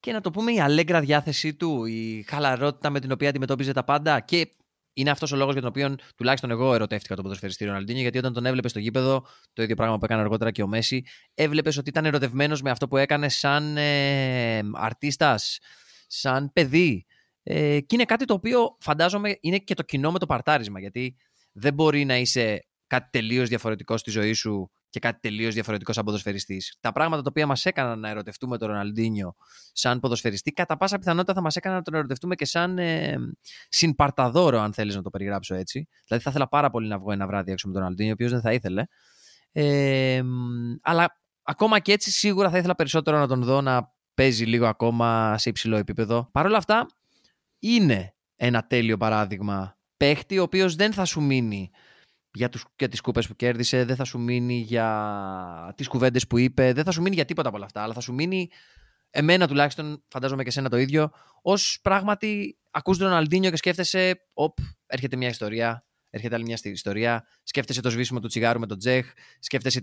και 0.00 0.12
να 0.12 0.20
το 0.20 0.30
πούμε 0.30 0.52
η 0.52 0.60
αλέγκρα 0.60 1.00
διάθεσή 1.00 1.54
του, 1.54 1.84
η 1.84 2.24
χαλαρότητα 2.28 2.90
με 2.90 3.00
την 3.00 3.12
οποία 3.12 3.28
αντιμετώπιζε 3.28 3.72
τα 3.72 3.84
πάντα 3.84 4.20
και 4.20 4.56
είναι 4.98 5.10
αυτός 5.10 5.32
ο 5.32 5.36
λόγος 5.36 5.52
για 5.52 5.62
τον 5.62 5.70
οποίο 5.70 5.94
τουλάχιστον 6.16 6.50
εγώ 6.50 6.74
ερωτεύτηκα 6.74 7.14
τον 7.14 7.24
ποδοσφαιριστή 7.24 7.64
Ροναλντίνιο, 7.64 8.02
γιατί 8.02 8.18
όταν 8.18 8.32
τον 8.32 8.46
έβλεπε 8.46 8.68
στο 8.68 8.78
γήπεδο, 8.78 9.26
το 9.52 9.62
ίδιο 9.62 9.74
πράγμα 9.74 9.98
που 9.98 10.04
έκανε 10.04 10.20
αργότερα 10.20 10.50
και 10.50 10.62
ο 10.62 10.66
Μέση, 10.66 11.04
έβλεπες 11.34 11.76
ότι 11.76 11.88
ήταν 11.88 12.04
ερωτευμένος 12.04 12.62
με 12.62 12.70
αυτό 12.70 12.88
που 12.88 12.96
έκανε 12.96 13.28
σαν 13.28 13.76
ε, 13.76 14.60
αρτίστας, 14.72 15.58
σαν 16.06 16.52
παιδί. 16.52 17.06
Ε, 17.42 17.80
και 17.80 17.94
είναι 17.94 18.04
κάτι 18.04 18.24
το 18.24 18.34
οποίο 18.34 18.76
φαντάζομαι 18.80 19.36
είναι 19.40 19.58
και 19.58 19.74
το 19.74 19.82
κοινό 19.82 20.12
με 20.12 20.18
το 20.18 20.26
παρτάρισμα. 20.26 20.80
Γιατί 20.80 21.16
δεν 21.52 21.74
μπορεί 21.74 22.04
να 22.04 22.16
είσαι 22.16 22.66
κάτι 22.86 23.08
τελείως 23.12 23.48
διαφορετικό 23.48 23.96
στη 23.96 24.10
ζωή 24.10 24.32
σου 24.32 24.70
και 24.90 25.00
κάτι 25.00 25.18
τελείως 25.20 25.54
διαφορετικό 25.54 25.92
σαν 25.92 26.04
ποδοσφαιριστής. 26.04 26.76
Τα 26.80 26.92
πράγματα 26.92 27.22
τα 27.22 27.28
οποία 27.30 27.46
μας 27.46 27.66
έκαναν 27.66 28.00
να 28.00 28.08
ερωτευτούμε 28.08 28.58
τον 28.58 28.68
Ροναλντίνιο 28.68 29.34
σαν 29.72 30.00
ποδοσφαιριστή, 30.00 30.52
κατά 30.52 30.76
πάσα 30.76 30.98
πιθανότητα 30.98 31.34
θα 31.34 31.40
μας 31.40 31.56
έκαναν 31.56 31.76
να 31.76 31.82
τον 31.82 31.94
ερωτευτούμε 31.94 32.34
και 32.34 32.44
σαν 32.44 32.78
ε, 32.78 33.16
συμπαρταδόρο, 33.68 34.60
αν 34.60 34.72
θέλεις 34.72 34.96
να 34.96 35.02
το 35.02 35.10
περιγράψω 35.10 35.54
έτσι. 35.54 35.88
Δηλαδή, 36.06 36.24
θα 36.24 36.30
ήθελα 36.30 36.48
πάρα 36.48 36.70
πολύ 36.70 36.88
να 36.88 36.98
βγω 36.98 37.12
ένα 37.12 37.26
βράδυ 37.26 37.52
έξω 37.52 37.66
με 37.66 37.72
τον 37.72 37.82
Ροναλντίνιο, 37.82 38.12
ο 38.12 38.14
οποίος 38.14 38.30
δεν 38.30 38.40
θα 38.40 38.52
ήθελε. 38.52 38.84
Ε, 39.52 40.22
αλλά 40.82 41.20
ακόμα 41.42 41.78
και 41.78 41.92
έτσι, 41.92 42.10
σίγουρα 42.10 42.50
θα 42.50 42.58
ήθελα 42.58 42.74
περισσότερο 42.74 43.18
να 43.18 43.26
τον 43.26 43.42
δω 43.42 43.60
να 43.60 43.92
παίζει 44.14 44.44
λίγο 44.44 44.66
ακόμα 44.66 45.38
σε 45.38 45.48
υψηλό 45.48 45.76
επίπεδο. 45.76 46.28
Παρ' 46.32 46.46
όλα 46.46 46.56
αυτά, 46.56 46.86
είναι 47.58 48.14
ένα 48.36 48.66
τέλειο 48.66 48.96
παράδειγμα 48.96 49.78
παίχτη 49.96 50.38
ο 50.38 50.42
οποίος 50.42 50.74
δεν 50.74 50.92
θα 50.92 51.04
σου 51.04 51.20
μείνει 51.22 51.70
για, 52.38 52.48
τους, 52.48 52.64
για 52.78 52.88
τις 52.88 53.00
κούπες 53.00 53.26
που 53.26 53.36
κέρδισε, 53.36 53.84
δεν 53.84 53.96
θα 53.96 54.04
σου 54.04 54.18
μείνει 54.18 54.54
για 54.54 55.74
τις 55.76 55.88
κουβέντες 55.88 56.26
που 56.26 56.38
είπε, 56.38 56.72
δεν 56.72 56.84
θα 56.84 56.90
σου 56.90 57.02
μείνει 57.02 57.14
για 57.14 57.24
τίποτα 57.24 57.48
από 57.48 57.56
όλα 57.56 57.66
αυτά, 57.66 57.82
αλλά 57.82 57.92
θα 57.92 58.00
σου 58.00 58.14
μείνει 58.14 58.50
εμένα 59.10 59.48
τουλάχιστον, 59.48 60.02
φαντάζομαι 60.08 60.42
και 60.42 60.48
εσένα 60.48 60.68
το 60.68 60.76
ίδιο, 60.76 61.10
ως 61.42 61.78
πράγματι 61.82 62.58
ακούς 62.70 62.98
τον 62.98 63.06
Ροναλντίνιο 63.06 63.50
και 63.50 63.56
σκέφτεσαι, 63.56 64.20
οπ, 64.32 64.58
έρχεται 64.86 65.16
μια 65.16 65.28
ιστορία, 65.28 65.86
έρχεται 66.10 66.34
άλλη 66.34 66.44
μια 66.44 66.58
ιστορία, 66.62 67.26
σκέφτεσαι 67.42 67.80
το 67.80 67.90
σβήσιμο 67.90 68.20
του 68.20 68.28
τσιγάρου 68.28 68.60
με 68.60 68.66
τον 68.66 68.78
Τζέχ, 68.78 69.06
σκέφτεσαι 69.38 69.82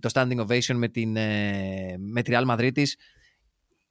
το 0.00 0.08
standing 0.12 0.46
ovation 0.46 0.74
με, 0.74 0.88
την, 0.88 1.16
ε, 1.16 1.94
με 1.98 2.22
τη 2.22 2.32
Real 2.34 2.46
Madrid 2.46 2.82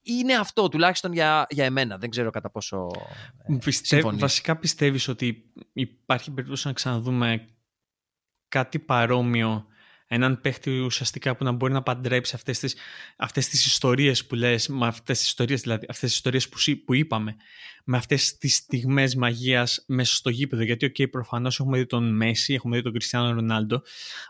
είναι 0.04 0.34
αυτό 0.34 0.68
τουλάχιστον 0.68 1.12
για, 1.12 1.46
για 1.50 1.64
εμένα. 1.64 1.98
Δεν 1.98 2.10
ξέρω 2.10 2.30
κατά 2.30 2.50
πόσο. 2.50 2.90
Ε, 3.48 3.56
Πιστεύ, 3.64 4.18
βασικά 4.18 4.56
πιστεύεις 4.56 5.08
ότι 5.08 5.52
υπάρχει 5.72 6.30
περίπτωση 6.30 6.66
να 6.66 6.72
ξαναδούμε 6.72 7.46
κάτι 8.54 8.78
παρόμοιο 8.78 9.66
έναν 10.06 10.40
παίχτη 10.40 10.78
ουσιαστικά 10.78 11.36
που 11.36 11.44
να 11.44 11.52
μπορεί 11.52 11.72
να 11.72 11.82
παντρέψει 11.82 12.34
αυτές 12.34 12.58
τις, 12.58 12.76
αυτές 13.16 13.48
τις 13.48 13.66
ιστορίες 13.66 14.26
που 14.26 14.34
λες, 14.34 14.68
με 14.68 14.86
αυτές 14.86 15.18
τις 15.18 15.26
ιστορίες 15.26 15.60
δηλαδή, 15.60 15.86
αυτές 15.88 16.08
τις 16.08 16.14
ιστορίες 16.14 16.48
που, 16.48 16.58
που 16.84 16.94
είπαμε, 16.94 17.36
με 17.84 17.96
αυτές 17.96 18.38
τις 18.38 18.54
στιγμές 18.54 19.14
μαγείας 19.14 19.84
μέσα 19.86 20.14
στο 20.14 20.30
γήπεδο. 20.30 20.62
Γιατί, 20.62 20.84
OK, 20.84 20.94
okay, 20.98 21.10
προφανώς 21.10 21.60
έχουμε 21.60 21.78
δει 21.78 21.86
τον 21.86 22.16
Μέσι, 22.16 22.54
έχουμε 22.54 22.76
δει 22.76 22.82
τον 22.82 22.92
Κριστιανό 22.92 23.32
Ρονάλντο, 23.32 23.82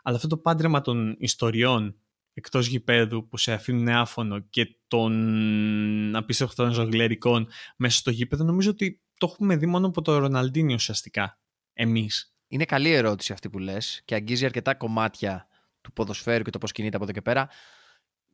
αλλά 0.03 0.17
αυτό 0.17 0.29
το 0.29 0.37
πάντρεμα 0.37 0.81
των 0.81 1.17
ιστοριών 1.19 1.97
εκτός 2.33 2.67
γηπέδου 2.67 3.29
που 3.29 3.37
σε 3.37 3.53
αφήνουν 3.53 3.89
άφωνο 3.89 4.41
και 4.41 4.77
των 4.89 6.17
απίστευτων 6.17 6.73
ζογκλερικών 6.73 7.49
μέσα 7.77 7.99
στο 7.99 8.11
γήπεδο, 8.11 8.45
νομίζω 8.45 8.71
ότι 8.71 9.03
το 9.19 9.29
έχουμε 9.33 9.57
δει 9.57 9.67
μόνο 9.67 9.87
από 9.87 10.03
το 10.03 10.19
Ροναλντίνιο 10.19 10.75
ουσιαστικά. 10.75 11.39
Εμείς. 11.73 12.34
Είναι 12.49 12.65
καλή 12.65 12.93
ερώτηση 12.93 13.33
αυτή 13.33 13.51
που 13.51 13.59
λες 13.59 14.03
και 14.05 14.15
αγγίζει 14.15 14.45
αρκετά 14.45 14.75
κομμάτια 14.75 15.47
του 15.81 15.93
ποδοσφαίρου 15.93 16.45
και 16.45 16.51
το 16.51 16.59
πώς 16.59 16.73
κινείται 16.73 16.97
από 16.97 17.05
εδώ 17.05 17.13
και 17.13 17.23
πέρα. 17.23 17.49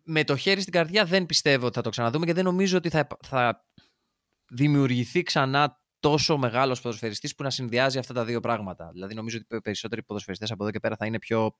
Με 0.04 0.24
το 0.24 0.36
χέρι 0.36 0.60
στην 0.60 0.72
καρδιά 0.72 1.04
δεν 1.04 1.26
πιστεύω 1.26 1.66
ότι 1.66 1.74
θα 1.74 1.82
το 1.82 1.90
ξαναδούμε 1.90 2.26
και 2.26 2.32
δεν 2.32 2.44
νομίζω 2.44 2.76
ότι 2.76 2.88
θα, 2.88 3.06
θα 3.22 3.64
δημιουργηθεί 4.50 5.22
ξανά 5.22 5.80
τόσο 6.00 6.36
μεγάλος 6.38 6.80
ποδοσφαιριστής 6.80 7.34
που 7.34 7.42
να 7.42 7.50
συνδυάζει 7.50 7.98
αυτά 7.98 8.14
τα 8.14 8.24
δύο 8.24 8.40
πράγματα. 8.40 8.90
Δηλαδή, 8.92 9.14
νομίζω 9.14 9.38
ότι 9.42 9.56
οι 9.56 9.60
περισσότεροι 9.60 10.02
ποδοσφαιριστές 10.02 10.50
από 10.50 10.62
εδώ 10.62 10.72
και 10.72 10.80
πέρα 10.80 10.96
θα 10.96 11.06
είναι 11.06 11.18
πιο 11.18 11.56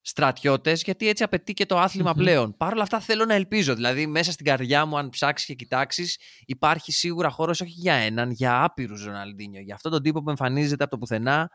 στρατιώτες, 0.00 0.82
γιατί 0.82 1.08
έτσι 1.08 1.22
απαιτεί 1.22 1.52
και 1.52 1.66
το 1.66 1.78
αθλημα 1.78 2.14
πλέον. 2.14 2.56
Παρ' 2.56 2.72
όλα 2.72 2.82
αυτά 2.82 3.00
θέλω 3.00 3.24
να 3.24 3.34
ελπίζω. 3.34 3.74
Δηλαδή, 3.74 4.06
μέσα 4.06 4.32
στην 4.32 4.46
καρδιά 4.46 4.84
μου, 4.86 4.98
αν 4.98 5.08
ψάξεις 5.08 5.46
και 5.46 5.54
κοιτάξεις, 5.54 6.18
υπάρχει 6.46 6.92
σίγουρα 6.92 7.30
χώρος 7.30 7.60
όχι 7.60 7.72
για 7.76 7.94
έναν, 7.94 8.30
για 8.30 8.64
άπειρους 8.64 9.04
Ροναλντίνιο. 9.04 9.60
Για 9.60 9.74
αυτόν 9.74 9.92
τον 9.92 10.02
τύπο 10.02 10.22
που 10.22 10.30
εμφανίζεται 10.30 10.82
από 10.82 10.92
το 10.92 10.98
πουθενά, 10.98 11.50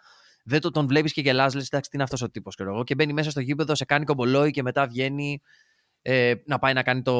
δεν 0.50 0.62
το, 0.62 0.72
τον 0.72 0.88
βλέπεις 0.88 1.14
και 1.14 1.22
γελάς, 1.22 1.54
λες, 1.54 1.68
εντάξει, 1.68 1.90
τι 1.90 1.96
είναι 1.96 2.04
αυτός 2.04 2.22
ο 2.22 2.30
τύπος, 2.30 2.56
ξέρω 2.56 2.74
εγώ. 2.74 2.84
Και 2.84 2.96
μπαίνει 2.96 3.14
μέσα 3.14 3.30
στο 3.30 3.40
γήπεδο, 3.40 3.76
σε 3.76 3.86
κάνει 3.86 4.06
κομπολόι 4.06 4.52
και 4.52 4.62
μετά 4.62 4.88
βγαίνει 4.88 5.42
ε, 6.02 6.34
να 6.46 6.60
πάει 6.60 6.74
να, 6.74 6.84
κάνει 6.84 7.02
το, 7.02 7.14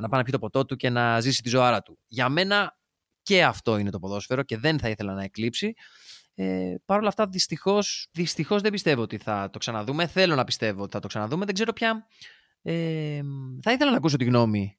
να 0.00 0.08
πάει 0.08 0.18
να 0.20 0.22
πει 0.22 0.30
το 0.30 0.38
ποτό 0.38 0.64
του 0.64 0.76
και 0.76 0.90
να 0.90 1.20
ζήσει 1.20 1.42
τη 1.42 1.48
ζωάρα 1.48 1.82
του. 1.82 1.98
Για 2.06 2.28
μένα 2.28 2.78
και 3.22 3.44
αυτό 3.44 3.76
είναι 3.76 3.90
το 3.90 3.98
ποδόσφαιρο 3.98 4.42
και 4.42 4.58
δεν 4.58 4.78
θα 4.78 4.88
ήθελα 4.88 5.14
να 5.14 5.22
εκλείψει. 5.22 5.74
Ε, 6.34 6.74
Παρ' 6.84 6.98
όλα 6.98 7.08
αυτά, 7.08 7.26
δυστυχώς 7.26 8.08
δυστυχώς 8.12 8.62
δεν 8.62 8.72
πιστεύω 8.72 9.02
ότι 9.02 9.18
θα 9.18 9.50
το 9.52 9.58
ξαναδούμε. 9.58 10.06
Θέλω 10.06 10.34
να 10.34 10.44
πιστεύω 10.44 10.82
ότι 10.82 10.92
θα 10.92 11.00
το 11.00 11.08
ξαναδούμε. 11.08 11.44
Δεν 11.44 11.54
ξέρω 11.54 11.72
πια. 11.72 12.06
Ε, 12.62 13.20
θα 13.62 13.72
ήθελα 13.72 13.90
να 13.90 13.96
ακούσω 13.96 14.16
τη 14.16 14.24
γνώμη, 14.24 14.78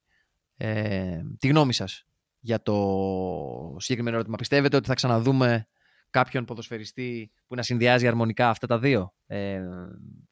ε, 0.58 1.22
τη 1.40 1.48
γνώμη 1.48 1.74
σας 1.74 2.06
για 2.40 2.62
το 2.62 3.76
συγκεκριμένο 3.80 4.16
ερώτημα. 4.16 4.38
Πιστεύετε 4.38 4.76
ότι 4.76 4.88
θα 4.88 4.94
ξαναδούμε 4.94 5.68
κάποιον 6.14 6.46
ποδοσφαιριστή 6.46 7.32
που 7.48 7.56
να 7.56 7.62
συνδυάζει 7.62 8.08
αρμονικά 8.08 8.50
αυτά 8.50 8.68
τα 8.68 8.80
δύο. 8.80 9.14
Ε, 9.26 9.62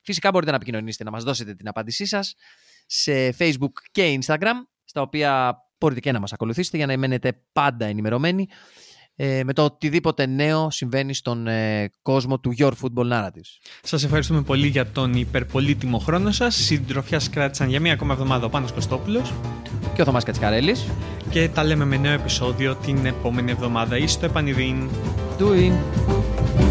φυσικά 0.02 0.32
μπορείτε 0.32 0.52
να 0.52 0.58
επικοινωνήσετε, 0.58 1.04
να 1.04 1.12
μας 1.12 1.24
δώσετε 1.24 1.56
την 1.56 1.68
απάντησή 1.68 2.06
σας 2.06 2.36
σε 2.86 3.36
Facebook 3.38 3.74
και 3.92 4.20
Instagram, 4.22 4.56
στα 4.84 5.02
οποία 5.02 5.56
μπορείτε 5.80 6.00
και 6.00 6.12
να 6.12 6.20
μας 6.20 6.34
ακολουθήσετε 6.34 6.78
για 6.78 6.86
να 6.86 6.98
μένετε 6.98 7.44
πάντα 7.52 7.86
ενημερωμένοι 7.86 8.48
ε, 9.16 9.44
με 9.44 9.54
το 9.54 9.64
οτιδήποτε 9.64 10.26
νέο 10.26 10.70
συμβαίνει 10.72 11.14
στον 11.14 11.48
ε, 11.48 11.90
κόσμο 12.02 12.40
του 12.40 12.54
Your 12.58 12.72
Football 12.72 13.12
Narratives. 13.12 13.60
Σας 13.82 14.04
ευχαριστούμε 14.04 14.42
πολύ 14.42 14.68
για 14.68 14.92
τον 14.92 15.14
υπερπολίτιμο 15.14 15.98
χρόνο 15.98 16.32
σας. 16.32 16.56
Συντροφιά 16.56 17.22
κράτησαν 17.32 17.70
για 17.70 17.80
μία 17.80 17.94
ακόμα 17.94 18.14
εβδομάδα 18.14 18.46
ο 18.46 18.50
Πάνος 18.50 18.72
Κωστόπουλος 18.72 19.34
και 19.94 20.02
ο 20.02 20.06
Θωμάς 20.06 20.24
Κατσικαρέλης. 20.24 20.88
και 21.30 21.50
τα 21.50 21.64
λέμε 21.64 21.86
με 21.86 21.98
νέο 21.98 22.14
επεισόδιο 22.14 22.76
την 22.76 23.06
επόμενη 23.06 23.52
εβδομάδα 23.52 23.98
ή 23.98 24.08
στο 24.08 24.26
επανειδήν. 24.26 24.90
Doing. 25.40 26.71